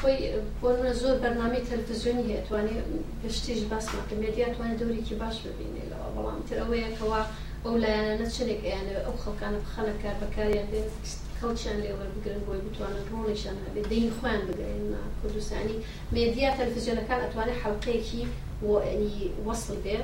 خۆی 0.00 0.16
بۆمە 0.62 0.90
زۆر 1.00 1.16
بەرنامی 1.24 1.62
تەلفزیۆنی 1.70 2.26
هەیەتوانێت 2.30 2.86
پشتیش 3.22 3.60
باسمەکە 3.70 4.14
مدیاتوانێت 4.24 4.78
دەورێکی 4.80 5.16
باش 5.22 5.36
ببینێتەوە 5.44 6.08
بەڵام 6.16 6.40
تر 6.48 6.56
ئەوەیەکەوە 6.62 7.20
ئەو 7.64 7.74
لایەنە 7.82 8.26
چنێک 8.36 8.60
یان 8.74 8.86
ئەو 9.06 9.16
خەڵکانە 9.22 9.58
بخەنە 9.64 9.94
کار 10.02 10.16
بەکاریان 10.22 10.66
بێت 10.72 10.90
کەڵچیان 11.38 11.78
لێوە 11.84 12.04
بگرن 12.14 12.42
بۆی 12.46 12.64
بتوانن 12.66 13.04
ڕۆڵیشان 13.12 13.56
هەبێت 13.64 13.86
دەین 13.92 14.08
خۆیان 14.18 14.42
بگرین 14.48 14.84
کوردستانی 15.20 15.76
مدیا 16.16 16.48
تەلفزیۆنەکان 16.58 17.20
ئەتوانێت 17.24 17.60
حڵلقەیەکی 17.62 18.22
وەنی 18.68 19.14
وەصل 19.46 19.74
بێ 19.84 19.98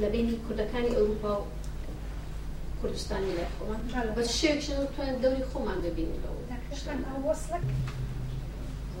لە 0.00 0.08
بینی 0.14 0.40
کوردەکانی 0.46 0.96
ئەوروپا 0.98 1.32
و 1.38 1.44
کوردستانی 2.80 3.30
لای 3.38 3.50
خۆمان 3.54 3.78
بە 4.16 4.22
شێکشن 4.38 4.78
توان 4.94 5.14
دەوری 5.22 5.44
خۆمان 5.50 5.78
دەبینی 5.84 6.18
لەوە. 6.24 6.40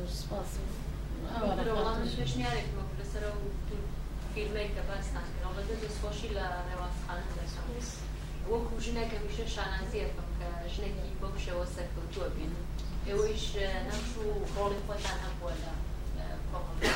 spásom. 0.06 0.66
Još 2.20 2.34
mi 2.36 2.42
ja 2.42 2.50
rekao, 2.58 2.82
profesora 2.90 3.28
u 3.42 3.44
firme 4.34 4.60
i 4.64 4.70
kaba 4.76 4.96
stanke, 5.10 5.38
no 5.42 5.50
vede 5.56 5.74
da 5.82 5.88
slošila 5.98 6.44
reva 6.68 6.88
shala 7.04 7.20
da 7.38 7.46
sam. 7.48 8.00
Uoku 8.50 8.74
ženeka 8.84 9.16
više 9.28 9.44
šanazija, 9.54 10.06
pa 10.16 10.22
ka 10.38 10.46
ženeki 10.74 11.12
bokše 11.20 11.52
osak 11.64 11.88
u 12.00 12.14
tu 12.14 12.18
obinu. 12.28 12.58
Evo 13.10 13.22
iš 13.36 13.46
našu 13.90 14.22
boli 14.56 14.76
potana 14.86 15.28
boda 15.40 15.72
komu. 16.52 16.92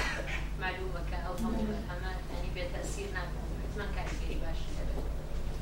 معلومة 0.63 1.01
كألطمة 1.11 1.63
هما 1.91 2.11
يعني 2.33 2.49
بتأثير 2.55 3.09
ناكم 3.15 3.41
ما 3.79 3.87
كان 3.95 4.09
كيري 4.19 4.39
باش 4.43 4.61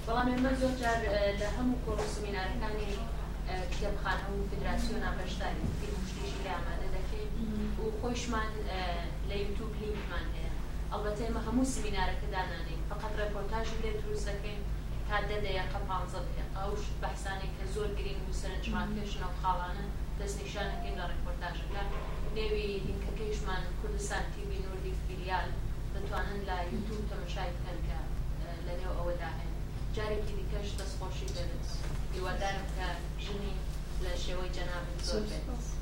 بەڵام 0.07 0.29
ئێمە 0.33 0.51
زۆرجار 0.61 0.99
لە 1.41 1.49
هەموو 1.57 1.83
کۆڕ 1.85 2.01
سمینارەکانی 2.15 2.87
کتێبخانە 3.71 4.27
و 4.31 4.47
فدراسیۆنا 4.51 5.11
بەشداری 5.19 5.63
فیلمشتیشی 5.79 6.39
لامەدە 6.47 6.84
و 7.87 7.91
خۆشمان 8.03 8.51
لە 9.29 9.37
یوتوب 9.45 9.71
لینکمان 9.81 10.27
هەیە 10.37 10.53
ئەڵبەت 10.93 11.19
ئێمە 11.23 11.41
هەموو 11.47 11.71
سمینارەکە 11.75 12.27
دانانین 12.35 12.81
فقط 12.91 13.13
ڕێپۆرتاژی 13.21 13.79
لێ 13.85 13.91
دروست 14.03 14.27
دەکەین 14.31 14.61
تا 15.09 15.17
دە 15.29 15.37
دەیەقە 15.45 15.79
پ 15.89 15.91
دقەوش 16.39 16.85
بەحسانێک 17.03 17.53
کە 17.59 17.65
زۆر 17.75 17.89
گرین 17.99 18.21
و 18.29 18.37
سەرنجمانکەشنە 18.41 19.27
و 19.31 19.39
خاڵانە 19.41 19.87
دەستنیشانەکەین 20.21 20.97
لە 21.01 21.05
ڕێپۆرتاژەکە 21.11 21.83
نێوی 22.37 22.69
لینکەکەیشمان 22.89 23.63
کوردستان 23.81 24.25
تیوی 24.33 24.63
نوردی 24.65 24.93
فیلیال 25.05 25.49
دەتوانن 25.95 26.41
لە 26.49 26.57
یوتوب 26.73 27.01
تەمەشای 27.11 27.51
بکەن 27.57 27.79
کە 27.87 27.99
لە 28.67 28.73
نێو 28.81 28.95
ئەوەدا 28.99 29.31
هەن 29.39 29.51
جارێکی 29.97 30.37
دیکەش 30.39 30.69
دەستخۆشی 30.81 31.33
دەبێت 31.37 31.67
هیوادارم 32.15 32.67
کە 32.77 32.89
ژنی 33.25 33.55
لە 34.05 34.13
شێوەی 34.25 34.53
جەناب 34.57 34.85
زۆر 35.09 35.25
بێت. 35.31 35.73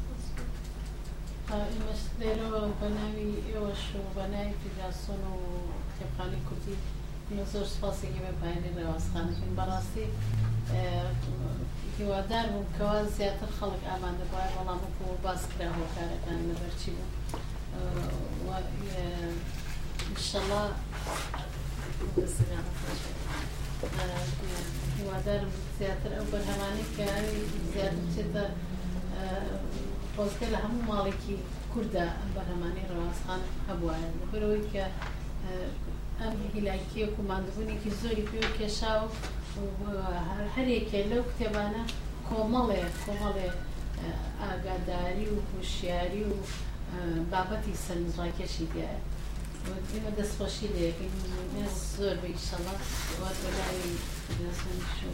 Imaginaram 1.53 2.65
o 2.65 2.73
و 2.73 2.85
eu 3.51 3.63
acho 3.71 3.99
و 3.99 4.01
Banami 4.15 4.55
que 4.63 4.71
já 4.75 4.91
sou 4.91 5.15
no 5.19 5.33
Tepali 6.01 6.39
Kuti, 6.49 6.75
nos 7.37 7.53
هیوادار 11.99 12.47
بووم 12.49 12.65
کەوا 12.81 12.99
زیاتر 13.17 13.51
خەڵک 13.61 13.83
ئامادە 13.85 14.25
بواە 14.33 14.49
بەڵام 14.57 14.81
و 15.05 15.07
باس 15.25 15.43
کرا 15.53 15.73
هۆکارەکان 15.77 16.41
لەبەرچی 16.49 16.91
بوو 16.97 18.53
هیوادارم 24.99 25.53
زیاتر 25.79 26.11
ئەو 26.17 26.27
بەرهەمانی 26.33 26.87
کە 26.97 27.07
زیاتر 28.13 28.49
خۆزگە 30.17 30.47
لە 30.55 30.59
هەموو 30.65 30.89
ماڵێکی 30.91 31.35
کووردا 31.73 32.05
ئەم 32.19 32.31
بەرهەمانی 32.37 32.85
ڕاستخان 32.99 33.41
هەبواە 33.69 33.97
لەبەرەوەی 34.21 34.65
کە 34.73 34.85
ئەم 36.21 36.35
هیلاکیە 36.55 37.05
و 37.11 37.21
مادەبوونێکی 37.31 37.91
زۆری 38.01 38.25
پێ 38.31 38.41
کێشاو 38.59 39.05
هەرێکێ 40.55 41.01
لەو 41.11 41.23
کتێبانە 41.31 41.83
کۆمەڵێ 42.29 42.81
کۆمەڵێ 43.05 43.49
ئاگاداری 44.43 45.27
و 45.33 45.37
هوشیاری 45.51 46.23
و 46.31 46.35
بابەتی 47.33 47.81
سەرنجڕاکێشی 47.85 48.67
دیە 48.73 48.93
ئمە 49.97 50.11
دەستخۆشی 50.19 50.69
لەکەین 50.77 51.15
زۆر 51.95 52.17
بە 52.23 52.29
ئیشەڵات 52.35 52.81
وات 53.23 53.37
بەلای 53.43 53.93
دەستن 54.41 54.79
شو 54.97 55.09